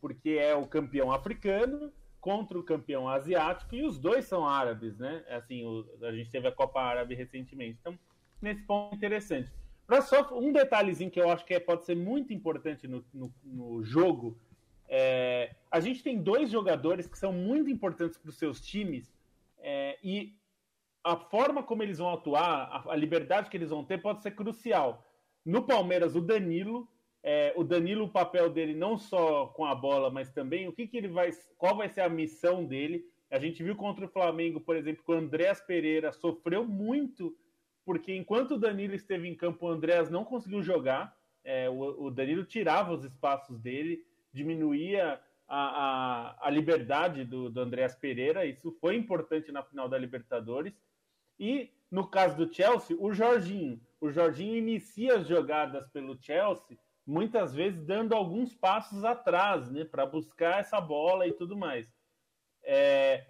porque 0.00 0.30
é 0.40 0.54
o 0.54 0.66
campeão 0.66 1.12
africano 1.12 1.92
contra 2.18 2.58
o 2.58 2.62
campeão 2.62 3.06
asiático 3.06 3.74
e 3.74 3.82
os 3.82 3.98
dois 3.98 4.24
são 4.24 4.48
árabes, 4.48 4.96
né? 4.96 5.22
Assim, 5.28 5.66
o, 5.66 5.86
a 6.00 6.12
gente 6.12 6.30
teve 6.30 6.48
a 6.48 6.52
Copa 6.52 6.80
Árabe 6.80 7.14
recentemente. 7.14 7.76
Então, 7.78 7.98
nesse 8.40 8.62
ponto 8.62 8.94
interessante. 8.94 9.52
Para 9.86 10.00
só 10.00 10.34
um 10.34 10.50
detalhezinho 10.50 11.10
que 11.10 11.20
eu 11.20 11.30
acho 11.30 11.44
que 11.44 11.52
é, 11.52 11.60
pode 11.60 11.84
ser 11.84 11.94
muito 11.94 12.32
importante 12.32 12.88
no, 12.88 13.04
no, 13.12 13.34
no 13.44 13.84
jogo, 13.84 14.34
é, 14.88 15.56
a 15.70 15.78
gente 15.78 16.02
tem 16.02 16.22
dois 16.22 16.50
jogadores 16.50 17.06
que 17.06 17.18
são 17.18 17.34
muito 17.34 17.68
importantes 17.68 18.16
para 18.16 18.30
os 18.30 18.38
seus 18.38 18.62
times 18.62 19.12
é, 19.58 19.98
e 20.02 20.34
a 21.04 21.16
forma 21.16 21.62
como 21.62 21.82
eles 21.82 21.98
vão 21.98 22.12
atuar, 22.12 22.68
a, 22.70 22.92
a 22.92 22.96
liberdade 22.96 23.50
que 23.50 23.56
eles 23.56 23.70
vão 23.70 23.84
ter 23.84 23.98
pode 23.98 24.22
ser 24.22 24.32
crucial. 24.32 25.04
No 25.44 25.64
Palmeiras, 25.64 26.14
o 26.14 26.20
Danilo, 26.20 26.88
é, 27.22 27.52
o 27.56 27.64
Danilo, 27.64 28.04
o 28.04 28.10
papel 28.10 28.50
dele 28.50 28.74
não 28.74 28.96
só 28.96 29.46
com 29.46 29.64
a 29.64 29.74
bola, 29.74 30.10
mas 30.10 30.30
também 30.30 30.68
o 30.68 30.72
que, 30.72 30.86
que 30.86 30.96
ele 30.96 31.08
vai, 31.08 31.30
qual 31.56 31.76
vai 31.76 31.88
ser 31.88 32.00
a 32.00 32.08
missão 32.08 32.64
dele. 32.64 33.04
A 33.30 33.38
gente 33.38 33.62
viu 33.62 33.74
contra 33.76 34.04
o 34.04 34.08
Flamengo, 34.08 34.60
por 34.60 34.76
exemplo, 34.76 35.04
que 35.04 35.10
o 35.10 35.14
Andréas 35.14 35.60
Pereira 35.60 36.12
sofreu 36.12 36.64
muito, 36.64 37.36
porque 37.84 38.14
enquanto 38.14 38.52
o 38.52 38.58
Danilo 38.58 38.94
esteve 38.94 39.28
em 39.28 39.34
campo, 39.34 39.66
o 39.66 39.70
Andréas 39.70 40.10
não 40.10 40.24
conseguiu 40.24 40.62
jogar. 40.62 41.16
É, 41.44 41.68
o, 41.68 42.04
o, 42.04 42.10
Danilo 42.10 42.44
tirava 42.44 42.92
os 42.92 43.04
espaços 43.04 43.58
dele, 43.58 44.04
diminuía 44.32 45.20
a, 45.48 45.58
a, 45.58 46.46
a 46.46 46.50
liberdade 46.50 47.24
do, 47.24 47.50
do 47.50 47.60
Andréas 47.60 47.94
Pereira. 47.94 48.44
Isso 48.44 48.70
foi 48.80 48.96
importante 48.96 49.50
na 49.50 49.62
final 49.62 49.88
da 49.88 49.98
Libertadores. 49.98 50.74
E 51.42 51.72
no 51.90 52.06
caso 52.06 52.36
do 52.36 52.54
Chelsea, 52.54 52.96
o 53.00 53.12
Jorginho. 53.12 53.80
O 54.00 54.12
Jorginho 54.12 54.56
inicia 54.56 55.16
as 55.16 55.26
jogadas 55.26 55.88
pelo 55.88 56.16
Chelsea 56.22 56.78
muitas 57.04 57.52
vezes 57.52 57.84
dando 57.84 58.14
alguns 58.14 58.54
passos 58.54 59.02
atrás, 59.02 59.68
né, 59.68 59.84
para 59.84 60.06
buscar 60.06 60.60
essa 60.60 60.80
bola 60.80 61.26
e 61.26 61.32
tudo 61.32 61.56
mais. 61.56 61.92
É, 62.62 63.26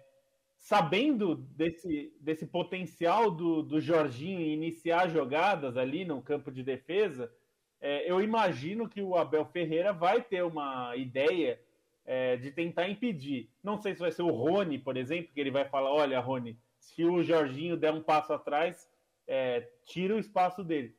sabendo 0.57 1.33
desse, 1.35 2.13
desse 2.21 2.45
potencial 2.45 3.31
do, 3.31 3.63
do 3.63 3.81
Jorginho 3.81 4.41
iniciar 4.41 5.09
jogadas 5.09 5.75
ali 5.75 6.05
no 6.05 6.21
campo 6.21 6.51
de 6.51 6.61
defesa, 6.61 7.33
é, 7.81 8.09
eu 8.09 8.21
imagino 8.21 8.87
que 8.87 9.01
o 9.01 9.15
Abel 9.15 9.45
Ferreira 9.45 9.91
vai 9.91 10.21
ter 10.21 10.43
uma 10.43 10.95
ideia 10.95 11.59
é, 12.05 12.37
de 12.37 12.51
tentar 12.51 12.87
impedir. 12.87 13.49
Não 13.63 13.81
sei 13.81 13.95
se 13.95 13.99
vai 13.99 14.11
ser 14.11 14.21
o 14.21 14.29
Rony, 14.29 14.77
por 14.77 14.97
exemplo, 14.97 15.33
que 15.33 15.39
ele 15.39 15.51
vai 15.51 15.65
falar: 15.65 15.91
olha, 15.91 16.19
Rony, 16.19 16.57
se 16.83 17.05
o 17.05 17.23
Jorginho 17.23 17.77
der 17.77 17.93
um 17.93 18.03
passo 18.03 18.33
atrás, 18.33 18.89
é, 19.27 19.67
tira 19.85 20.15
o 20.15 20.19
espaço 20.19 20.63
dele. 20.63 20.95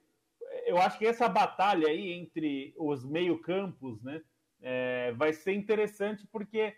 Eu 0.67 0.79
acho 0.79 0.99
que 0.99 1.07
essa 1.07 1.29
batalha 1.29 1.89
aí 1.89 2.13
entre 2.13 2.75
os 2.77 3.05
meio-campos, 3.05 4.03
né, 4.03 4.23
é, 4.63 5.13
vai 5.13 5.33
ser 5.33 5.53
interessante 5.53 6.27
porque 6.33 6.75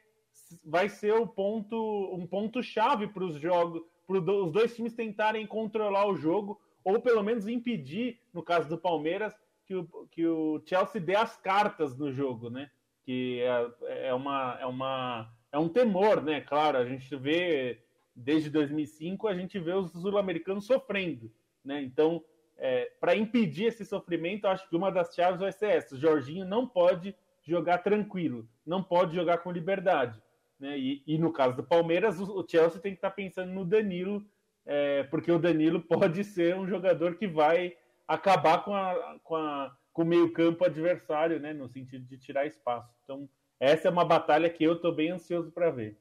vai 0.65 0.89
ser 0.89 1.13
o 1.15 1.27
ponto, 1.27 1.77
um 2.13 2.27
ponto 2.27 2.63
chave 2.63 3.07
para 3.07 3.25
os 3.25 3.37
jogos, 3.37 3.83
para 4.07 4.19
os 4.19 4.53
dois 4.53 4.75
times 4.75 4.95
tentarem 4.95 5.47
controlar 5.47 6.07
o 6.07 6.17
jogo 6.17 6.61
ou 6.85 7.01
pelo 7.01 7.23
menos 7.23 7.49
impedir, 7.49 8.21
no 8.33 8.43
caso 8.43 8.69
do 8.69 8.79
Palmeiras, 8.79 9.35
que 9.67 9.75
o, 9.75 9.89
que 10.11 10.27
o 10.27 10.63
Chelsea 10.65 11.01
dê 11.01 11.17
as 11.17 11.37
cartas 11.37 11.97
no 11.97 12.13
jogo, 12.13 12.49
né? 12.49 12.71
Que 13.05 13.41
é, 13.41 14.09
é, 14.09 14.15
uma, 14.15 14.59
é, 14.61 14.67
uma, 14.67 15.33
é 15.51 15.59
um 15.59 15.69
temor, 15.69 16.23
né? 16.23 16.41
Claro, 16.41 16.79
a 16.79 16.85
gente 16.85 17.15
vê 17.17 17.83
desde 18.17 18.51
2005 18.51 19.29
a 19.29 19.35
gente 19.35 19.59
vê 19.59 19.73
os 19.73 19.93
sul-americanos 19.93 20.67
sofrendo, 20.67 21.31
né? 21.65 21.83
Então, 21.83 22.25
é, 22.57 22.91
para 22.99 23.15
impedir 23.15 23.67
esse 23.67 23.85
sofrimento, 23.85 24.47
acho 24.47 24.69
que 24.69 24.77
uma 24.77 24.91
das 24.91 25.15
chaves 25.15 25.41
vai 25.41 25.53
ser 25.53 25.67
essa: 25.67 25.95
o 25.95 25.99
Jorginho 25.99 26.47
não 26.47 26.67
pode 26.67 27.15
jogar 27.45 27.79
tranquilo, 27.79 28.49
não 28.65 28.83
pode 28.83 29.15
jogar 29.15 29.39
com 29.39 29.53
liberdade. 29.53 30.21
Né? 30.59 30.79
E, 30.79 31.03
e 31.07 31.19
no 31.19 31.31
caso 31.31 31.57
do 31.57 31.63
Palmeiras, 31.63 32.19
o, 32.19 32.41
o 32.41 32.47
Chelsea 32.49 32.81
tem 32.81 32.93
que 32.93 32.99
estar 32.99 33.11
tá 33.11 33.17
pensando 33.17 33.53
no 33.53 33.65
Danilo 33.65 34.27
é, 34.67 35.05
porque 35.05 35.31
o 35.31 35.39
Danilo 35.39 35.81
pode 35.87 36.25
ser 36.25 36.57
um 36.57 36.67
jogador 36.67 37.15
que 37.15 37.29
vai 37.29 37.77
acabar 38.07 38.65
com, 38.65 38.75
a, 38.75 39.19
com, 39.23 39.37
a, 39.37 39.75
com 39.93 40.03
o 40.03 40.07
meio-campo 40.07 40.65
adversário, 40.65 41.39
né, 41.39 41.53
no 41.53 41.69
sentido 41.69 42.05
de 42.05 42.19
tirar 42.19 42.47
espaço. 42.47 42.93
Então, 43.05 43.29
essa 43.59 43.89
é 43.89 43.91
uma 43.91 44.05
batalha 44.05 44.51
que 44.51 44.65
eu 44.65 44.75
estou 44.75 44.93
bem 44.93 45.13
ansioso 45.13 45.51
para 45.53 45.71
ver. 45.71 45.97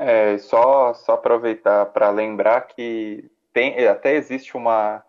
É, 0.00 0.38
só, 0.38 0.94
só 0.94 1.14
aproveitar 1.14 1.86
para 1.86 2.08
lembrar 2.10 2.68
que 2.68 3.28
tem, 3.52 3.84
até 3.88 4.14
existe 4.14 4.56
uma, 4.56 5.04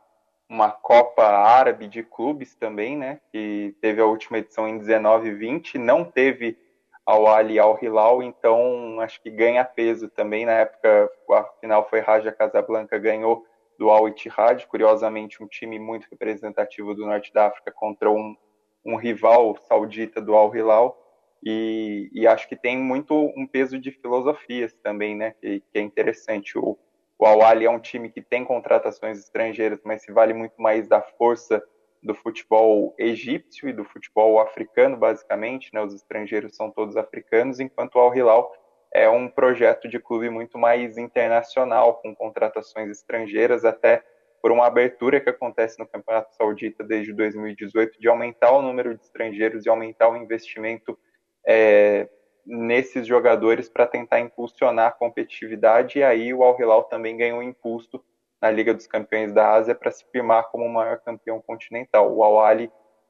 uma 0.49 0.71
Copa 0.71 1.23
Árabe 1.23 1.87
de 1.87 2.01
clubes 2.01 2.55
também, 2.55 2.97
né? 2.97 3.21
Que 3.31 3.75
teve 3.79 4.01
a 4.01 4.05
última 4.07 4.39
edição 4.39 4.67
em 4.67 4.79
19 4.79 5.27
e 5.27 5.35
20, 5.35 5.77
não 5.77 6.03
teve 6.03 6.57
ao 7.05 7.27
Ali 7.27 7.59
ao 7.59 7.77
Hilal, 7.79 8.23
então 8.23 8.99
acho 8.99 9.21
que 9.21 9.29
ganha 9.29 9.63
peso 9.63 10.09
também. 10.09 10.43
Na 10.43 10.53
época, 10.53 11.07
a 11.33 11.43
final 11.59 11.87
foi 11.87 11.99
Raja 11.99 12.31
Casablanca, 12.31 12.97
ganhou 12.97 13.45
do 13.77 13.91
Al 13.91 14.09
Ittihad, 14.09 14.65
curiosamente 14.65 15.43
um 15.43 15.47
time 15.47 15.77
muito 15.77 16.07
representativo 16.09 16.95
do 16.95 17.05
Norte 17.05 17.31
da 17.31 17.45
África 17.45 17.71
contra 17.71 18.09
um, 18.09 18.35
um 18.83 18.95
rival 18.95 19.55
saudita 19.67 20.19
do 20.19 20.35
Al 20.35 20.55
Hilal, 20.55 21.08
e, 21.43 22.09
e, 22.13 22.27
acho 22.27 22.47
que 22.47 22.55
tem 22.55 22.77
muito 22.77 23.13
um 23.13 23.47
peso 23.47 23.79
de 23.79 23.91
filosofias 23.91 24.73
também, 24.83 25.15
né, 25.15 25.33
que, 25.39 25.61
que 25.61 25.79
é 25.79 25.81
interessante. 25.81 26.57
O, 26.57 26.77
o 27.17 27.25
Al 27.25 27.41
Ali 27.41 27.65
é 27.65 27.69
um 27.69 27.79
time 27.79 28.09
que 28.09 28.21
tem 28.21 28.43
contratações 28.43 29.19
estrangeiras, 29.19 29.79
mas 29.83 30.01
se 30.01 30.11
vale 30.11 30.33
muito 30.33 30.61
mais 30.61 30.87
da 30.87 31.01
força 31.01 31.63
do 32.01 32.15
futebol 32.15 32.95
egípcio 32.97 33.67
e 33.67 33.73
do 33.73 33.83
futebol 33.83 34.39
africano, 34.39 34.97
basicamente, 34.97 35.69
né? 35.73 35.81
Os 35.81 35.93
estrangeiros 35.93 36.55
são 36.55 36.71
todos 36.71 36.95
africanos, 36.95 37.59
enquanto 37.59 37.95
o 37.95 37.99
Al 37.99 38.15
Hilal 38.15 38.53
é 38.93 39.09
um 39.09 39.29
projeto 39.29 39.87
de 39.87 39.99
clube 39.99 40.29
muito 40.29 40.57
mais 40.57 40.97
internacional, 40.97 41.95
com 41.95 42.15
contratações 42.15 42.89
estrangeiras, 42.89 43.65
até 43.65 44.03
por 44.41 44.51
uma 44.51 44.65
abertura 44.65 45.19
que 45.19 45.29
acontece 45.29 45.77
no 45.77 45.87
Campeonato 45.87 46.33
Saudita 46.35 46.83
desde 46.83 47.13
2018 47.13 47.99
de 47.99 48.07
aumentar 48.07 48.51
o 48.51 48.61
número 48.61 48.95
de 48.95 49.03
estrangeiros 49.03 49.65
e 49.65 49.69
aumentar 49.69 50.09
o 50.09 50.15
investimento 50.15 50.97
é, 51.45 52.07
nesses 52.45 53.05
jogadores 53.05 53.69
para 53.69 53.85
tentar 53.85 54.19
impulsionar 54.19 54.87
a 54.87 54.91
competitividade. 54.91 55.99
E 55.99 56.03
aí 56.03 56.33
o 56.33 56.43
Al 56.43 56.59
Hilal 56.59 56.83
também 56.83 57.17
ganhou 57.17 57.39
um 57.39 57.43
impulso 57.43 58.03
na 58.41 58.49
Liga 58.49 58.73
dos 58.73 58.87
Campeões 58.87 59.33
da 59.33 59.51
Ásia 59.51 59.75
para 59.75 59.91
se 59.91 60.05
firmar 60.11 60.49
como 60.49 60.65
o 60.65 60.73
maior 60.73 60.99
campeão 60.99 61.41
continental. 61.41 62.11
O 62.15 62.23
Al 62.23 62.57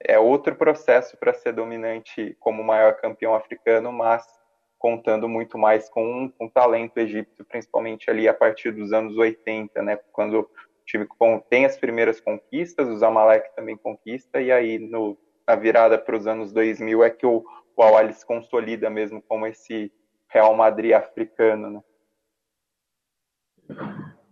é 0.02 0.18
outro 0.18 0.56
processo 0.56 1.18
para 1.18 1.34
ser 1.34 1.54
dominante 1.54 2.36
como 2.40 2.62
o 2.62 2.66
maior 2.66 2.96
campeão 2.96 3.36
africano, 3.36 3.92
mas 3.92 4.26
contando 4.78 5.28
muito 5.28 5.58
mais 5.58 5.90
com, 5.90 6.32
com 6.38 6.48
talento 6.48 6.98
egípcio, 6.98 7.44
principalmente 7.46 8.10
ali 8.10 8.28
a 8.28 8.34
partir 8.34 8.72
dos 8.72 8.94
anos 8.94 9.18
80, 9.18 9.82
né, 9.84 10.00
quando 10.14 10.40
o 10.40 10.50
time 10.86 11.06
tem 11.50 11.66
as 11.66 11.78
primeiras 11.78 12.22
conquistas, 12.22 12.88
o 12.88 12.98
Zamalek 12.98 13.54
também 13.56 13.76
conquista, 13.76 14.42
e 14.42 14.52
aí 14.52 14.80
no, 14.80 15.18
na 15.46 15.56
virada 15.56 15.98
para 15.98 16.16
os 16.16 16.26
anos 16.26 16.54
2000 16.54 17.04
é 17.04 17.10
que 17.10 17.26
o, 17.26 17.44
o 17.88 17.98
Al 17.98 18.12
se 18.14 18.26
consolida 18.26 18.90
mesmo 18.90 19.22
como 19.22 19.48
esse 19.48 19.92
Real 20.28 20.56
Madrid 20.56 20.94
africano, 20.94 21.70
né. 21.70 21.82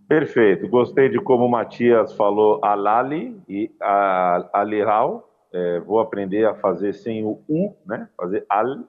Perfeito. 0.07 0.67
Gostei 0.69 1.09
de 1.09 1.19
como 1.19 1.45
o 1.45 1.49
Matias 1.49 2.13
falou 2.13 2.63
Alali 2.63 3.39
e 3.47 3.71
Alihal. 4.53 5.29
É, 5.53 5.79
vou 5.81 5.99
aprender 5.99 6.45
a 6.45 6.55
fazer 6.55 6.93
sem 6.93 7.23
o 7.23 7.41
U, 7.47 7.75
né? 7.85 8.07
Fazer 8.15 8.45
Al. 8.49 8.83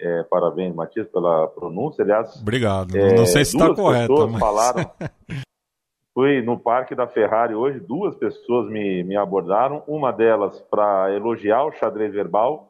É, 0.00 0.22
parabéns, 0.24 0.74
Matias, 0.74 1.06
pela 1.08 1.46
pronúncia. 1.48 2.02
Aliás, 2.02 2.40
obrigado. 2.40 2.96
É, 2.96 3.14
Não 3.14 3.26
sei 3.26 3.44
se 3.44 3.56
está 3.56 3.74
correto. 3.74 4.28
Mas... 4.28 4.40
falaram. 4.40 4.90
Fui 6.12 6.42
no 6.42 6.58
Parque 6.58 6.94
da 6.94 7.06
Ferrari 7.06 7.54
hoje, 7.54 7.78
duas 7.78 8.16
pessoas 8.16 8.68
me, 8.68 9.04
me 9.04 9.16
abordaram. 9.16 9.84
Uma 9.86 10.12
delas 10.12 10.60
para 10.62 11.14
elogiar 11.14 11.64
o 11.64 11.72
xadrez 11.72 12.12
verbal 12.12 12.69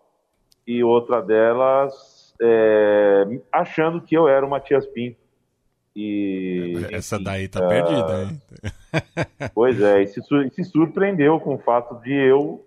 e 0.71 0.85
outra 0.85 1.21
delas 1.21 2.33
é, 2.41 3.27
achando 3.51 4.01
que 4.01 4.15
eu 4.17 4.29
era 4.29 4.47
o 4.47 4.49
Matias 4.49 4.87
Pinto 4.87 5.19
e, 5.97 6.87
Essa 6.93 7.19
daí 7.19 7.49
tá 7.49 7.65
uh, 7.65 7.69
perdida, 7.69 8.23
hein? 8.23 8.41
Pois 9.53 9.81
é, 9.81 10.03
e 10.03 10.07
se, 10.07 10.21
se 10.53 10.65
surpreendeu 10.65 11.41
com 11.41 11.57
o 11.57 11.59
fato 11.59 12.01
de 12.03 12.13
eu 12.13 12.65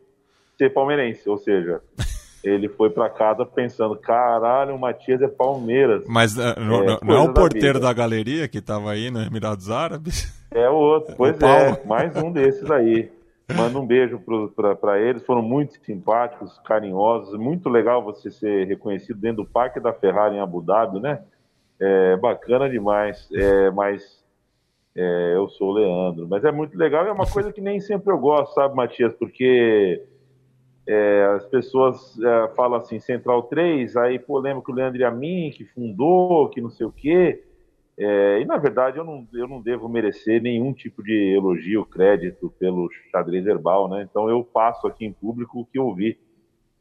ser 0.57 0.69
palmeirense, 0.71 1.29
ou 1.29 1.37
seja, 1.37 1.81
ele 2.43 2.67
foi 2.67 2.89
para 2.89 3.09
casa 3.09 3.45
pensando, 3.45 3.95
caralho, 3.95 4.75
o 4.75 4.79
Matias 4.79 5.21
é 5.21 5.27
Palmeiras. 5.29 6.03
Mas 6.05 6.35
não, 6.35 6.83
é, 6.83 6.99
não 7.01 7.15
é 7.15 7.19
o 7.21 7.33
porteiro 7.33 7.79
da, 7.79 7.87
da, 7.87 7.93
galeria 7.93 8.49
que 8.49 8.57
estava 8.57 8.91
aí 8.91 9.09
no 9.09 9.21
Emirados 9.21 9.71
Árabes? 9.71 10.45
É 10.51 10.69
o 10.69 10.75
outro, 10.75 11.15
pois 11.17 11.39
o 11.39 11.45
é, 11.45 11.81
mais 11.85 12.13
um 12.17 12.29
desses 12.29 12.69
aí. 12.69 13.09
Manda 13.51 13.77
um 13.77 13.85
beijo 13.85 14.21
para 14.79 14.99
eles, 14.99 15.25
foram 15.25 15.41
muito 15.41 15.73
simpáticos, 15.83 16.57
carinhosos, 16.59 17.37
muito 17.37 17.67
legal 17.67 18.03
você 18.03 18.31
ser 18.31 18.65
reconhecido 18.67 19.19
dentro 19.19 19.43
do 19.43 19.49
Parque 19.49 19.79
da 19.79 19.91
Ferrari 19.91 20.35
em 20.35 20.39
Abu 20.39 20.61
Dhabi, 20.61 20.99
né? 20.99 21.21
É 21.79 22.15
bacana 22.15 22.69
demais, 22.69 23.29
é, 23.33 23.69
mas 23.71 24.23
é, 24.95 25.33
eu 25.35 25.49
sou 25.49 25.71
o 25.71 25.73
Leandro. 25.73 26.27
Mas 26.27 26.45
é 26.45 26.51
muito 26.51 26.77
legal, 26.77 27.05
é 27.05 27.11
uma 27.11 27.29
coisa 27.29 27.51
que 27.51 27.59
nem 27.59 27.79
sempre 27.81 28.11
eu 28.13 28.17
gosto, 28.17 28.53
sabe, 28.53 28.75
Matias? 28.75 29.13
Porque 29.13 30.01
é, 30.87 31.25
as 31.35 31.45
pessoas 31.47 32.17
é, 32.19 32.47
falam 32.55 32.77
assim, 32.77 32.99
Central 32.99 33.43
3, 33.43 33.97
aí, 33.97 34.19
pô, 34.19 34.39
lembra 34.39 34.63
que 34.63 34.71
o 34.71 34.73
Leandro 34.73 34.99
e 34.99 35.03
a 35.03 35.11
mim, 35.11 35.51
que 35.53 35.65
fundou, 35.65 36.49
que 36.49 36.61
não 36.61 36.69
sei 36.69 36.85
o 36.85 36.91
quê. 36.91 37.43
É, 37.97 38.41
e 38.41 38.45
na 38.45 38.57
verdade 38.57 38.97
eu 38.97 39.03
não, 39.03 39.27
eu 39.33 39.47
não 39.47 39.61
devo 39.61 39.87
merecer 39.87 40.41
nenhum 40.41 40.73
tipo 40.73 41.03
de 41.03 41.35
elogio, 41.35 41.85
crédito 41.85 42.51
pelo 42.57 42.89
xadrez 43.11 43.43
verbal, 43.43 43.87
né? 43.87 44.07
Então 44.09 44.29
eu 44.29 44.43
passo 44.43 44.87
aqui 44.87 45.05
em 45.05 45.13
público 45.13 45.59
o 45.59 45.65
que 45.65 45.77
eu 45.77 45.93
vi 45.93 46.17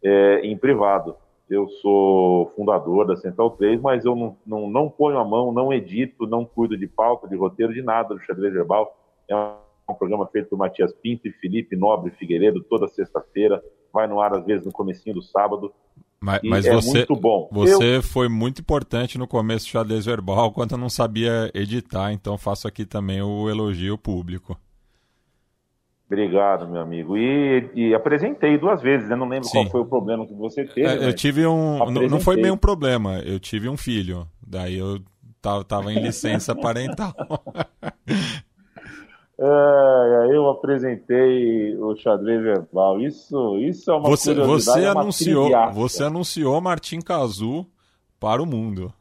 é, 0.02 0.40
em 0.40 0.56
privado. 0.56 1.16
Eu 1.50 1.68
sou 1.68 2.50
fundador 2.56 3.06
da 3.06 3.14
Central 3.16 3.50
3, 3.50 3.78
mas 3.80 4.06
eu 4.06 4.16
não, 4.16 4.36
não, 4.46 4.70
não 4.70 4.88
ponho 4.88 5.18
a 5.18 5.24
mão, 5.24 5.52
não 5.52 5.70
edito, 5.70 6.26
não 6.26 6.46
cuido 6.46 6.78
de 6.78 6.86
pauta, 6.86 7.28
de 7.28 7.36
roteiro, 7.36 7.74
de 7.74 7.82
nada 7.82 8.14
do 8.14 8.20
xadrez 8.20 8.54
verbal. 8.54 8.96
É 9.28 9.36
um 9.36 9.94
programa 9.94 10.26
feito 10.28 10.48
por 10.48 10.58
Matias 10.58 10.94
Pinto 10.94 11.28
e 11.28 11.32
Felipe 11.32 11.76
Nobre 11.76 12.10
Figueiredo, 12.12 12.64
toda 12.64 12.88
sexta-feira. 12.88 13.62
Vai 13.92 14.06
no 14.06 14.18
ar, 14.18 14.34
às 14.34 14.46
vezes, 14.46 14.64
no 14.64 14.72
comecinho 14.72 15.14
do 15.14 15.22
sábado. 15.22 15.74
Mas, 16.22 16.40
mas 16.44 16.64
é 16.64 16.72
você, 16.72 16.98
muito 16.98 17.16
bom. 17.16 17.48
Você 17.50 17.96
eu... 17.96 18.02
foi 18.02 18.28
muito 18.28 18.60
importante 18.60 19.18
no 19.18 19.26
começo 19.26 19.66
do 19.66 19.70
xadrez 19.70 20.06
verbal, 20.06 20.52
quando 20.52 20.72
eu 20.72 20.78
não 20.78 20.88
sabia 20.88 21.50
editar, 21.52 22.12
então 22.12 22.38
faço 22.38 22.68
aqui 22.68 22.84
também 22.86 23.20
o 23.20 23.50
elogio 23.50 23.98
público. 23.98 24.56
Obrigado, 26.06 26.68
meu 26.68 26.80
amigo. 26.80 27.16
E, 27.16 27.70
e 27.74 27.92
apresentei 27.92 28.56
duas 28.56 28.80
vezes, 28.80 29.10
eu 29.10 29.16
não 29.16 29.28
lembro 29.28 29.48
Sim. 29.48 29.62
qual 29.62 29.70
foi 29.70 29.80
o 29.80 29.86
problema 29.86 30.24
que 30.24 30.34
você 30.34 30.64
teve. 30.64 30.86
É, 30.86 31.08
eu 31.08 31.12
tive 31.12 31.44
um. 31.44 31.78
Não 31.90 32.20
foi 32.20 32.40
bem 32.40 32.52
um 32.52 32.56
problema, 32.56 33.18
eu 33.20 33.40
tive 33.40 33.68
um 33.68 33.76
filho. 33.76 34.28
Daí 34.46 34.78
eu 34.78 35.00
tava 35.66 35.92
em 35.92 36.00
licença 36.00 36.54
parental. 36.56 37.12
É, 39.44 40.36
eu 40.36 40.48
apresentei 40.48 41.76
o 41.76 41.96
xadrez 41.96 42.40
verbal. 42.40 43.00
Isso, 43.00 43.58
isso 43.58 43.90
é 43.90 43.94
uma 43.94 44.08
você, 44.08 44.32
você 44.34 44.84
é 44.84 44.86
anunciou, 44.86 45.50
Você 45.72 46.04
anunciou 46.04 46.60
Martim 46.60 47.00
Cazu 47.00 47.66
para 48.20 48.40
o 48.40 48.46
mundo. 48.46 48.94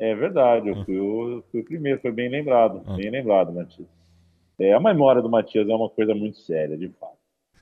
É 0.00 0.16
verdade, 0.16 0.68
eu 0.68 0.84
fui, 0.84 0.98
o, 0.98 1.44
fui 1.52 1.60
o 1.60 1.64
primeiro, 1.64 2.00
foi 2.00 2.10
bem 2.10 2.28
lembrado, 2.28 2.82
ah. 2.86 2.96
bem 2.96 3.08
lembrado, 3.08 3.52
Matias. 3.52 3.86
É, 4.58 4.72
a 4.72 4.80
memória 4.80 5.22
do 5.22 5.30
Matias 5.30 5.68
é 5.68 5.74
uma 5.74 5.88
coisa 5.88 6.12
muito 6.12 6.38
séria, 6.38 6.76
de 6.76 6.88
fato. 6.88 7.14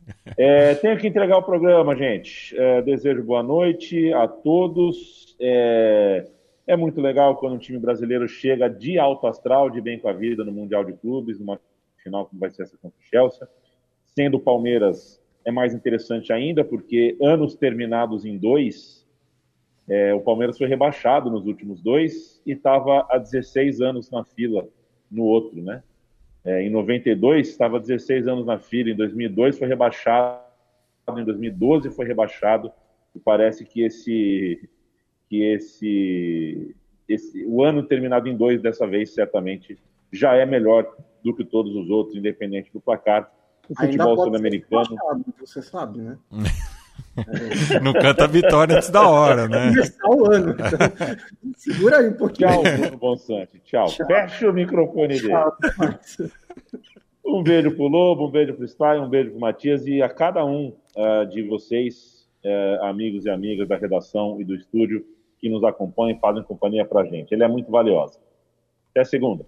É, 0.36 0.74
tenho 0.76 0.98
que 0.98 1.07
entregar 1.07 1.36
o 1.36 1.42
programa, 1.42 1.94
gente. 1.94 2.57
É, 2.59 2.80
desejo 2.80 3.22
boa 3.22 3.42
noite 3.42 4.12
a 4.14 4.26
todos. 4.26 5.36
É, 5.38 6.26
é, 6.72 6.76
muito 6.76 7.00
legal 7.00 7.36
quando 7.36 7.54
um 7.54 7.58
time 7.58 7.78
brasileiro 7.78 8.26
chega 8.26 8.68
de 8.68 8.98
alto 8.98 9.26
astral, 9.26 9.70
de 9.70 9.80
bem 9.80 9.98
com 9.98 10.08
a 10.08 10.12
vida 10.12 10.44
no 10.44 10.52
Mundial 10.52 10.84
de 10.84 10.92
Clubes, 10.94 11.38
numa 11.38 11.60
final 12.02 12.26
como 12.26 12.40
vai 12.40 12.50
ser 12.50 12.62
essa 12.62 12.76
contra 12.78 12.98
o 12.98 13.02
Chelsea. 13.04 13.48
Sendo 14.04 14.36
o 14.36 14.40
Palmeiras 14.40 15.22
é 15.44 15.50
mais 15.50 15.74
interessante 15.74 16.32
ainda, 16.32 16.64
porque 16.64 17.16
anos 17.20 17.54
terminados 17.54 18.24
em 18.24 18.38
dois, 18.38 19.06
é, 19.88 20.14
o 20.14 20.20
Palmeiras 20.20 20.56
foi 20.56 20.66
rebaixado 20.66 21.30
nos 21.30 21.46
últimos 21.46 21.80
dois 21.82 22.40
e 22.46 22.52
estava 22.52 23.06
há 23.10 23.18
16 23.18 23.80
anos 23.80 24.10
na 24.10 24.24
fila 24.24 24.66
no 25.10 25.24
outro, 25.24 25.60
né? 25.62 25.82
É, 26.44 26.62
em 26.62 26.70
92 26.70 27.48
estava 27.48 27.78
16 27.78 28.26
anos 28.26 28.46
na 28.46 28.58
fila, 28.58 28.90
em 28.90 28.96
2002 28.96 29.58
foi 29.58 29.68
rebaixado, 29.68 30.42
em 31.16 31.24
2012 31.24 31.90
foi 31.90 32.06
rebaixado. 32.06 32.72
E 33.14 33.20
parece 33.20 33.64
que 33.64 33.82
esse 33.82 34.68
que 35.32 35.42
esse, 35.42 36.76
esse 37.08 37.42
o 37.46 37.64
ano 37.64 37.82
terminado 37.82 38.28
em 38.28 38.36
dois 38.36 38.60
dessa 38.60 38.86
vez 38.86 39.14
certamente 39.14 39.78
já 40.12 40.34
é 40.34 40.44
melhor 40.44 40.86
do 41.24 41.34
que 41.34 41.42
todos 41.42 41.74
os 41.74 41.88
outros, 41.88 42.18
independente 42.18 42.70
do 42.70 42.78
placar. 42.78 43.32
O 43.66 43.74
futebol 43.74 44.14
sul-americano. 44.14 44.94
Você 45.40 45.62
sabe, 45.62 46.00
né? 46.00 46.18
Não 47.82 47.94
canta 47.94 48.28
vitória 48.28 48.76
antes 48.76 48.90
da 48.90 49.08
hora, 49.08 49.48
né? 49.48 49.68
Começar 49.70 50.08
o 50.10 50.30
ano. 50.30 50.50
Então, 50.50 51.16
segura 51.56 51.96
aí 51.96 52.08
um 52.10 52.14
pouquinho. 52.14 52.50
Tchau, 52.50 52.62
Bruno 52.62 52.98
Bonsante. 52.98 53.58
Tchau. 53.64 53.86
Tchau. 53.86 54.06
Fecha 54.06 54.50
o 54.50 54.52
microfone 54.52 55.18
Tchau. 55.18 55.56
dele. 55.78 56.30
Um 57.24 57.42
beijo 57.42 57.70
pro 57.70 57.88
Lobo, 57.88 58.26
um 58.26 58.30
beijo 58.30 58.52
pro 58.52 58.68
Stein, 58.68 59.00
um 59.00 59.08
beijo 59.08 59.30
pro 59.30 59.40
Matias 59.40 59.86
e 59.86 60.02
a 60.02 60.10
cada 60.10 60.44
um 60.44 60.76
uh, 60.94 61.26
de 61.30 61.42
vocês, 61.42 62.28
uh, 62.44 62.84
amigos 62.84 63.24
e 63.24 63.30
amigas 63.30 63.66
da 63.66 63.78
redação 63.78 64.38
e 64.38 64.44
do 64.44 64.54
estúdio, 64.54 65.02
que 65.43 65.51
nos 65.51 65.64
acompanham 65.64 66.16
e 66.16 66.20
fazem 66.20 66.45
companhia 66.45 66.84
pra 66.84 67.05
gente. 67.05 67.32
Ele 67.32 67.43
é 67.43 67.49
muito 67.49 67.68
valiosa. 67.68 68.16
Até 68.93 69.03
segunda. 69.03 69.45